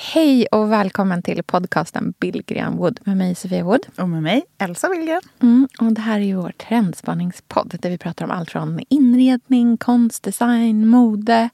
Hej 0.00 0.46
och 0.46 0.72
välkommen 0.72 1.22
till 1.22 1.42
podcasten 1.42 2.14
Billgren 2.20 2.76
Wood 2.76 3.00
med 3.04 3.16
mig 3.16 3.34
Sofia 3.34 3.64
Wood. 3.64 3.86
Och 3.96 4.08
med 4.08 4.22
mig, 4.22 4.44
Elsa 4.58 4.88
Willgren. 4.88 5.20
Mm, 5.42 5.68
och 5.80 5.92
det 5.92 6.00
här 6.00 6.20
är 6.20 6.24
ju 6.24 6.34
vår 6.34 6.52
trendspanningspodd 6.52 7.76
där 7.80 7.90
vi 7.90 7.98
pratar 7.98 8.24
om 8.24 8.30
allt 8.30 8.50
från 8.50 8.80
inredning, 8.88 9.76
konst, 9.76 10.22
design, 10.22 10.88
mode, 10.88 11.48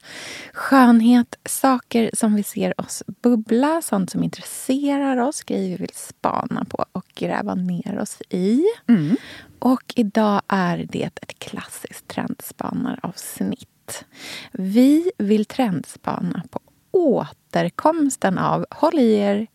skönhet, 0.53 1.35
saker 1.45 2.09
som 2.13 2.35
vi 2.35 2.43
ser 2.43 2.81
oss 2.81 3.03
bubbla, 3.21 3.81
sånt 3.81 4.09
som 4.09 4.23
intresserar 4.23 5.17
oss, 5.17 5.43
grejer 5.43 5.69
vi 5.69 5.75
vill 5.75 5.95
spana 5.95 6.65
på 6.65 6.85
och 6.91 7.05
gräva 7.15 7.55
ner 7.55 7.99
oss 7.99 8.21
i. 8.29 8.63
Mm. 8.87 9.17
Och 9.59 9.93
idag 9.95 10.41
är 10.47 10.85
det 10.89 11.03
ett 11.03 11.39
klassiskt 11.39 12.07
trendspannaravsnitt. 12.07 14.05
Vi 14.51 15.11
vill 15.17 15.45
trendspana 15.45 16.43
på 16.49 16.59
återkomsten 16.95 18.37
av, 18.37 18.65
håll 18.71 18.99
i 18.99 19.13
er, 19.13 19.47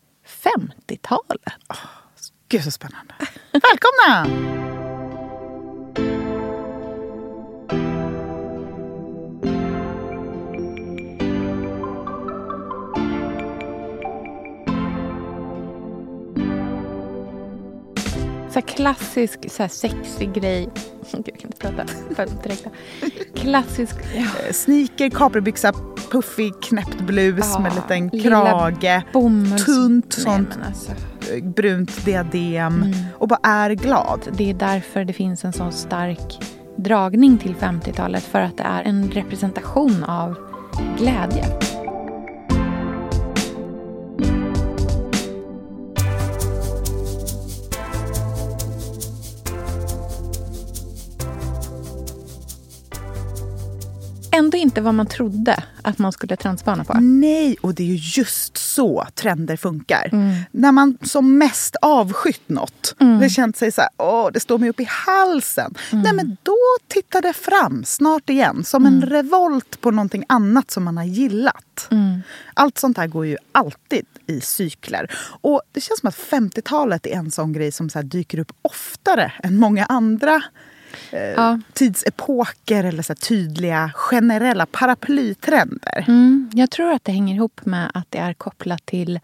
50-talet. 0.45 1.53
Gud 2.49 2.65
så 2.65 2.71
spännande. 2.71 3.15
Välkomna! 3.53 4.27
Så 18.51 18.63
klassisk, 18.63 19.51
så 19.51 19.63
här 19.63 19.69
sexig 19.69 20.33
grej. 20.33 20.69
Gud, 21.13 21.29
jag 21.29 21.41
kan 21.41 21.51
inte 21.51 21.57
prata. 21.57 21.87
Klassisk... 23.35 23.95
Eh, 24.15 24.53
Sneaker, 24.53 25.11
capribyxa, 25.11 25.73
puffig 26.11 26.55
knäppt 26.63 27.01
blus 27.01 27.51
Ja, 27.55 27.61
med 27.61 27.75
liten 27.75 28.11
krage. 28.11 29.03
Tunt 29.67 30.17
Nej, 30.17 30.25
sånt 30.25 30.49
men 30.59 30.67
alltså, 30.67 30.93
eh, 31.33 31.45
brunt 31.45 32.05
diadem. 32.05 32.83
Mm. 32.83 32.95
Och 33.19 33.29
bara 33.29 33.41
är 33.43 33.71
glad. 33.71 34.21
det 34.33 34.51
är 34.51 34.55
därför 34.55 35.05
det 35.05 35.13
finns 35.13 35.45
en 35.45 35.53
sån 35.53 35.73
stark 35.73 36.39
dragning 36.77 37.39
till 37.39 37.55
50-talet. 37.55 38.23
För 38.23 38.41
att 38.41 38.57
det 38.57 38.63
är 38.63 38.83
en 38.83 39.11
representation 39.11 40.05
av 40.05 40.35
glädje. 40.99 41.45
Ändå 54.51 54.59
inte 54.59 54.81
vad 54.81 54.95
man 54.95 55.07
trodde 55.07 55.63
att 55.83 55.99
man 55.99 56.13
skulle 56.13 56.37
trendspana 56.37 56.85
på. 56.85 56.95
Nej, 57.01 57.57
och 57.61 57.75
det 57.75 57.83
är 57.83 57.87
ju 57.87 58.21
just 58.21 58.57
så 58.57 59.07
trender 59.15 59.57
funkar. 59.57 60.09
Mm. 60.13 60.37
När 60.51 60.73
man 60.73 60.99
som 61.03 61.39
mest 61.39 61.77
avskytt 61.83 62.49
något, 62.49 62.95
det 63.21 63.31
känt 63.31 63.57
sig 63.57 63.73
så 63.73 63.81
här, 63.81 63.91
åh, 63.97 64.31
det 64.33 64.41
står 64.41 64.59
mig 64.59 64.71
upp 64.71 64.81
i 64.81 64.89
halsen. 64.91 65.75
Mm. 65.93 66.03
Nej, 66.03 66.13
men 66.13 66.37
då 66.43 66.57
tittar 66.89 67.23
det 67.23 67.33
fram 67.33 67.85
snart 67.85 68.31
igen, 68.31 68.65
som 68.65 68.87
en 68.87 69.03
revolt 69.03 69.81
på 69.81 69.91
någonting 69.91 70.25
annat 70.29 70.71
som 70.71 70.85
man 70.85 70.97
har 70.97 71.05
gillat. 71.05 71.89
Mm. 71.91 72.23
Allt 72.55 72.79
sånt 72.79 72.97
här 72.97 73.07
går 73.07 73.27
ju 73.27 73.37
alltid 73.53 74.07
i 74.27 74.41
cykler. 74.41 75.11
Och 75.41 75.63
det 75.73 75.81
känns 75.81 76.01
som 76.01 76.09
att 76.09 76.17
50-talet 76.17 77.07
är 77.07 77.17
en 77.17 77.31
sån 77.31 77.53
grej 77.53 77.73
som 77.73 77.91
så 77.91 78.03
dyker 78.03 78.39
upp 78.39 78.53
oftare 78.63 79.33
än 79.43 79.57
många 79.57 79.85
andra 79.85 80.43
eh, 81.11 81.21
Ja. 81.21 81.61
tidsepoker 81.73 82.85
eller 82.85 83.03
så 83.03 83.15
tydliga 83.15 83.93
generella 83.95 84.67
paraplytrender. 84.67 86.05
Mm, 86.09 86.51
jag 86.55 86.71
tror 86.71 86.93
att 86.93 87.05
det 87.05 87.13
hänger 87.13 87.35
ihop 87.35 87.61
med 87.67 87.91
att 87.95 88.07
det 88.11 88.19
är 88.19 88.35
kopplat 88.35 88.87
till 88.87 89.21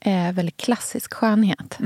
eh, 0.00 0.32
väldigt 0.32 0.56
klassisk 0.56 1.14
skönhet. 1.14 1.78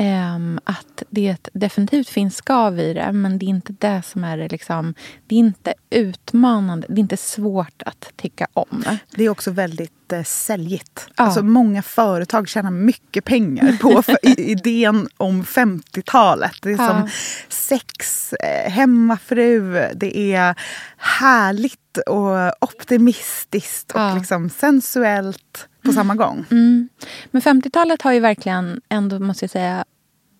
Ehm, 0.00 0.60
att 0.64 1.02
det 1.10 1.48
definitivt 1.52 2.08
finns 2.08 2.36
skav 2.36 2.80
i 2.80 2.92
det, 2.94 3.12
men 3.12 3.38
det 3.38 3.46
är 3.46 3.48
inte 3.48 3.74
det 3.78 4.02
som 4.04 4.24
är 4.24 4.48
liksom... 4.48 4.94
Det 5.26 5.34
är 5.34 5.38
inte 5.38 5.74
utmanande, 5.90 6.86
det 6.88 6.94
är 6.94 7.00
inte 7.02 7.16
svårt 7.16 7.82
att 7.86 8.12
tycka 8.16 8.46
om. 8.52 8.84
Det 9.10 9.24
är 9.24 9.28
också 9.28 9.50
väldigt 9.50 9.92
eh, 10.12 10.22
säljigt. 10.24 11.08
Ja. 11.16 11.24
Alltså, 11.24 11.42
många 11.42 11.82
företag 11.82 12.48
tjänar 12.48 12.70
mycket 12.70 13.24
pengar 13.24 13.76
på 13.80 14.02
idén 14.22 15.08
om 15.16 15.44
50-talet. 15.44 16.52
Det 16.62 16.70
är 16.70 16.76
Ja. 16.78 16.88
som 16.88 17.08
sex, 17.48 18.32
eh, 18.32 18.70
hemmafru, 18.70 19.88
det 19.94 20.18
är 20.34 20.54
härligt 20.96 21.98
och 22.06 22.64
optimistiskt 22.64 23.92
och 23.92 24.00
Ja. 24.00 24.14
liksom 24.14 24.50
sensuellt 24.50 25.68
på 25.84 25.92
samma 25.92 26.14
gång. 26.14 26.44
Mm. 26.50 26.88
Men 27.30 27.42
50-talet 27.42 28.02
har 28.02 28.12
ju 28.12 28.20
verkligen 28.20 28.80
ändå, 28.88 29.18
måste 29.18 29.44
jag 29.44 29.50
säga, 29.50 29.84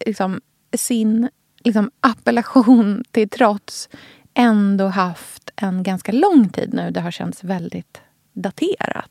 liksom, 0.06 0.40
sin 0.76 1.28
liksom, 1.64 1.90
appellation 2.00 3.04
till 3.10 3.28
trots 3.28 3.88
ändå 4.34 4.86
haft 4.86 5.50
en 5.56 5.82
ganska 5.82 6.12
lång 6.12 6.48
tid 6.48 6.74
nu. 6.74 6.90
Det 6.90 7.00
har 7.00 7.10
känts 7.10 7.44
väldigt 7.44 8.00
daterat. 8.42 9.10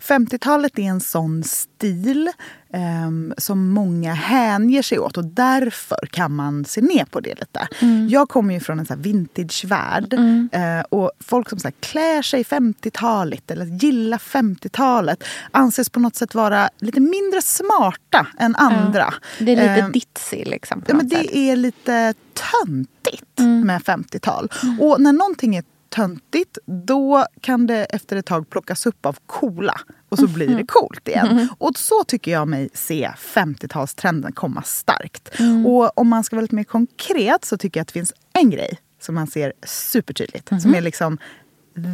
50-talet 0.01 0.80
är 0.80 0.83
en 0.83 1.00
sån 1.00 1.44
stil 1.44 2.31
ehm, 2.74 3.33
som 3.38 3.69
många 3.69 4.13
hänger 4.13 4.81
sig 4.81 5.00
åt 5.00 5.18
och 5.18 5.25
därför 5.25 6.07
kan 6.12 6.36
man 6.36 6.66
se 6.66 6.81
ner 6.81 7.06
på 7.06 7.19
det 7.19 7.39
lite. 7.39 7.68
Jag 8.10 8.30
kommer 8.30 8.54
ju 8.54 8.60
från 8.60 8.80
en 8.80 8.86
så 8.86 8.94
här 8.94 9.01
vintage-värld 9.01 10.13
eh, 10.51 10.81
och 10.89 11.12
folk 11.19 11.50
som 11.50 11.60
så 11.60 11.68
här 11.68 11.75
klär 11.80 12.21
sig 12.21 12.44
50-taligt 12.44 13.51
eller 13.51 13.66
gillar 13.66 14.18
50-talet 14.18 15.24
anses 15.69 15.89
på 15.89 16.00
något 16.00 16.16
sätt 16.16 16.36
vara 16.36 16.69
lite 16.80 17.00
mindre 17.00 17.42
smarta 17.42 18.27
än 18.39 18.56
andra. 18.56 19.13
Det 19.39 19.51
är 19.51 19.56
lite 19.56 19.69
Ehm, 19.69 19.92
ditzy 19.92 20.44
liksom. 20.45 20.83
Ja, 20.88 20.94
men 20.94 21.10
sätt. 21.10 21.19
det 21.31 21.38
är 21.38 21.56
lite 21.56 22.13
töntigt 22.33 23.39
Mm. 23.39 23.68
med 23.68 23.81
50-tal. 23.81 24.50
Och 24.80 25.01
när 25.01 25.13
någonting 25.13 25.56
är 25.56 25.63
töntigt 25.89 26.57
då 26.66 27.25
kan 27.42 27.68
det 27.68 27.86
efter 27.86 28.16
ett 28.18 28.25
tag 28.25 28.50
plockas 28.50 28.86
upp 28.86 29.06
av 29.06 29.18
coola. 29.25 29.80
Och 30.10 30.19
så 30.19 30.27
blir 30.27 30.45
Mm. 30.48 30.57
det 30.57 30.66
coolt 30.68 31.07
igen. 31.07 31.50
Och 31.57 31.77
så 31.77 32.04
tycker 32.04 32.31
jag 32.31 32.48
mig 32.48 32.69
se 32.74 33.12
50-talstrenden 33.18 34.31
komma 34.33 34.62
starkt. 34.63 35.39
Mm. 35.39 35.66
Och 35.66 35.98
om 36.00 36.07
man 36.07 36.24
ska 36.24 36.36
vara 36.36 36.42
lite 36.42 36.56
mer 36.56 36.63
konkret 36.63 37.45
så 37.45 37.57
tycker 37.57 37.80
jag 37.80 37.81
att 37.81 37.88
det 37.88 37.94
finns 37.94 38.13
en 38.33 38.50
grej 38.50 38.80
som 39.01 39.16
man 39.16 39.27
ser 39.27 39.54
supertydligt. 39.66 40.51
Mhm. 40.51 40.60
Som 40.62 40.75
är 40.75 40.81
liksom 40.81 41.18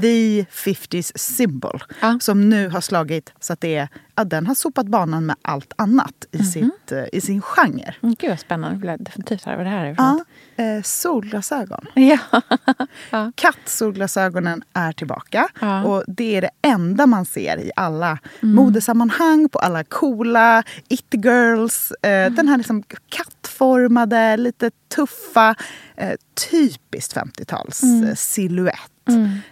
the 0.01 0.41
50s 0.43 1.11
symbol. 1.17 1.83
Ja. 2.01 2.17
Som 2.21 2.49
nu 2.49 2.69
har 2.69 2.81
slagit 2.81 3.33
så 3.39 3.53
att 3.53 3.61
det 3.61 3.75
är, 3.75 3.87
ja, 4.15 4.23
den 4.23 4.47
har 4.47 4.55
sopat 4.55 4.85
banan 4.87 5.25
med 5.25 5.35
allt 5.41 5.73
annat 5.75 6.25
i, 6.31 6.43
sitt, 6.43 6.91
eh, 6.91 7.03
i 7.13 7.21
sin 7.21 7.41
genre. 7.41 7.95
Mm, 8.03 8.15
Gud 8.19 8.29
vad 8.29 8.39
spännande. 8.39 8.87
Jag 8.87 8.91
vill 8.97 9.03
definitivt 9.05 9.43
höra 9.43 9.57
vad 9.57 9.65
det 9.65 9.69
här 9.69 9.85
är 9.85 9.95
för 9.95 10.03
Ja, 10.03 10.11
något. 10.13 10.27
eh, 10.55 10.81
solglasögon. 10.83 11.85
Ja. 13.11 13.31
Kattsolglasögonen 13.35 14.63
är 14.73 14.91
tillbaka. 14.91 15.47
Ja. 15.61 15.83
Och 15.83 16.03
Det 16.07 16.35
är 16.35 16.41
det 16.41 16.49
enda 16.61 17.05
man 17.05 17.25
ser 17.25 17.57
i 17.57 17.71
alla 17.75 18.17
modesammanhang, 18.41 19.49
på 19.49 19.59
alla 19.59 19.83
coola 19.83 20.63
it-girls. 20.87 21.91
Eh, 21.91 22.31
Den 22.31 22.47
här 22.47 22.57
liksom 22.57 22.83
kattformade, 23.09 24.37
lite 24.37 24.71
tuffa, 24.95 25.55
eh, 25.97 26.13
typiskt 26.51 27.13
50-tals 27.13 27.83
eh, 27.83 28.15
silhuett. 28.15 28.91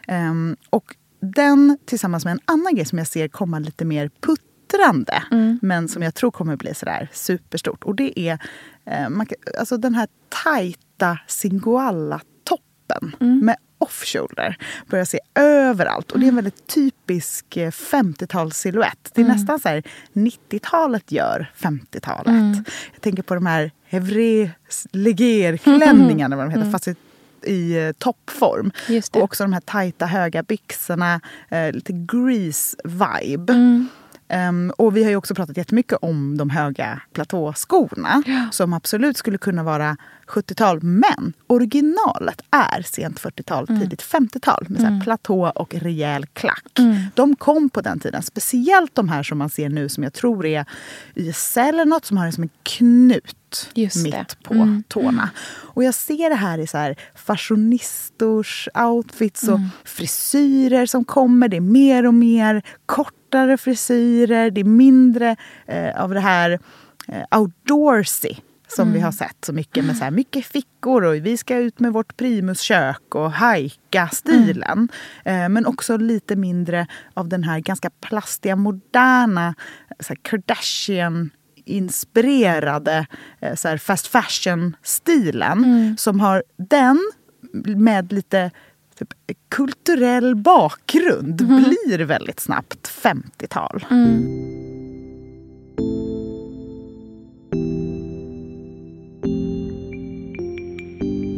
Ehm, 0.07 0.55
och 0.69 0.95
den 1.19 1.77
tillsammans 1.85 2.25
med 2.25 2.31
en 2.31 2.39
annan 2.45 2.75
grej 2.75 2.85
som 2.85 2.97
jag 2.97 3.07
ser 3.07 3.27
komma 3.27 3.59
lite 3.59 3.85
mer 3.85 4.09
puttrande 4.21 5.23
men 5.61 5.87
som 5.87 6.01
jag 6.01 6.15
tror 6.15 6.31
kommer 6.31 6.55
bli 6.55 6.73
sådär 6.73 7.09
superstort. 7.13 7.83
Och 7.83 7.95
det 7.95 8.19
är 8.19 8.39
eh, 8.85 9.09
man, 9.09 9.27
alltså 9.59 9.77
den 9.77 9.95
här 9.95 10.07
tajta 10.43 11.19
Singoalla-toppen 11.27 13.15
med 13.19 13.55
off-shoulder. 13.83 14.57
Börjar 14.87 15.05
se 15.05 15.19
överallt. 15.35 16.11
Och 16.11 16.19
det 16.19 16.25
är 16.25 16.27
en 16.27 16.35
väldigt 16.35 16.67
typisk 16.67 17.57
eh, 17.57 17.71
50-talssilhuett. 17.71 19.11
Det 19.13 19.21
är 19.21 19.25
nästan 19.25 19.59
så 19.59 19.69
här 19.69 19.83
90-talet 20.13 21.11
gör 21.11 21.51
50-talet. 21.57 22.67
Jag 22.93 23.01
tänker 23.01 23.23
på 23.23 23.35
de 23.35 23.45
här 23.45 23.71
Hevré 23.85 24.51
leger-klänningarna, 24.91 26.35
vad 26.35 26.45
de 26.45 26.51
heter, 26.51 26.71
fast 26.71 26.87
i, 26.87 26.95
i 27.45 27.85
eh, 27.87 27.91
toppform. 27.91 28.71
Och 29.19 29.23
också 29.23 29.43
de 29.43 29.53
här 29.53 29.61
tajta 29.61 30.05
höga 30.05 30.43
byxorna, 30.43 31.21
eh, 31.49 31.71
lite 31.71 31.93
grease-vibe. 31.93 33.53
Mm. 33.53 33.87
Ehm, 34.27 34.73
och 34.77 34.97
vi 34.97 35.03
har 35.03 35.09
ju 35.09 35.15
också 35.15 35.35
pratat 35.35 35.57
jättemycket 35.57 35.97
om 36.01 36.37
de 36.37 36.49
höga 36.49 37.01
platåskorna 37.13 38.23
som 38.51 38.73
absolut 38.73 39.17
skulle 39.17 39.37
kunna 39.37 39.63
vara 39.63 39.97
70-tal. 40.27 40.79
Men 40.83 41.33
originalet 41.47 42.41
är 42.51 42.81
sent 42.81 43.19
40-tal, 43.19 43.65
Mm. 43.69 43.81
tidigt 43.81 44.01
50-tal 44.01 44.65
med 44.69 44.81
så 44.81 44.87
här 44.87 45.01
platå 45.01 45.51
och 45.55 45.75
rejäl 45.75 46.25
klack. 46.25 46.79
Mm. 46.79 46.95
De 47.15 47.35
kom 47.35 47.69
på 47.69 47.81
den 47.81 47.99
tiden. 47.99 48.23
Speciellt 48.23 48.95
de 48.95 49.09
här 49.09 49.23
som 49.23 49.37
man 49.37 49.49
ser 49.49 49.69
nu 49.69 49.89
som 49.89 50.03
jag 50.03 50.13
tror 50.13 50.45
är 50.45 50.65
YSL 51.15 51.59
eller 51.59 51.85
något 51.85 52.05
som 52.05 52.17
har 52.17 52.25
det 52.25 52.31
som 52.31 52.43
en 52.43 52.49
knut 52.63 53.69
Just 53.73 54.03
det. 54.11 54.17
mitt 54.19 54.43
på 54.43 54.53
Mm. 54.53 54.83
tårna. 54.87 55.29
Och 55.47 55.83
jag 55.83 55.93
ser 55.93 56.29
det 56.29 56.35
här 56.35 56.57
i 56.57 56.67
så 56.67 56.77
här 56.77 56.95
fashionistors 57.15 58.67
outfits 58.73 59.43
och 59.43 59.55
Mm. 59.57 59.69
frisyrer 59.83 60.85
som 60.85 61.03
kommer. 61.05 61.47
Det 61.47 61.57
är 61.57 61.61
mer 61.61 62.05
och 62.07 62.13
mer 62.13 62.61
kortare 63.33 63.57
frisyrer. 63.57 64.51
Det 64.51 64.61
är 64.61 64.65
mindre 64.65 65.35
eh, 65.67 66.01
av 66.03 66.13
det 66.13 66.19
här 66.19 66.59
eh, 67.07 67.39
outdoorsy 67.39 68.35
som 68.67 68.87
vi 68.87 68.97
Mm. 68.99 69.03
har 69.03 69.11
sett 69.11 69.45
så 69.45 69.53
mycket 69.53 69.85
med 69.85 69.97
så 69.97 70.03
här 70.03 70.11
mycket 70.11 70.45
fickor 70.45 71.03
och 71.03 71.15
vi 71.15 71.37
ska 71.37 71.57
ut 71.57 71.79
med 71.79 71.93
vårt 71.93 72.17
primuskök 72.17 73.15
och 73.15 73.31
hajka 73.31 74.09
stilen. 74.11 74.89
Mm. 75.25 75.43
Eh, 75.43 75.49
men 75.49 75.65
också 75.65 75.97
lite 75.97 76.35
mindre 76.35 76.87
av 77.13 77.27
den 77.29 77.43
här 77.43 77.59
ganska 77.59 77.89
plastiga, 77.89 78.55
moderna 78.55 79.55
så 79.99 80.09
här 80.13 80.17
Kardashian 80.21 81.29
inspirerade 81.65 83.07
eh, 83.41 83.55
så 83.55 83.67
här 83.67 83.77
fast 83.77 84.07
fashion-stilen. 84.07 85.63
Mm. 85.63 85.97
Som 85.97 86.19
har 86.19 86.43
den 86.57 86.99
med 87.77 88.13
lite 88.13 88.51
typ, 88.93 89.13
kulturell 89.49 90.35
bakgrund 90.35 91.41
Mm. 91.41 91.63
blir 91.63 91.99
väldigt 91.99 92.39
snabbt 92.39 92.87
50-tal. 92.87 93.85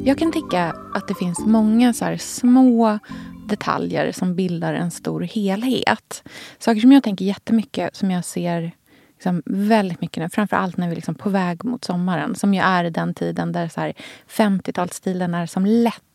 Jag 0.06 0.18
kan 0.18 0.32
tycka 0.32 0.76
att 0.94 1.08
det 1.08 1.16
finns 1.16 1.40
många 1.40 1.94
så 1.94 2.18
små 2.20 3.00
detaljer 3.48 4.12
som 4.12 4.36
bildar 4.36 4.74
en 4.74 4.92
stor 4.92 5.22
helhet. 5.22 6.24
Saker 6.60 6.82
som 6.82 6.92
jag 6.92 7.04
tänker 7.04 7.26
jättemycket, 7.26 7.96
som 7.96 8.12
jag 8.12 8.26
ser 8.26 8.72
liksom 9.14 9.44
väldigt 9.46 10.02
mycket 10.02 10.24
nu. 10.24 10.30
Framför 10.30 10.56
allt 10.56 10.78
när 10.78 10.88
vi 10.88 10.92
är 10.92 10.96
liksom 10.96 11.16
på 11.16 11.30
väg 11.30 11.66
mot 11.66 11.84
sommaren. 11.84 12.36
Som 12.36 12.54
ju 12.54 12.62
är 12.62 12.90
den 12.90 13.14
tiden 13.14 13.52
där 13.52 13.68
så 13.68 13.82
här 13.82 13.94
50-talsstilen 14.30 15.38
är 15.38 15.46
som 15.46 15.66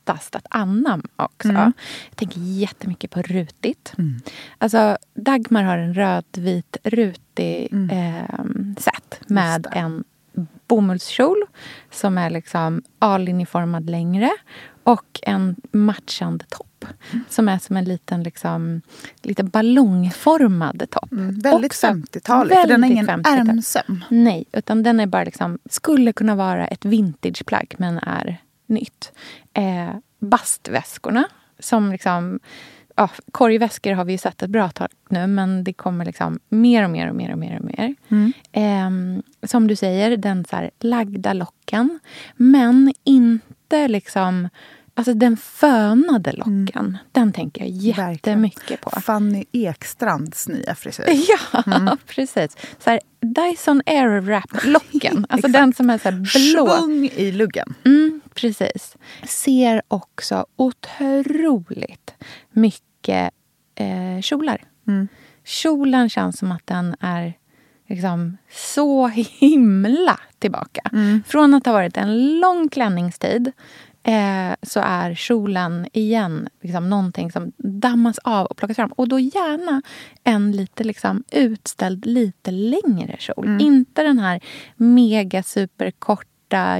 lättast 0.06 0.36
att 0.36 0.46
anamma 0.50 1.02
också. 1.16 1.52
Jag 1.52 1.72
tänker 2.14 2.40
jättemycket 2.40 3.10
på 3.10 3.22
rutigt. 3.22 3.92
Alltså, 4.58 4.98
Dagmar 5.14 5.62
har 5.62 5.78
en 5.78 5.94
rödvit 5.94 6.76
rutig 6.84 7.68
eh, 7.72 8.44
set 8.78 9.20
med 9.26 9.66
en 9.72 10.04
bomullskjol 10.66 11.44
som 11.90 12.18
är 12.18 12.30
liksom 12.30 12.82
A-linjeformad 12.98 13.90
längre 13.90 14.30
och 14.84 15.20
en 15.22 15.56
matchande 15.72 16.44
topp 16.48 16.66
som 17.28 17.48
är 17.48 17.58
som 17.58 17.76
en 17.76 17.84
liten 17.84 18.22
liksom, 18.22 18.82
lite 19.22 19.44
ballongformad 19.44 20.90
topp. 20.90 21.12
Mm, 21.12 21.38
väldigt 21.38 21.72
Också 21.72 21.86
50-taligt, 21.86 22.60
för 22.60 22.68
den 22.68 22.82
har 22.82 22.90
ingen 22.90 23.08
50-tal. 23.08 23.38
ärmsöm. 23.38 24.04
Nej, 24.08 24.44
utan 24.52 24.82
den 24.82 25.00
är 25.00 25.06
bara 25.06 25.24
liksom, 25.24 25.58
skulle 25.70 26.12
kunna 26.12 26.34
vara 26.34 26.66
ett 26.66 26.84
vintageplagg 26.84 27.74
men 27.78 27.98
är 27.98 28.40
nytt. 28.70 29.12
Eh, 29.54 29.90
bastväskorna 30.18 31.24
som 31.58 31.92
liksom 31.92 32.40
Ja, 32.96 33.08
korgväskor 33.32 33.92
har 33.92 34.04
vi 34.04 34.12
ju 34.12 34.18
sett 34.18 34.42
ett 34.42 34.50
bra 34.50 34.70
tag 34.70 34.88
nu 35.08 35.26
men 35.26 35.64
det 35.64 35.72
kommer 35.72 36.04
liksom 36.04 36.40
mer 36.48 36.84
och 36.84 36.90
mer 36.90 37.08
och 37.08 37.14
mer 37.14 37.32
och 37.32 37.38
mer. 37.38 37.58
och 37.58 37.64
mer. 37.64 37.94
Ehm, 38.52 39.22
som 39.42 39.66
du 39.66 39.76
säger, 39.76 40.16
den 40.16 40.44
så 40.44 40.56
här 40.56 40.70
lagda 40.80 41.32
locken. 41.32 41.98
Men 42.36 42.92
inte 43.04 43.88
liksom... 43.88 44.48
Alltså 44.94 45.14
den 45.14 45.36
fönade 45.36 46.32
locken. 46.32 46.98
Den 47.12 47.32
tänker 47.32 47.60
jag 47.60 47.70
jättemycket 47.70 48.80
på. 48.80 49.00
Fanny 49.00 49.44
Ekstrands 49.52 50.48
nya 50.48 50.74
frisyr. 50.74 51.04
Ja, 51.66 51.96
precis. 52.06 52.56
Så 52.78 52.90
här, 52.90 53.00
Dyson 53.20 53.82
Airwrap-locken. 53.86 55.26
alltså 55.28 55.48
den 55.48 55.72
som 55.72 55.90
är 55.90 55.98
så 55.98 56.10
blå. 56.12 56.66
Svung 56.66 57.04
i 57.14 57.32
luggen. 57.32 57.74
Mm, 57.84 58.20
precis. 58.34 58.96
Ser 59.28 59.82
också 59.88 60.46
otroligt 60.56 62.14
mycket 62.52 63.30
eh, 63.74 64.20
kjolar. 64.22 64.64
Kjolen 65.44 66.08
känns 66.08 66.38
som 66.38 66.52
att 66.52 66.66
den 66.66 66.96
är 67.00 67.34
liksom 67.88 68.36
så 68.52 69.06
himla 69.40 70.20
tillbaka. 70.38 70.90
Från 71.26 71.54
att 71.54 71.66
ha 71.66 71.72
varit 71.72 71.96
en 71.96 72.40
lång 72.40 72.68
klänningstid 72.68 73.52
eh, 74.02 74.54
så 74.62 74.80
är 74.80 75.14
kjolen 75.14 75.86
igen 75.92 76.48
liksom 76.60 76.90
någonting 76.90 77.32
som 77.32 77.52
dammas 77.56 78.18
av 78.18 78.46
och 78.46 78.56
plockas 78.56 78.76
fram. 78.76 78.92
Och 78.92 79.08
då 79.08 79.18
gärna 79.18 79.82
en 80.24 80.52
lite 80.52 80.84
liksom 80.84 81.24
utställd, 81.30 82.06
lite 82.06 82.50
längre 82.50 83.16
kjol. 83.18 83.58
Inte 83.60 84.02
den 84.02 84.18
här 84.18 84.40
mega 84.76 85.42
superkorta 85.42 86.78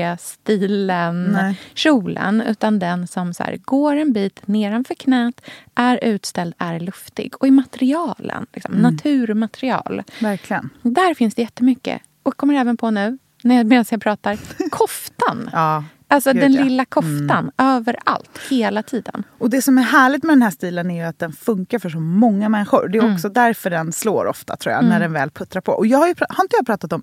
euphoria-stilen 0.00 1.24
Nej. 1.32 1.60
kjolen. 1.74 2.40
Utan 2.40 2.78
den 2.78 3.06
som 3.06 3.34
så 3.34 3.42
här, 3.42 3.56
går 3.56 3.96
en 3.96 4.12
bit 4.12 4.46
nedanför 4.48 4.94
knät, 4.94 5.40
är 5.74 6.04
utställd, 6.04 6.54
är 6.58 6.80
luftig. 6.80 7.34
Och 7.40 7.46
i 7.46 7.50
materialen, 7.50 8.46
liksom, 8.52 8.74
naturmaterial. 8.74 10.02
Verkligen. 10.20 10.70
Där 10.82 11.14
finns 11.14 11.34
det 11.34 11.42
jättemycket. 11.42 12.02
Och 12.22 12.36
kommer 12.36 12.54
även 12.54 12.76
på 12.76 12.90
nu, 12.90 13.18
när 13.42 13.56
jag- 13.56 13.66
medan 13.66 13.84
jag 13.90 14.02
pratar, 14.02 14.38
koftan. 14.70 15.50
Ja. 15.52 15.84
Alltså 16.10 16.32
Gud, 16.32 16.42
den 16.42 16.52
ja. 16.52 16.64
lilla 16.64 16.84
koftan 16.84 17.50
överallt, 17.58 18.30
hela 18.50 18.82
tiden. 18.82 19.22
Och 19.38 19.50
det 19.50 19.62
som 19.62 19.78
är 19.78 19.82
härligt 19.82 20.22
med 20.22 20.32
den 20.36 20.42
här 20.42 20.50
stilen 20.50 20.90
är 20.90 21.02
ju 21.02 21.08
att 21.08 21.18
den 21.18 21.32
funkar 21.32 21.78
för 21.78 21.90
så 21.90 22.00
många 22.00 22.48
människor. 22.48 22.88
Det 22.88 22.98
är 22.98 23.02
Mm. 23.02 23.14
också 23.14 23.28
därför 23.28 23.70
den 23.70 23.92
slår 23.92 24.26
ofta 24.26 24.56
tror 24.56 24.74
jag, 24.74 24.84
när 24.84 25.00
den 25.00 25.12
väl 25.12 25.30
puttrar 25.30 25.60
på. 25.60 25.72
Och 25.72 25.86
jag 25.86 25.98
har, 25.98 26.06
ju, 26.08 26.14
har 26.28 26.44
inte 26.44 26.56
jag 26.56 26.66
pratat 26.66 26.92
om 26.92 27.02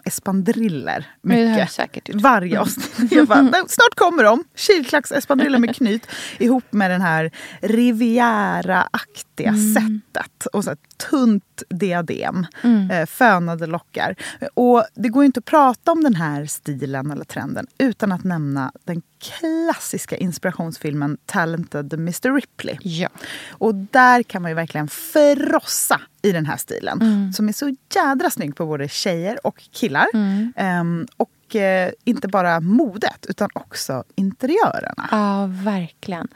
jag 1.39 1.57
mycket? 1.57 1.71
säkert 1.71 2.09
gjort. 2.09 2.21
Varje 2.21 2.59
avsnitt. 2.59 3.11
Jag 3.11 3.27
bara, 3.27 3.41
"Nej, 3.51 3.61
snart 3.67 3.95
kommer 3.95 4.23
de! 4.23 4.43
Kilklacks 4.55 5.11
espadriller 5.11 5.59
med 5.59 5.75
knyt 5.75 6.07
ihop 6.39 6.63
med 6.69 6.91
den 6.91 7.01
här 7.01 7.31
Riviera-aktiga 7.61 9.49
Mm. 9.49 9.73
sättet. 9.73 10.45
Och 10.53 10.63
så 10.63 10.69
här 10.69 10.77
tunt 11.09 11.63
diadem, 11.69 12.45
Mm. 12.63 12.91
eh, 12.91 13.05
fönade 13.05 13.65
lockar. 13.67 14.15
Och 14.53 14.85
det 14.95 15.09
går 15.09 15.23
ju 15.23 15.25
inte 15.25 15.37
att 15.39 15.45
prata 15.45 15.91
om 15.91 16.03
den 16.03 16.15
här 16.15 16.45
stilen 16.45 17.11
eller 17.11 17.23
trenden 17.25 17.67
utan 17.77 18.11
att 18.11 18.23
nämna 18.23 18.71
den 18.83 19.01
klassiska 19.19 20.17
inspirationsfilmen 20.17 21.17
Talented 21.25 21.93
Mr 21.93 22.33
Ripley. 22.35 22.77
Ja. 22.81 23.09
Och 23.49 23.75
där 23.75 24.23
kan 24.23 24.41
man 24.41 24.51
ju 24.51 24.55
verkligen 24.55 24.87
frossa 24.87 26.01
i 26.21 26.31
den 26.31 26.45
här 26.45 26.57
stilen. 26.57 27.01
Mm. 27.01 27.33
Som 27.33 27.49
är 27.49 27.53
så 27.53 27.75
jädra 27.95 28.29
snygg 28.29 28.55
på 28.55 28.65
både 28.65 28.87
tjejer 28.89 29.47
och 29.47 29.63
killar. 29.71 30.07
Ehm, 30.55 31.07
och 31.17 31.55
eh, 31.55 31.91
inte 32.03 32.27
bara 32.27 32.59
modet 32.59 33.25
utan 33.29 33.49
också 33.53 34.03
interiörerna. 34.15 35.07
Ja, 35.11 35.45
verkligen. 35.63 36.27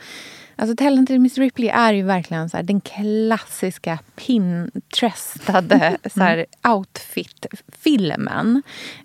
Alltså 0.61 0.75
Talented 0.75 1.21
Miss 1.21 1.37
Ripley 1.37 1.69
är 1.69 1.93
ju 1.93 2.03
verkligen 2.03 2.49
så 2.49 2.57
här, 2.57 2.63
den 2.63 2.81
klassiska 2.81 3.99
Pinterestade 4.15 5.97
här, 6.15 6.45
outfit-filmen. 6.67 8.63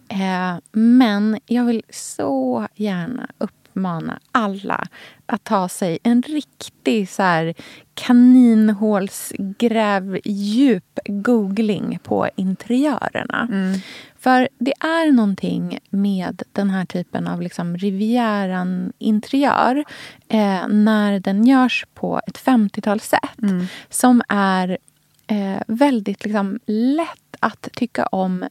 Eh, 0.08 0.56
men 0.72 1.38
jag 1.46 1.64
vill 1.64 1.82
så 1.90 2.68
gärna 2.74 3.30
uppmana 3.38 4.20
alla 4.32 4.88
att 5.26 5.44
ta 5.44 5.68
sig 5.68 5.98
en 6.02 6.22
riktig 6.22 7.08
så 7.08 7.22
här, 7.22 7.54
kaninhålsgräv 7.94 10.18
djup 10.24 10.98
googling 11.06 11.98
på 12.02 12.28
interiörerna. 12.36 13.48
För 14.18 14.48
det 14.58 14.72
är 14.80 15.12
någonting 15.12 15.78
med 15.90 16.42
den 16.52 16.70
här 16.70 16.84
typen 16.84 17.26
av 17.26 17.42
liksom 17.42 17.76
Rivieran-interiör 17.76 19.84
eh, 20.28 20.68
när 20.68 21.20
den 21.20 21.46
görs 21.46 21.86
på 21.94 22.20
ett 22.26 22.38
50-talssätt 22.38 23.68
som 23.88 24.22
är 24.28 24.78
eh, 25.26 25.62
väldigt 25.66 26.24
liksom, 26.24 26.60
lätt 26.66 27.36
att 27.40 27.68
tycka 27.72 28.06
om 28.06 28.44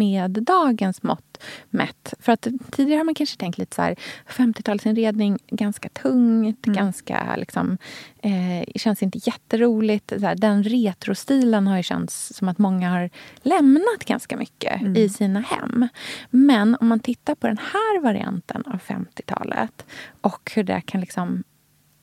med 0.00 0.30
dagens 0.30 1.02
mått 1.02 1.42
mätt. 1.70 2.14
För 2.20 2.32
att 2.32 2.46
tidigare 2.70 2.98
har 2.98 3.04
man 3.04 3.14
kanske 3.14 3.36
tänkt 3.36 3.58
lite 3.58 3.76
så 3.76 3.82
här 3.82 3.96
50-talsinredning, 4.28 5.38
ganska 5.50 5.88
tungt, 5.88 6.62
ganska 6.62 7.36
liksom, 7.36 7.78
eh, 8.22 8.72
känns 8.76 9.02
inte 9.02 9.18
jätteroligt. 9.18 10.12
Så 10.20 10.26
här, 10.26 10.34
den 10.34 10.64
retrostilen 10.64 11.66
har 11.66 11.76
ju 11.76 11.82
känts 11.82 12.34
som 12.34 12.48
att 12.48 12.58
många 12.58 12.90
har 12.90 13.10
lämnat 13.42 14.04
ganska 14.04 14.36
mycket 14.36 14.96
i 14.96 15.08
sina 15.08 15.40
hem. 15.40 15.88
Men 16.30 16.76
om 16.80 16.88
man 16.88 17.00
tittar 17.00 17.34
på 17.34 17.46
den 17.46 17.58
här 17.58 18.00
varianten 18.00 18.64
av 18.66 18.80
50-talet 18.80 19.86
och 20.20 20.52
hur 20.54 20.62
det 20.62 20.80
kan 20.80 21.00
liksom 21.00 21.44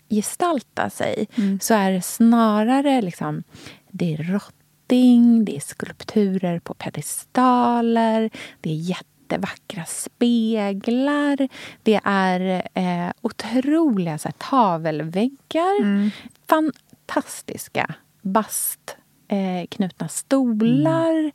gestalta 0.10 0.90
sig 0.90 1.28
så 1.62 1.74
är 1.74 1.92
det 1.92 2.02
snarare 2.02 3.02
liksom, 3.02 3.44
det 3.98 4.14
är 4.14 4.18
rotting, 4.18 5.46
det 5.46 5.56
är 5.56 5.60
skulpturer 5.60 6.60
på 6.60 6.74
pedestaler, 6.74 8.30
det 8.62 8.70
är 8.70 8.76
jättevackra 8.76 9.86
speglar, 9.86 11.48
det 11.84 12.00
är 12.04 12.68
eh, 12.74 13.12
otroliga 13.22 14.18
så 14.18 14.28
här, 14.28 14.36
tavelväggar, 14.38 16.12
fantastiska 16.48 17.96
bast 18.22 18.98
eh, 19.28 19.68
knutna 19.70 20.08
stolar, 20.08 21.32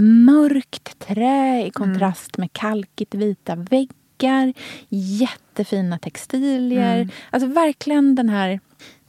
mörkt 0.00 0.98
trä 0.98 1.66
i 1.66 1.70
kontrast 1.70 2.38
med 2.38 2.52
kalkigt 2.52 3.14
vita 3.14 3.56
väggar, 3.56 4.52
jättefina 4.88 5.98
textilier. 5.98 7.08
Alltså 7.30 7.48
verkligen 7.48 8.14
den 8.14 8.28
här 8.28 8.60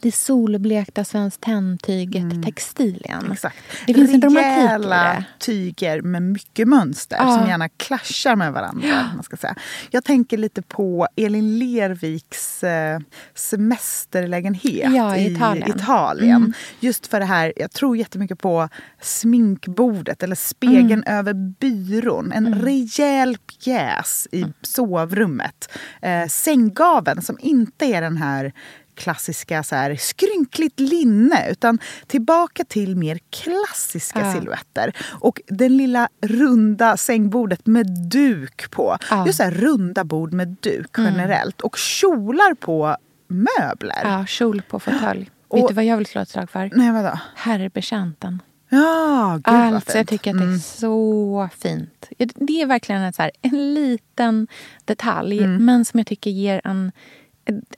det 0.01 0.11
solblekta 0.11 1.03
Svenskt 1.03 1.41
Tenn-tyget 1.41 2.43
textilien. 2.45 3.31
Exakt. 3.31 3.55
Det 3.87 3.93
finns 3.93 4.13
en 4.13 4.21
Rejäla 4.35 5.03
det. 5.03 5.23
tyger 5.39 6.01
med 6.01 6.21
mycket 6.21 6.67
mönster 6.67 7.17
Ja. 7.19 7.37
som 7.37 7.47
gärna 7.49 7.69
clashar 7.69 8.35
med 8.35 8.53
varandra. 8.53 9.09
Man 9.15 9.23
ska 9.23 9.37
säga. 9.37 9.55
Jag 9.91 10.03
tänker 10.03 10.37
lite 10.37 10.61
på 10.61 11.07
Elin 11.15 11.59
Lerviks 11.59 12.63
eh, 12.63 12.99
semesterlägenhet 13.35 14.93
Ja, 14.95 15.15
i 15.17 15.33
Italien. 15.33 15.63
Mm. 15.71 15.77
Italien. 15.77 16.53
Just 16.79 17.07
för 17.07 17.19
det 17.19 17.25
här, 17.25 17.53
jag 17.55 17.71
tror 17.71 17.97
jättemycket 17.97 18.39
på 18.39 18.69
sminkbordet 19.01 20.23
eller 20.23 20.35
spegeln 20.35 21.03
Mm. 21.03 21.17
över 21.19 21.33
byrån. 21.33 22.31
En 22.31 22.53
rejäl 22.61 23.37
pjäs 23.37 24.27
i 24.31 24.37
Mm. 24.41 24.53
sovrummet. 24.61 25.69
Eh, 26.01 26.27
sänggaveln 26.27 27.21
som 27.21 27.37
inte 27.41 27.85
är 27.85 28.01
den 28.01 28.17
här 28.17 28.53
klassiska 29.01 29.63
så 29.63 29.75
här, 29.75 29.95
skrynkligt 29.95 30.79
linne 30.79 31.49
utan 31.51 31.79
tillbaka 32.07 32.63
till 32.63 32.95
mer 32.95 33.19
klassiska 33.29 34.19
Ja. 34.19 34.33
silhuetter. 34.33 34.93
Och 35.19 35.41
den 35.47 35.77
lilla 35.77 36.09
runda 36.21 36.97
sängbordet 36.97 37.65
med 37.67 37.85
duk 38.09 38.71
på. 38.71 38.97
Ja. 39.09 39.15
Mm. 39.15 39.25
Just 39.27 39.37
så 39.37 39.43
här, 39.43 39.51
runda 39.51 40.03
bord 40.03 40.33
med 40.33 40.47
duk 40.61 40.89
generellt. 40.97 41.61
Och 41.61 41.77
kjolar 41.77 42.53
på 42.53 42.95
möbler. 43.27 44.01
Ja, 44.03 44.25
kjol 44.25 44.61
på 44.69 44.79
fåtölj. 44.79 45.29
Och- 45.47 45.57
Vet 45.57 45.67
du 45.67 45.73
vad 45.73 45.85
jag 45.85 45.97
vill 45.97 46.05
slå 46.05 46.21
ett 46.21 46.29
slag 46.29 46.49
för? 46.49 46.69
Nej, 46.75 46.91
vadå? 46.91 47.19
Herrbetjänten. 47.35 48.41
Ja, 48.69 49.33
gud 49.35 49.53
vad 49.53 49.73
Alltså, 49.73 49.89
jag 49.89 49.95
fint. 49.97 50.09
tycker 50.09 50.31
att 50.31 50.37
det 50.37 50.45
är 50.53 50.57
så 50.57 51.49
fint. 51.57 52.07
Det 52.35 52.61
är 52.61 52.65
verkligen 52.65 53.01
en, 53.01 53.13
så 53.13 53.21
här, 53.21 53.31
en 53.41 53.73
liten 53.73 54.47
detalj, 54.85 55.47
men 55.47 55.85
som 55.85 55.99
jag 55.99 56.07
tycker 56.07 56.29
ger 56.31 56.61
en... 56.63 56.91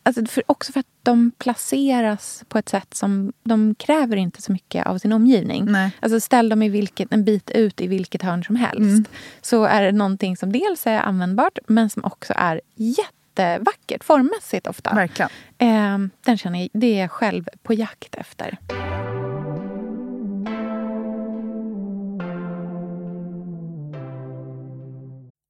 Alltså 0.03 0.25
för, 0.25 0.43
också 0.47 0.71
för 0.71 0.79
att 0.79 0.85
de 1.03 1.31
placeras 1.37 2.43
på 2.47 2.57
ett 2.57 2.69
sätt 2.69 2.93
som... 2.93 3.33
De 3.43 3.75
kräver 3.75 4.17
inte 4.17 4.41
så 4.41 4.51
mycket 4.51 4.85
av 4.85 4.97
sin 4.97 5.13
omgivning. 5.13 5.65
Nej. 5.65 5.91
Alltså 5.99 6.19
ställ 6.19 6.49
dem 6.49 6.61
i 6.61 6.69
vilket, 6.69 7.13
en 7.13 7.23
bit 7.23 7.49
ut 7.49 7.81
i 7.81 7.87
vilket 7.87 8.21
hörn 8.21 8.43
som 8.43 8.55
helst. 8.55 9.09
Så 9.41 9.63
är 9.63 9.83
det 9.83 9.91
någonting 9.91 10.37
som 10.37 10.51
dels 10.51 10.87
är 10.87 10.99
användbart, 10.99 11.59
men 11.67 11.89
som 11.89 12.03
också 12.03 12.33
är 12.35 12.61
jättevackert 12.75 14.03
formmässigt 14.03 14.67
ofta. 14.67 14.95
Verkligen. 14.95 15.29
Eh, 15.57 16.09
den 16.25 16.37
känner 16.37 16.59
jag, 16.59 16.69
det 16.73 16.87
är 16.87 17.01
jag 17.01 17.11
själv 17.11 17.47
på 17.63 17.73
jakt 17.73 18.15
efter. 18.15 18.57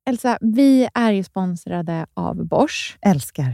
Elsa, 0.05 0.37
vi 0.41 0.89
är 0.93 1.11
ju 1.11 1.23
sponsrade 1.23 2.05
av 2.13 2.45
Bosch. 2.45 2.97
Älskar. 3.01 3.53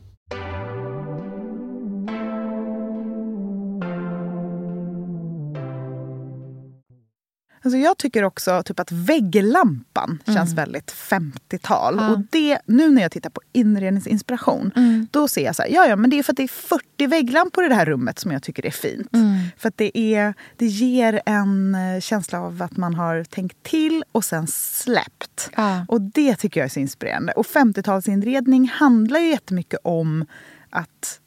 Alltså 7.63 7.77
jag 7.77 7.97
tycker 7.97 8.23
också 8.23 8.63
typ 8.63 8.79
att 8.79 8.91
vägglampan 8.91 10.23
känns 10.25 10.53
väldigt 10.53 10.91
50-tal. 10.91 11.93
Mm. 11.93 12.05
Ja. 12.05 12.11
Och 12.11 12.19
det, 12.29 12.59
nu 12.65 12.91
när 12.91 13.01
jag 13.01 13.11
tittar 13.11 13.29
på 13.29 13.41
inredningsinspiration, 13.53 14.71
Mm. 14.75 15.07
då 15.11 15.27
ser 15.27 15.45
jag 15.45 15.55
så 15.55 15.61
här, 15.61 15.69
ja 15.69 15.85
ja 15.87 15.95
men 15.95 16.09
det 16.09 16.19
är 16.19 16.23
för 16.23 16.33
att 16.33 16.37
det 16.37 16.43
är 16.43 16.47
40 16.47 17.07
vägglampor 17.07 17.65
i 17.65 17.67
det 17.67 17.75
här 17.75 17.85
rummet 17.85 18.19
som 18.19 18.31
jag 18.31 18.43
tycker 18.43 18.65
är 18.65 18.71
fint. 18.71 19.13
Mm. 19.13 19.37
För 19.57 19.67
att 19.67 19.77
det, 19.77 19.97
är, 19.97 20.33
det 20.57 20.65
ger 20.65 21.21
en 21.25 21.75
eh, 21.75 21.99
känsla 22.01 22.39
av 22.41 22.61
att 22.61 22.77
man 22.77 22.93
har 22.95 23.23
tänkt 23.23 23.63
till 23.63 24.03
och 24.11 24.25
sen 24.25 24.47
släppt. 24.47 25.49
Ja. 25.55 25.85
Och 25.87 26.01
det 26.01 26.35
tycker 26.35 26.59
jag 26.59 26.65
är 26.65 26.69
så 26.69 26.79
inspirerande. 26.79 27.31
Och 27.33 27.45
50-talsinredning 27.45 28.69
handlar 28.71 29.19
ju 29.19 29.29
jättemycket 29.29 29.79
om 29.83 30.25
att 30.69 31.19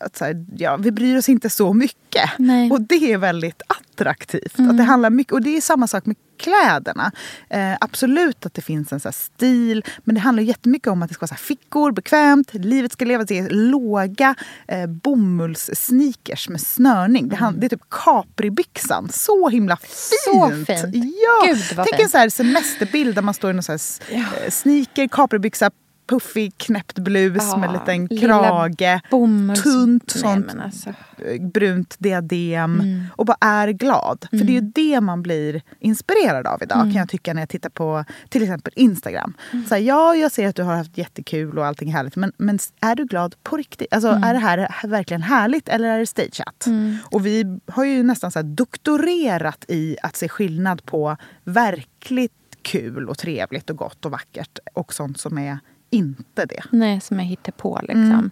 att 0.00 0.16
så 0.16 0.24
här, 0.24 0.46
ja, 0.56 0.76
vi 0.76 0.90
bryr 0.90 1.16
oss 1.18 1.28
inte 1.28 1.50
så 1.50 1.72
mycket. 1.72 2.30
Nej. 2.38 2.70
Och 2.70 2.80
det 2.80 3.12
är 3.12 3.18
väldigt 3.18 3.62
attraktivt. 3.66 4.60
Att 4.60 4.76
det 4.76 4.82
handlar 4.82 5.10
mycket, 5.10 5.32
och 5.32 5.42
det 5.42 5.56
är 5.56 5.60
samma 5.60 5.86
sak 5.86 6.06
med 6.06 6.16
kläderna. 6.38 7.12
Eh, 7.50 7.72
absolut 7.80 8.46
att 8.46 8.54
det 8.54 8.62
finns 8.62 8.92
en 8.92 9.00
så 9.00 9.12
stil, 9.12 9.84
men 10.04 10.14
det 10.14 10.20
handlar 10.20 10.42
jättemycket 10.42 10.88
om 10.88 11.02
att 11.02 11.08
det 11.08 11.14
ska 11.14 11.22
vara 11.26 11.36
så 11.38 11.44
fickor, 11.44 11.92
bekvämt, 11.92 12.54
livet 12.54 12.92
ska 12.92 13.04
levas 13.04 13.30
i 13.30 13.48
låga 13.50 14.34
eh, 14.68 14.86
bomullssneakers 14.86 16.48
med 16.48 16.60
snörning. 16.60 17.28
Det, 17.28 17.36
hand, 17.36 17.60
det 17.60 17.66
är 17.66 17.68
typ 17.68 17.90
capribyxan. 17.90 19.08
Så 19.12 19.48
himla 19.48 19.76
fint! 19.76 20.20
Så 20.34 20.50
fint. 20.66 20.94
Ja! 20.94 21.46
Gud, 21.46 21.62
Tänk 21.76 21.96
fint. 21.96 22.14
en 22.14 22.30
så 22.30 22.36
semesterbild 22.36 23.14
där 23.14 23.22
man 23.22 23.34
står 23.34 23.50
i 23.50 23.52
någon 23.54 23.62
så 23.62 23.72
här 23.72 23.76
s- 23.76 24.00
eh, 24.08 24.50
sneaker, 24.50 25.08
capribyxa, 25.08 25.70
puffig 26.06 26.58
knäppt 26.58 26.98
blus 26.98 27.42
Ja, 27.50 27.56
med 27.56 27.68
en 27.68 27.72
liten 27.72 28.18
krage. 28.18 29.00
bomulls- 29.10 29.62
Tunt 29.62 30.12
Nej, 30.14 30.22
sånt 30.22 30.46
men 30.46 30.60
alltså. 30.60 30.88
eh, 31.18 31.42
brunt 31.52 31.96
diadem 31.98 32.80
Mm. 32.80 33.04
och 33.16 33.26
bara 33.26 33.36
är 33.40 33.68
glad. 33.68 34.26
För 34.30 34.36
det 34.36 34.52
är 34.52 34.60
ju 34.62 34.70
det 34.74 35.00
man 35.00 35.22
blir 35.22 35.62
inspirerad 35.80 36.46
av 36.46 36.62
idag 36.62 36.78
Mm. 36.80 36.92
kan 36.92 36.98
jag 37.00 37.08
tycka 37.08 37.34
när 37.34 37.42
jag 37.42 37.48
tittar 37.48 37.70
på 37.70 38.04
till 38.28 38.42
exempel 38.42 38.72
Instagram. 38.76 39.34
Så 39.68 39.74
här, 39.74 39.82
ja, 39.82 40.14
jag 40.14 40.32
ser 40.32 40.48
att 40.48 40.56
du 40.56 40.62
har 40.62 40.76
haft 40.76 40.98
jättekul 40.98 41.58
och 41.58 41.66
allting 41.66 41.88
är 41.88 41.92
härligt 41.92 42.16
men, 42.16 42.32
men 42.36 42.58
är 42.80 42.94
du 42.94 43.04
glad 43.04 43.34
på 43.42 43.56
riktigt? 43.56 43.92
Alltså, 43.94 44.08
Mm. 44.08 44.24
Är 44.24 44.34
det 44.34 44.40
här 44.40 44.86
verkligen 44.88 45.22
härligt 45.22 45.68
eller 45.68 45.88
är 45.88 45.98
det 45.98 46.06
stageat? 46.06 46.64
Och 47.04 47.26
vi 47.26 47.58
har 47.66 47.84
ju 47.84 48.02
nästan 48.02 48.30
så 48.30 48.42
doktorerat 48.42 49.64
i 49.68 49.96
att 50.02 50.16
se 50.16 50.28
skillnad 50.28 50.84
på 50.86 51.16
verkligt 51.44 52.32
kul 52.62 53.08
och 53.08 53.18
trevligt 53.18 53.70
och 53.70 53.76
gott 53.76 54.04
och 54.04 54.10
vackert 54.10 54.58
och 54.74 54.94
sånt 54.94 55.20
som 55.20 55.38
är 55.38 55.58
inte 55.94 56.46
det. 56.46 56.62
Nej, 56.70 57.00
som 57.00 57.18
jag 57.18 57.26
hittar 57.26 57.52
på. 57.52 57.78
Liksom. 57.82 58.02
Mm. 58.04 58.30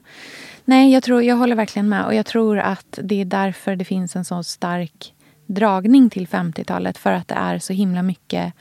Nej, 0.64 0.92
jag, 0.92 1.02
tror, 1.02 1.22
jag 1.22 1.36
håller 1.36 1.56
verkligen 1.56 1.88
med. 1.88 2.04
Och 2.04 2.14
jag 2.14 2.26
tror 2.26 2.58
att 2.58 2.98
det 3.02 3.20
är 3.20 3.24
därför 3.24 3.76
det 3.76 3.84
finns 3.84 4.16
en 4.16 4.24
så 4.24 4.42
stark 4.42 5.14
dragning 5.46 6.10
till 6.10 6.26
50-talet. 6.28 6.98
För 6.98 7.12
att 7.12 7.28
det 7.28 7.34
är 7.34 7.58
så 7.58 7.72
himla 7.72 8.02
mycket 8.02 8.52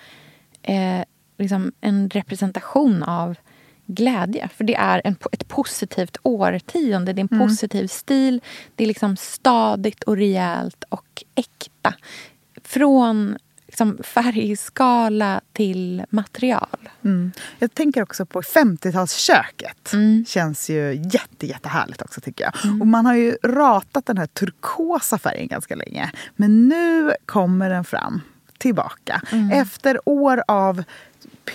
eh, 0.63 1.01
liksom 1.37 1.71
en 1.81 2.09
representation 2.09 3.03
av 3.03 3.35
glädje. 3.85 4.47
För 4.47 4.63
det 4.63 4.75
är 4.75 5.01
en, 5.03 5.15
ett 5.31 5.47
positivt 5.47 6.17
årtionde. 6.23 7.13
Det 7.13 7.19
är 7.19 7.23
en 7.23 7.37
Mm. 7.37 7.47
positiv 7.47 7.87
stil. 7.87 8.41
Det 8.75 8.83
är 8.83 8.87
liksom 8.87 9.15
stadigt 9.17 10.03
och 10.03 10.17
rejält 10.17 10.83
och 10.89 11.23
äkta. 11.35 11.93
Från 12.63 13.37
liksom, 13.71 13.97
färgskala 14.03 15.41
till 15.53 16.05
material. 16.09 16.89
Mm. 17.03 17.31
Jag 17.59 17.73
tänker 17.73 18.03
också 18.03 18.25
på 18.25 18.41
50-talsköket. 18.41 19.93
Mm. 19.93 20.25
känns 20.27 20.69
ju 20.69 20.93
jätte, 21.13 21.47
jättehärligt 21.47 22.01
också 22.01 22.21
tycker 22.21 22.43
jag. 22.43 22.81
Och 22.81 22.87
man 22.87 23.05
har 23.05 23.15
ju 23.15 23.37
ratat 23.43 24.05
den 24.05 24.17
här 24.17 24.27
turkosa 24.27 25.17
färgen 25.17 25.47
ganska 25.47 25.75
länge. 25.75 26.11
Men 26.35 26.67
nu 26.69 27.13
kommer 27.25 27.69
den 27.69 27.83
fram 27.83 28.21
tillbaka. 28.57 29.21
Mm. 29.31 29.51
Efter 29.51 29.99
år 30.05 30.43
av 30.47 30.83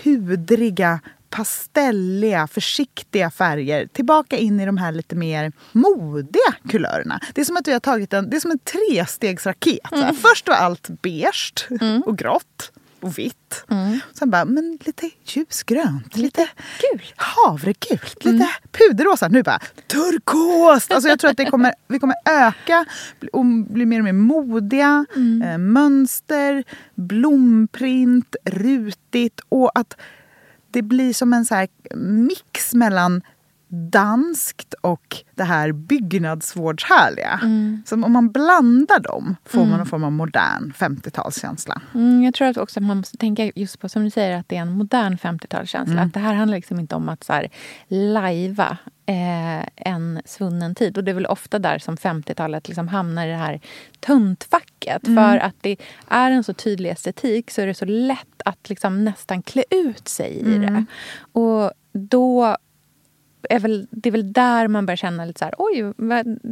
pudriga 0.02 1.00
pastelliga, 1.30 2.46
försiktiga 2.46 3.30
färger 3.30 3.86
tillbaka 3.86 4.36
in 4.36 4.60
i 4.60 4.66
de 4.66 4.76
här 4.76 4.92
lite 4.92 5.16
mer 5.16 5.52
modiga 5.72 6.54
kulörerna. 6.68 7.20
Det 7.34 7.40
är 7.40 7.44
som 7.44 7.56
att 7.56 7.68
vi 7.68 7.72
har 7.72 7.80
tagit 7.80 8.12
en, 8.12 8.30
det 8.30 8.36
är 8.36 8.40
som 8.40 8.50
en 8.50 8.58
trestegsraket. 8.58 9.80
Här, 9.90 10.12
Först 10.12 10.48
var 10.48 10.54
allt 10.54 10.88
beige 11.02 11.68
och 12.04 12.18
grått 12.18 12.72
och 13.00 13.18
vitt. 13.18 13.64
Sen 14.12 14.30
bara, 14.30 14.44
men 14.44 14.78
lite 14.80 15.10
ljusgrönt, 15.24 16.16
lite 16.16 16.48
gult. 16.80 17.14
havregult, 17.16 18.24
lite 18.24 18.48
puderrosa. 18.72 19.28
Nu 19.28 19.42
bara 19.42 19.60
turkost! 19.86 20.92
Alltså 20.92 21.08
jag 21.08 21.18
tror 21.18 21.30
att 21.30 21.36
det 21.36 21.44
kommer, 21.44 21.74
vi 21.88 21.98
kommer 21.98 22.16
öka 22.24 22.84
och 23.32 23.44
bli 23.46 23.86
mer 23.86 23.98
och 23.98 24.04
mer 24.04 24.12
modiga. 24.12 25.06
Eh, 25.44 25.58
mönster, 25.58 26.64
blomprint, 26.94 28.36
rutigt 28.44 29.40
och 29.48 29.70
att 29.78 29.96
det 30.76 30.82
blir 30.82 31.12
som 31.12 31.32
en 31.32 31.44
så 31.44 31.54
här 31.54 31.68
mix 31.96 32.74
mellan 32.74 33.22
danskt 33.68 34.74
och 34.80 35.16
det 35.34 35.44
här 35.44 35.72
byggnadsvårdshärliga. 35.72 37.40
Som 37.86 38.04
om 38.04 38.12
man 38.12 38.30
blandar 38.32 39.00
dem 39.00 39.36
får 39.44 39.64
man 39.64 39.80
en 39.80 39.86
form 39.86 40.04
av 40.04 40.12
modern 40.12 40.72
50-talskänsla. 40.76 41.80
Mm, 41.94 42.22
jag 42.24 42.34
tror 42.34 42.48
att 42.48 42.56
också 42.56 42.80
att 42.80 42.86
man 42.86 42.96
måste 42.96 43.16
tänka 43.16 43.50
just 43.54 43.80
på, 43.80 43.88
som 43.88 44.04
du 44.04 44.10
säger, 44.10 44.38
att 44.38 44.48
det 44.48 44.56
är 44.56 44.60
en 44.60 44.72
modern 44.72 45.16
50-talskänsla. 45.16 45.92
Mm. 45.92 46.06
Att 46.06 46.14
det 46.14 46.20
här 46.20 46.34
handlar 46.34 46.58
liksom 46.58 46.80
inte 46.80 46.94
om 46.94 47.08
att 47.08 47.24
så 47.24 47.32
här, 47.32 47.48
lajva 47.88 48.78
eh, 49.06 49.66
en 49.76 50.22
svunnen 50.24 50.74
tid. 50.74 50.98
Och 50.98 51.04
det 51.04 51.10
är 51.10 51.14
väl 51.14 51.26
ofta 51.26 51.58
där 51.58 51.78
som 51.78 51.96
50-talet 51.96 52.68
liksom 52.68 52.88
hamnar 52.88 53.26
i 53.26 53.30
det 53.30 53.36
här 53.36 53.60
tuntfacket. 54.00 55.06
Mm. 55.06 55.24
För 55.24 55.38
att 55.38 55.54
det 55.60 55.76
är 56.08 56.30
en 56.30 56.44
så 56.44 56.54
tydlig 56.54 56.90
estetik 56.90 57.50
så 57.50 57.62
är 57.62 57.66
det 57.66 57.74
så 57.74 57.84
lätt 57.84 58.42
att 58.44 58.68
liksom 58.68 59.04
nästan 59.04 59.42
klä 59.42 59.64
ut 59.70 60.08
sig 60.08 60.30
i 60.30 60.56
Mm. 60.56 60.74
det. 60.74 60.84
Och 61.32 61.72
då 61.92 62.56
är 63.50 63.58
väl, 63.58 63.86
det 63.90 64.08
är 64.08 64.10
väl 64.10 64.32
där 64.32 64.68
man 64.68 64.86
börjar 64.86 64.96
känna 64.96 65.24
lite 65.24 65.38
så 65.38 65.44
här, 65.44 65.54
oj, 65.58 65.92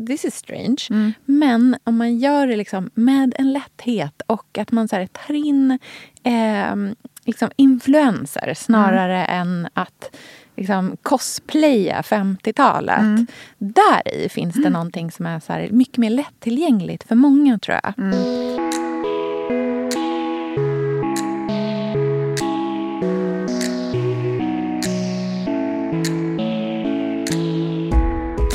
this 0.07 0.24
is 0.24 0.35
strange. 0.35 0.87
Mm. 0.90 1.12
Men 1.24 1.76
om 1.85 1.96
man 1.96 2.18
gör 2.18 2.46
det 2.46 2.57
liksom 2.57 2.90
med 2.94 3.35
en 3.38 3.52
lätthet 3.52 4.22
och 4.26 4.59
att 4.59 4.72
man 4.72 4.88
så 4.88 4.96
här 4.96 5.07
tar 5.07 5.35
in 5.35 5.78
eh, 6.22 6.76
liksom 7.24 7.50
influenser 7.57 8.54
snarare 8.54 9.24
än 9.24 9.68
att 9.74 10.16
liksom 10.57 10.96
cosplaya 11.02 12.00
50-talet. 12.00 13.28
Där 13.59 14.14
i 14.14 14.28
finns 14.28 14.54
det 14.54 14.70
någonting 14.70 15.11
som 15.11 15.26
är 15.26 15.40
så 15.40 15.52
här 15.52 15.68
mycket 15.70 15.98
mer 15.98 16.11
lättillgängligt 16.11 17.09
för 17.09 17.14
många, 17.14 17.59
tror 17.59 17.78
jag. 17.83 17.94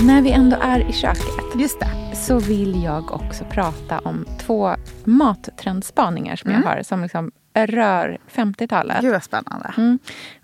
När 0.10 0.22
vi 0.22 0.32
ändå 0.32 0.58
är 0.62 0.90
i 0.90 0.94
köket 0.94 1.56
Just 1.56 1.80
det. 1.80 2.16
så 2.16 2.40
vill 2.40 2.84
jag 2.84 3.12
också 3.12 3.46
prata 3.46 4.00
om 4.00 4.26
två 4.40 4.76
mattrendspaningar 5.04 6.36
som 6.36 6.52
jag 6.52 6.60
har 6.60 6.84
som 6.84 7.02
liksom 7.04 7.32
rör 7.54 8.18
50-talet. 8.32 9.02
Gud 9.02 9.12
vad 9.12 9.24
spännande. 9.24 9.74
Mm. 9.78 10.00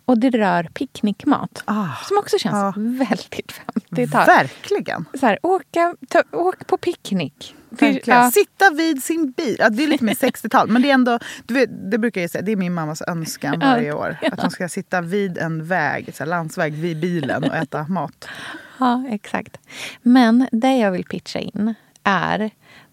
Och 0.05 0.19
det 0.19 0.29
rör 0.29 0.63
picknickmat. 0.63 1.63
Ah, 1.65 1.87
som 2.03 2.17
också 2.17 2.37
känns 2.37 2.53
ja. 2.53 2.73
väldigt 2.77 3.53
50-tal. 3.89 4.25
Verkligen. 4.25 5.05
Så 5.19 5.25
här, 5.25 5.39
åka, 5.43 5.95
ta, 6.09 6.23
åk 6.31 6.67
på 6.67 6.77
picknick. 6.77 7.55
Verkligen. 7.69 8.19
ja. 8.19 8.31
Sitta 8.31 8.69
vid 8.69 9.03
sin 9.03 9.31
bil. 9.31 9.55
Ja, 9.59 9.69
det 9.69 9.83
är 9.83 9.87
lite 9.87 10.03
mer 10.03 10.13
60-tal. 10.15 10.69
Men 10.69 10.81
det 10.81 10.89
är 10.89 10.93
ändå, 10.93 11.19
vet, 11.47 11.91
det 11.91 11.97
brukar 11.97 12.21
jag 12.21 12.29
säga, 12.29 12.41
det 12.41 12.51
är 12.51 12.55
min 12.55 12.73
mammas 12.73 13.01
önskan 13.07 13.59
varje 13.59 13.93
år. 13.93 14.17
Att 14.31 14.41
hon 14.41 14.51
ska 14.51 14.69
sitta 14.69 15.01
vid 15.01 15.37
en 15.37 15.65
väg, 15.65 16.15
så 16.15 16.25
landsväg, 16.25 16.73
vid 16.73 16.99
bilen 16.99 17.43
och 17.43 17.55
äta 17.55 17.85
mat. 17.89 18.27
Ja, 18.77 19.03
exakt. 19.09 19.57
Men 20.01 20.47
det 20.51 20.77
jag 20.77 20.91
vill 20.91 21.05
pitcha 21.05 21.39
in 21.39 21.73
är 22.03 22.51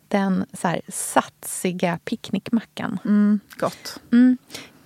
den 0.09 0.47
så 0.53 0.69
här 0.69 0.81
satsiga 0.89 1.99
picknickmackan. 2.05 2.99
Mm, 3.05 3.41
gott. 3.57 4.01
Mm. 4.13 4.37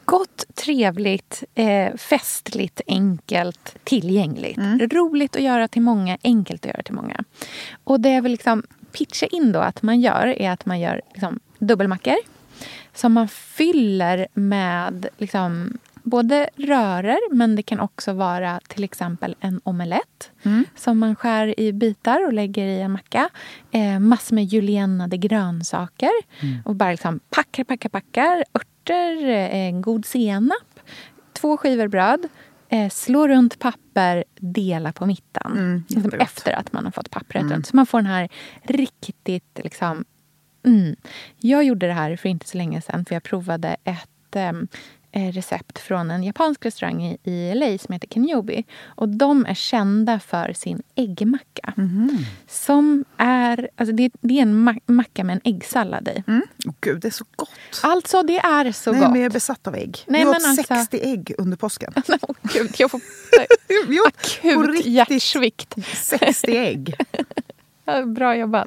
Gott, 0.05 0.45
trevligt, 0.55 1.45
eh, 1.55 1.97
festligt, 1.97 2.81
enkelt, 2.87 3.77
tillgängligt. 3.85 4.59
Roligt 4.93 5.37
att 5.37 5.43
göra 5.43 5.69
till 5.69 5.83
många, 5.83 6.19
enkelt 6.23 6.67
att 6.67 6.73
göra 6.73 6.83
till 6.83 6.95
många. 6.95 7.25
Och 7.85 8.01
det 8.01 8.11
jag 8.11 8.23
vill 8.23 8.33
liksom 8.33 8.63
pitcha 8.93 9.27
in 9.27 9.53
då 9.53 9.61
att 9.61 9.83
man 9.83 10.01
gör 10.01 10.27
är 10.27 10.51
att 10.51 10.67
man 10.67 10.81
gör 10.81 11.03
liksom 11.13 11.41
dubbelmackor 11.59 12.17
som 12.95 13.13
man 13.13 13.29
fyller 13.29 14.27
med 14.35 15.09
liksom 15.19 15.79
både 16.07 16.49
rörer 16.57 17.35
men 17.35 17.57
det 17.57 17.63
kan 17.63 17.81
också 17.81 18.13
vara 18.13 18.61
till 18.69 18.85
exempel 18.85 19.37
en 19.41 19.61
omelett 19.65 20.31
som 20.77 20.99
man 20.99 21.17
skär 21.17 21.61
i 21.61 21.73
bitar 21.73 22.27
och 22.27 22.33
lägger 22.33 22.67
i 22.67 22.81
en 22.81 22.93
macka. 22.93 23.29
Eh, 23.71 23.99
massor 23.99 24.35
med 24.35 24.45
juliennade 24.45 25.17
grönsaker. 25.17 26.11
Och 26.65 26.75
bara 26.77 26.91
liksom 26.91 27.21
packar, 27.31 27.65
packar, 27.65 27.89
packar. 27.89 28.45
Örter, 28.55 29.29
eh, 29.55 29.81
god 29.81 30.07
senap, 30.07 30.81
två 31.33 31.57
skivor 31.57 31.89
bröd. 31.89 32.29
Eh, 32.69 32.89
slå 32.91 33.29
runt 33.29 33.59
papper, 33.59 34.25
dela 34.41 34.93
på 34.93 35.07
mitten. 35.07 35.53
Mm, 35.53 35.85
liksom 35.89 36.21
efter 36.21 36.53
att 36.53 36.73
man 36.73 36.85
har 36.85 36.93
fått 36.93 37.11
pappret 37.11 37.51
runt. 37.51 37.67
Så 37.67 37.77
man 37.77 37.87
får 37.87 37.99
den 37.99 38.11
här 38.11 38.29
riktigt 38.63 39.61
liksom, 39.65 40.05
Mm. 40.67 40.97
Jag 41.39 41.65
gjorde 41.65 41.87
det 41.87 41.93
här 41.93 42.17
för 42.17 42.29
inte 42.29 42.49
så 42.49 42.57
länge 42.59 42.81
sedan 42.81 43.05
för 43.05 43.15
jag 43.15 43.23
provade 43.23 43.77
ett 43.85 44.37
ehm, 44.37 44.61
eh, 44.63 44.79
recept 45.17 45.79
från 45.79 46.11
en 46.11 46.23
japansk 46.25 46.65
restaurang 46.67 47.17
i, 47.25 47.55
LA 47.55 47.79
som 47.79 47.93
heter 47.93 48.09
Kenyobi. 48.09 48.65
Och 48.85 49.09
de 49.09 49.47
är 49.47 49.55
kända 49.55 50.21
för 50.21 50.53
sin 50.53 50.83
äggmacka. 50.95 51.73
Mhm. 51.77 52.19
Som 52.49 53.05
är, 53.17 53.69
alltså 53.77 53.95
det, 53.95 54.11
det 54.21 54.39
är 54.39 54.43
en 54.43 54.69
ma- 54.69 54.81
macka 54.87 55.25
med 55.25 55.35
en 55.35 55.41
äggsallad 55.55 56.09
i. 56.09 56.23
Mm. 56.27 56.43
Åh, 56.67 56.73
Gud, 56.81 57.01
det 57.01 57.09
är 57.09 57.13
så 57.13 57.25
gott. 57.37 57.51
Alltså 57.83 58.23
det 58.23 58.39
är 58.39 58.73
så 58.73 58.93
Nej, 58.93 59.01
gott. 59.01 59.11
men 59.11 59.21
jag 59.21 59.27
är 59.27 59.31
besatt 59.33 59.67
av 59.67 59.75
ägg. 59.77 59.99
Nej, 60.07 60.21
jag 60.21 60.29
åt 60.31 60.35
alltså- 60.35 60.63
60 60.63 61.01
ägg 61.03 61.33
under 61.39 61.57
påsken. 61.57 61.93
Åh, 62.23 62.35
Gud, 62.43 62.71
jag 62.79 62.91
får 62.91 62.99
på 64.55 64.61
akut 64.61 64.69
riktigt. 64.71 64.87
hjärtsvikt. 64.93 65.75
60 65.95 66.57
ägg. 66.57 66.95
Bra 68.07 68.37
jobbat. 68.37 68.67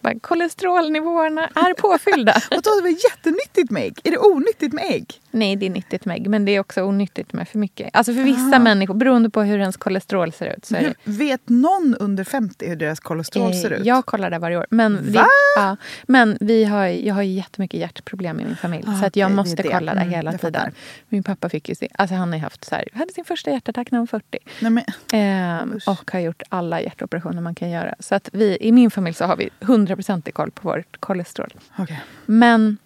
Bara, 0.00 0.18
kolesterolnivåerna 0.20 1.46
är 1.46 1.74
påfyllda. 1.74 2.32
Och 2.50 2.62
då 2.62 2.70
är 2.70 2.76
det 2.76 2.88
väl 2.88 2.98
jättenyttigt 3.04 3.70
med 3.70 3.82
ägg? 3.82 4.00
Är 4.04 4.10
det 4.10 4.18
onyttigt 4.18 4.72
med 4.74 4.84
ägg? 4.90 5.20
Nej, 5.32 5.56
det 5.56 5.66
är 5.66 5.70
nyttigt 5.70 6.04
med 6.04 6.16
ägg, 6.16 6.28
men 6.30 6.44
det 6.44 6.52
är 6.52 6.60
också 6.60 6.82
onyttigt 6.82 7.32
med 7.32 7.48
för 7.48 7.58
mycket. 7.58 7.90
Alltså 7.92 8.14
för 8.14 8.22
vissa 8.22 8.58
människor, 8.58 8.94
beroende 8.94 9.30
på 9.30 9.42
hur 9.42 9.58
ens 9.58 9.76
kolesterol 9.76 10.32
ser 10.32 10.46
ut. 10.56 10.64
Så 10.64 10.74
det, 10.74 10.80
Hur, 11.04 11.12
vet 11.12 11.48
någon 11.48 11.96
under 12.00 12.24
50 12.24 12.68
hur 12.68 12.76
deras 12.76 13.00
kolesterol 13.00 13.54
ser 13.54 13.72
Eh, 13.72 13.78
ut? 13.80 13.86
Jag 13.86 14.06
kollar 14.06 14.30
det 14.30 14.38
varje 14.38 14.56
år. 14.58 14.66
Men, 14.70 14.98
vi, 15.04 15.10
Va? 15.12 15.26
ja, 15.56 15.76
men 16.06 16.38
vi 16.40 16.64
har, 16.64 16.86
jag 16.86 17.14
har 17.14 17.22
ju 17.22 17.32
jättemycket 17.32 17.80
hjärtproblem 17.80 18.40
i 18.40 18.44
min 18.44 18.56
familj. 18.56 18.84
Ah, 18.88 18.98
så 19.00 19.06
att 19.06 19.16
jag 19.16 19.30
det 19.30 19.34
måste 19.34 19.62
det. 19.62 19.68
kolla 19.68 19.94
det 19.94 20.00
Mm, 20.00 20.14
hela 20.14 20.32
tiden. 20.38 20.72
Min 21.08 21.22
pappa 21.22 21.48
fick 21.48 21.68
ju 21.68 21.74
sin, 21.74 21.88
alltså 21.98 22.14
han 22.16 22.32
har 22.32 22.38
haft 22.38 22.64
så 22.64 22.74
här, 22.74 22.88
hade 22.92 23.12
sin 23.12 23.24
första 23.24 23.50
hjärtattack 23.50 23.90
när 23.90 23.98
han 23.98 24.06
var 24.12 24.18
40. 24.20 24.38
Nej, 24.60 24.70
men, 24.70 25.72
Usch. 25.76 25.88
och 25.88 26.10
har 26.12 26.20
gjort 26.20 26.42
alla 26.48 26.80
hjärtoperationer 26.80 27.42
man 27.42 27.54
kan 27.54 27.70
göra. 27.70 27.94
Så 27.98 28.14
att 28.14 28.28
vi, 28.32 28.58
i 28.60 28.72
min 28.72 28.90
familj 28.90 29.14
så 29.14 29.24
har 29.24 29.36
vi 29.36 29.48
100% 29.60 30.30
koll 30.30 30.50
på 30.50 30.68
vårt 30.68 31.00
kolesterol. 31.00 31.52
okej. 31.78 32.00
Men 32.26 32.76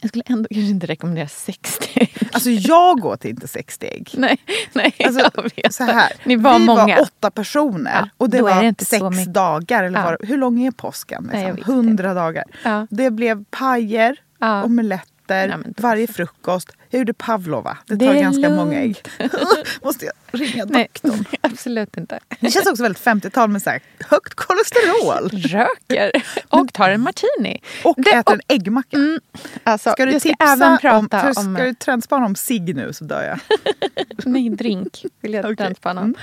jag 0.00 0.08
skulle 0.08 0.24
ändå 0.26 0.48
kanske 0.50 0.70
inte 0.70 0.86
rekommendera 0.86 1.28
60 1.28 2.08
Alltså 2.32 2.50
jag 2.50 3.04
åt 3.04 3.24
inte 3.24 3.48
60 3.48 3.86
ägg. 3.86 4.10
Nej, 4.16 4.38
nej 4.72 4.94
Alltså, 5.04 5.30
jag 5.34 5.42
vet. 5.56 5.74
så 5.74 5.84
här, 5.84 6.12
Ni 6.24 6.36
var 6.36 6.58
vi 6.58 6.64
många. 6.64 6.86
var 6.96 7.00
åtta 7.02 7.30
personer 7.30 7.92
Ja, 7.94 8.08
och 8.16 8.30
det 8.30 8.42
var 8.42 8.62
det 8.62 8.84
sex 8.84 9.26
dagar. 9.26 9.84
Eller 9.84 9.98
Ja. 9.98 10.04
var, 10.04 10.18
hur 10.20 10.36
lång 10.36 10.62
är 10.66 10.70
påsken? 10.70 11.30
Liksom? 11.32 11.74
100 11.74 12.14
dagar. 12.14 12.44
Ja. 12.64 12.86
Det 12.90 13.10
blev 13.10 13.44
pajer, 13.44 14.16
Ja. 14.38 14.62
omeletter, 14.64 15.08
Men 15.34 15.62
då 15.76 15.82
varje 15.82 16.06
frukost. 16.06 16.72
Jag 16.90 16.98
gjorde 16.98 17.14
pavlova. 17.14 17.78
Det 17.86 17.96
tar 17.96 18.14
ganska 18.14 18.40
lugnt. 18.42 18.56
många 18.56 18.80
ägg. 18.80 19.02
Måste 19.82 20.04
jag 20.04 20.14
ringa 20.40 20.64
Nej, 20.64 20.88
doktorn? 21.02 21.24
absolut 21.40 21.96
inte. 21.96 22.18
Det 22.40 22.50
känns 22.50 22.66
också 22.66 22.82
väldigt 22.82 23.02
50-tal 23.04 23.48
med 23.50 23.62
så 23.62 23.70
här, 23.70 23.80
högt 24.10 24.34
kolesterol. 24.34 25.28
Röker 25.32 26.10
och 26.48 26.72
tar 26.72 26.90
en 26.90 27.00
martini. 27.00 27.58
Och 27.84 27.94
Det- 27.98 28.10
äter 28.10 28.20
och- 28.26 28.32
en 28.32 28.40
äggmacka. 28.56 28.96
Mm, 28.96 29.20
alltså, 29.64 29.90
Ska 29.90 30.06
du 30.06 30.20
tipsa 30.20 30.44
även 30.44 30.72
om, 30.72 30.78
prata 30.78 31.20
för 31.20 31.28
om... 31.40 31.54
ska 31.56 31.64
du 31.64 31.74
trendspana 31.74 32.26
om 32.26 32.34
cigg 32.34 32.76
nu 32.76 32.92
så 32.92 33.04
dör 33.04 33.22
jag. 33.22 33.38
Nej, 34.24 34.50
drink 34.50 35.04
vill 35.20 35.32
jag 35.34 35.44
Okej. 35.44 35.56
transpanna 35.56 36.00
om. 36.00 36.06
Mm. 36.06 36.16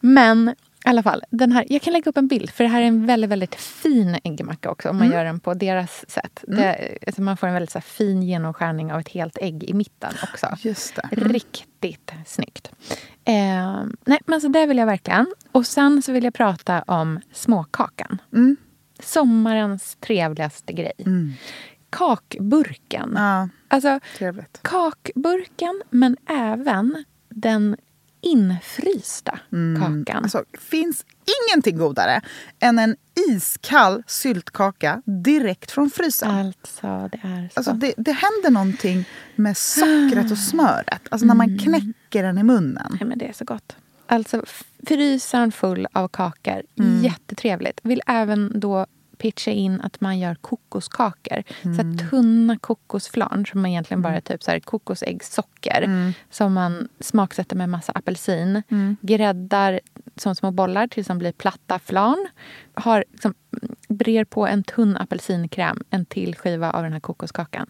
Men 0.00 0.54
i 0.86 0.88
alla 0.88 1.02
fall, 1.02 1.22
den 1.30 1.52
här, 1.52 1.64
jag 1.68 1.82
kan 1.82 1.92
lägga 1.92 2.08
upp 2.10 2.16
en 2.18 2.28
bild 2.28 2.50
för 2.50 2.64
det 2.64 2.70
här 2.70 2.82
är 2.82 2.86
en 2.86 3.06
väldigt, 3.06 3.30
väldigt 3.30 3.54
fin 3.54 4.18
äggmacka 4.24 4.70
också 4.70 4.88
om 4.90 4.96
man 4.96 5.06
Mm. 5.06 5.18
gör 5.18 5.24
den 5.24 5.40
på 5.40 5.54
deras 5.54 6.10
sätt. 6.10 6.44
Det, 6.48 6.98
alltså 7.06 7.22
man 7.22 7.36
får 7.36 7.46
en 7.46 7.52
väldigt 7.52 7.70
så 7.70 7.78
här, 7.78 7.82
fin 7.82 8.22
genomskärning 8.22 8.92
av 8.92 9.00
ett 9.00 9.08
helt 9.08 9.38
ägg 9.40 9.64
i 9.64 9.74
mitten 9.74 10.12
också. 10.22 10.46
Just 10.60 10.96
det. 10.96 11.08
Riktigt 11.12 12.12
snyggt. 12.26 12.70
Eh, 13.24 13.82
nej, 14.04 14.18
men 14.26 14.40
så 14.40 14.48
det 14.48 14.66
vill 14.66 14.78
jag 14.78 14.86
verkligen. 14.86 15.26
Och 15.52 15.66
sen 15.66 16.02
så 16.02 16.12
vill 16.12 16.24
jag 16.24 16.34
prata 16.34 16.82
om 16.82 17.20
småkakan. 17.32 18.18
Mm. 18.32 18.56
Sommarens 19.02 19.96
trevligaste 20.00 20.72
grej. 20.72 20.92
Mm. 20.98 21.32
Kakburken. 21.90 23.12
Ja, 23.16 23.48
Alltså, 23.68 24.00
trevligt. 24.18 24.58
kakburken, 24.62 25.82
men 25.90 26.16
även 26.28 27.04
den 27.28 27.76
infrysta 28.26 29.38
kakan. 29.78 30.22
Alltså, 30.22 30.44
finns 30.58 31.04
ingenting 31.50 31.78
godare 31.78 32.20
än 32.60 32.78
en 32.78 32.96
iskall 33.30 34.02
syltkaka 34.06 35.02
direkt 35.04 35.70
från 35.70 35.90
frysen. 35.90 36.30
Alltså, 36.30 37.08
det 37.12 37.20
är 37.28 37.48
så. 37.54 37.58
Alltså 37.60 37.72
det, 37.72 37.94
det 37.96 38.12
händer 38.12 38.50
någonting 38.50 39.04
med 39.36 39.56
sockret 39.56 40.30
och 40.30 40.38
smöret. 40.38 41.02
Alltså 41.10 41.26
när 41.26 41.34
Mm. 41.34 41.50
man 41.50 41.58
knäcker 41.58 42.22
den 42.22 42.38
i 42.38 42.42
munnen. 42.42 42.96
Nej, 43.00 43.08
men 43.08 43.18
det 43.18 43.28
är 43.28 43.32
så 43.32 43.44
gott. 43.44 43.76
Alltså, 44.06 44.44
frysen 44.86 45.52
full 45.52 45.86
av 45.92 46.08
kakor. 46.08 46.62
Mm. 46.78 47.04
Jättetrevligt. 47.04 47.80
Vill 47.82 48.02
även 48.06 48.60
då 48.60 48.86
pitcha 49.18 49.50
in 49.50 49.80
att 49.80 50.00
man 50.00 50.18
gör 50.18 50.34
kokoskakor. 50.34 51.42
Så 51.62 51.68
Mm. 51.68 51.98
här 51.98 52.08
tunna 52.10 52.58
kokosflarn 52.58 53.46
som 53.46 53.66
egentligen 53.66 54.02
bara 54.02 54.16
är 54.16 54.20
typ 54.20 54.42
så 54.42 54.50
här 54.50 54.60
kokosäggssocker. 54.60 55.82
Mm. 55.82 56.12
Som 56.30 56.52
man 56.52 56.88
smaksätter 57.00 57.56
med 57.56 57.68
massa 57.68 57.92
apelsin. 57.92 58.62
Gräddar 59.00 59.80
som 60.16 60.34
små 60.34 60.50
bollar 60.50 60.86
tills 60.86 61.06
de 61.06 61.18
blir 61.18 61.32
platta 61.32 61.78
flarn. 61.78 62.26
Har 62.74 63.04
liksom, 63.12 63.34
brer 63.96 64.24
på 64.24 64.46
en 64.46 64.62
tunn 64.62 64.96
apelsinkräm, 64.96 65.82
en 65.90 66.04
till 66.06 66.34
skiva 66.36 66.70
av 66.70 66.82
den 66.82 66.92
här 66.92 67.00
kokoskakan. 67.00 67.66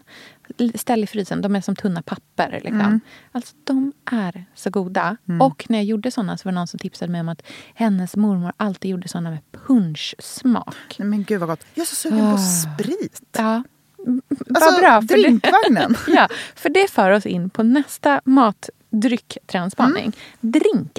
Ställ 0.74 1.04
i 1.04 1.06
frysen, 1.06 1.40
de 1.42 1.56
är 1.56 1.60
som 1.60 1.76
tunna 1.76 2.02
papper. 2.02 2.50
Liksom. 2.52 2.80
Mm. 2.80 3.00
Alltså 3.32 3.54
de 3.64 3.92
är 4.10 4.44
så 4.54 4.70
goda. 4.70 5.16
Och 5.40 5.66
när 5.68 5.78
jag 5.78 5.84
gjorde 5.84 6.10
såna 6.10 6.36
så 6.38 6.48
var 6.48 6.52
det 6.52 6.58
någon 6.58 6.66
som 6.66 6.78
tipsade 6.78 7.12
mig 7.12 7.20
om 7.20 7.28
att 7.28 7.42
hennes 7.74 8.16
mormor 8.16 8.52
alltid 8.56 8.90
gjorde 8.90 9.08
såna 9.08 9.30
med 9.30 9.38
punschsmak. 9.66 10.76
Men 10.98 11.24
gud 11.24 11.40
vad 11.40 11.48
gott. 11.48 11.64
Jag 11.74 11.82
är 11.82 11.86
så 11.86 11.94
sugen 11.94 12.18
på 12.18 12.24
Ah. 12.26 12.38
sprit. 12.38 13.22
Ja, 13.32 13.62
mm, 14.06 14.22
Alltså, 14.54 14.80
bra. 14.80 15.00
Drinkvagnen. 15.00 15.94
ja, 16.08 16.28
för 16.54 16.68
det 16.68 16.90
för 16.90 17.10
oss 17.10 17.26
in 17.26 17.50
på 17.50 17.62
nästa 17.62 18.20
matdryck-trendspaning. 18.24 18.75
Drinken. 19.00 19.42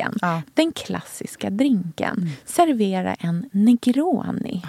Mm. 0.07 0.17
Ja. 0.21 0.27
Mm. 0.31 0.41
Den 0.53 0.71
klassiska 0.71 1.49
drinken. 1.49 2.29
Servera 2.45 3.13
en 3.15 3.49
Negroni. 3.51 4.61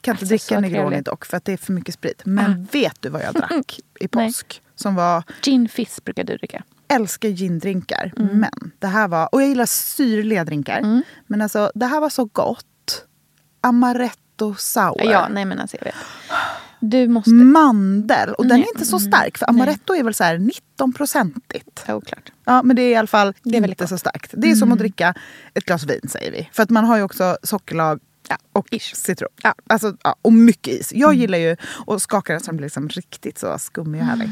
inte 0.00 0.10
Alltså, 0.10 0.26
dricka 0.26 0.60
Negroni 0.60 0.88
trevligt. 0.88 1.06
dock 1.06 1.24
för 1.24 1.36
att 1.36 1.44
det 1.44 1.52
är 1.52 1.56
för 1.56 1.72
mycket 1.72 1.94
sprit. 1.94 2.22
Men 2.24 2.64
vet 2.64 3.02
du 3.02 3.08
vad 3.08 3.22
jag 3.22 3.34
drack 3.34 3.80
i 4.00 4.08
påsk? 4.08 4.62
Som 4.74 4.94
var, 4.94 5.22
Gin 5.42 5.68
fizz 5.68 6.04
brukar 6.04 6.24
du 6.24 6.36
dricka. 6.36 6.62
älskar 6.88 7.28
gindrinkar. 7.28 8.12
Mm. 8.18 8.40
Men 8.40 8.70
det 8.78 8.86
här 8.86 9.08
var, 9.08 9.28
och 9.34 9.42
jag 9.42 9.48
gillar 9.48 9.66
syrliga 9.66 10.44
drinkar. 10.44 11.02
Men 11.26 11.42
alltså 11.42 11.72
det 11.74 11.86
här 11.86 12.00
var 12.00 12.10
så 12.10 12.24
gott. 12.24 13.04
Amaretto 13.60 14.54
sour. 14.54 15.02
Ja, 15.04 15.28
nej 15.30 15.44
men 15.44 15.58
alltså 15.58 15.76
jag 15.76 15.84
vet. 15.84 15.94
Du 16.84 17.08
måste... 17.08 17.30
Mandel. 17.30 18.34
Och 18.34 18.46
den 18.46 18.58
Nej, 18.60 18.68
är 18.68 18.74
inte 18.74 18.84
så 18.84 18.96
mm, 18.96 19.12
stark. 19.12 19.38
För 19.38 19.50
amaretto 19.50 19.94
är 19.94 20.02
väl 20.04 20.14
så 20.14 20.24
här 20.24 20.38
19-procentigt. 20.38 21.90
Oklart. 21.92 22.32
Ja, 22.44 22.62
men 22.62 22.76
det 22.76 22.82
är 22.82 22.90
i 22.90 22.94
alla 22.94 23.06
fall 23.06 23.34
Det 23.42 23.56
är 23.56 23.68
inte 23.68 23.86
så 23.86 23.98
starkt. 23.98 24.34
Det 24.36 24.50
är 24.50 24.54
som 24.54 24.72
att 24.72 24.78
dricka 24.78 25.14
ett 25.54 25.64
glas 25.64 25.84
vin 25.84 26.08
säger 26.08 26.32
vi. 26.32 26.48
För 26.52 26.62
att 26.62 26.70
man 26.70 26.84
har 26.84 26.96
ju 26.96 27.02
också 27.02 27.36
sockerlag 27.42 28.00
Ja, 28.28 28.36
och 28.52 28.66
ish. 28.70 28.94
citron. 28.96 29.28
Ja. 29.42 29.54
Alltså, 29.66 29.96
ja, 30.04 30.16
och 30.22 30.32
mycket 30.32 30.74
is. 30.74 30.92
Jag 30.92 31.14
gillar 31.14 31.38
ju 31.38 31.56
att 31.86 32.02
skaka 32.02 32.32
den 32.32 32.40
så 32.40 32.46
den 32.46 32.56
blir 32.56 32.66
liksom 32.66 32.88
riktigt 32.88 33.38
så 33.38 33.58
skummig 33.58 34.00
och 34.00 34.06
härlig. 34.06 34.28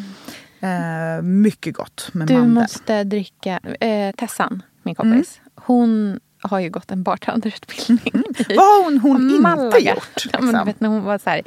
Eh, 0.60 1.22
mycket 1.22 1.74
gott 1.76 2.08
med 2.12 2.28
Du 2.28 2.34
mandel. 2.34 2.50
måste 2.54 3.04
dricka... 3.04 3.58
Eh, 3.58 4.14
Tessan, 4.16 4.62
min 4.82 4.94
kompis, 4.94 5.40
hon 5.54 6.20
har 6.42 6.60
ju 6.60 6.70
gått 6.70 6.90
en 6.90 7.02
bartenderutbildning 7.02 8.22
i 8.38 8.54
Vad 8.56 8.66
har 8.66 8.84
hon, 8.84 8.98
hon 8.98 9.30
inte 9.30 9.78
gjort? 9.78 10.26
Ja, 10.32 10.38
Liksom? 10.40 10.66
vet, 10.66 10.80
när 10.80 10.88
hon 10.88 11.02
var 11.02 11.18
så 11.18 11.30
här, 11.30 11.42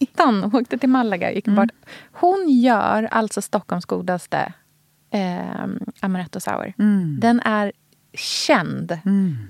19 0.00 0.44
och 0.44 0.54
åkte 0.54 0.78
till 0.78 0.88
Malaga. 0.88 1.32
Gick 1.32 1.46
Mm. 1.46 1.68
Hon 2.12 2.48
gör 2.48 3.08
alltså 3.10 3.42
Stockholms 3.42 3.84
godaste 3.84 4.52
eh, 5.10 5.66
amaretto 6.00 6.40
sour. 6.40 6.72
Mm. 6.78 7.20
Den 7.20 7.40
är 7.40 7.72
känd 8.16 8.98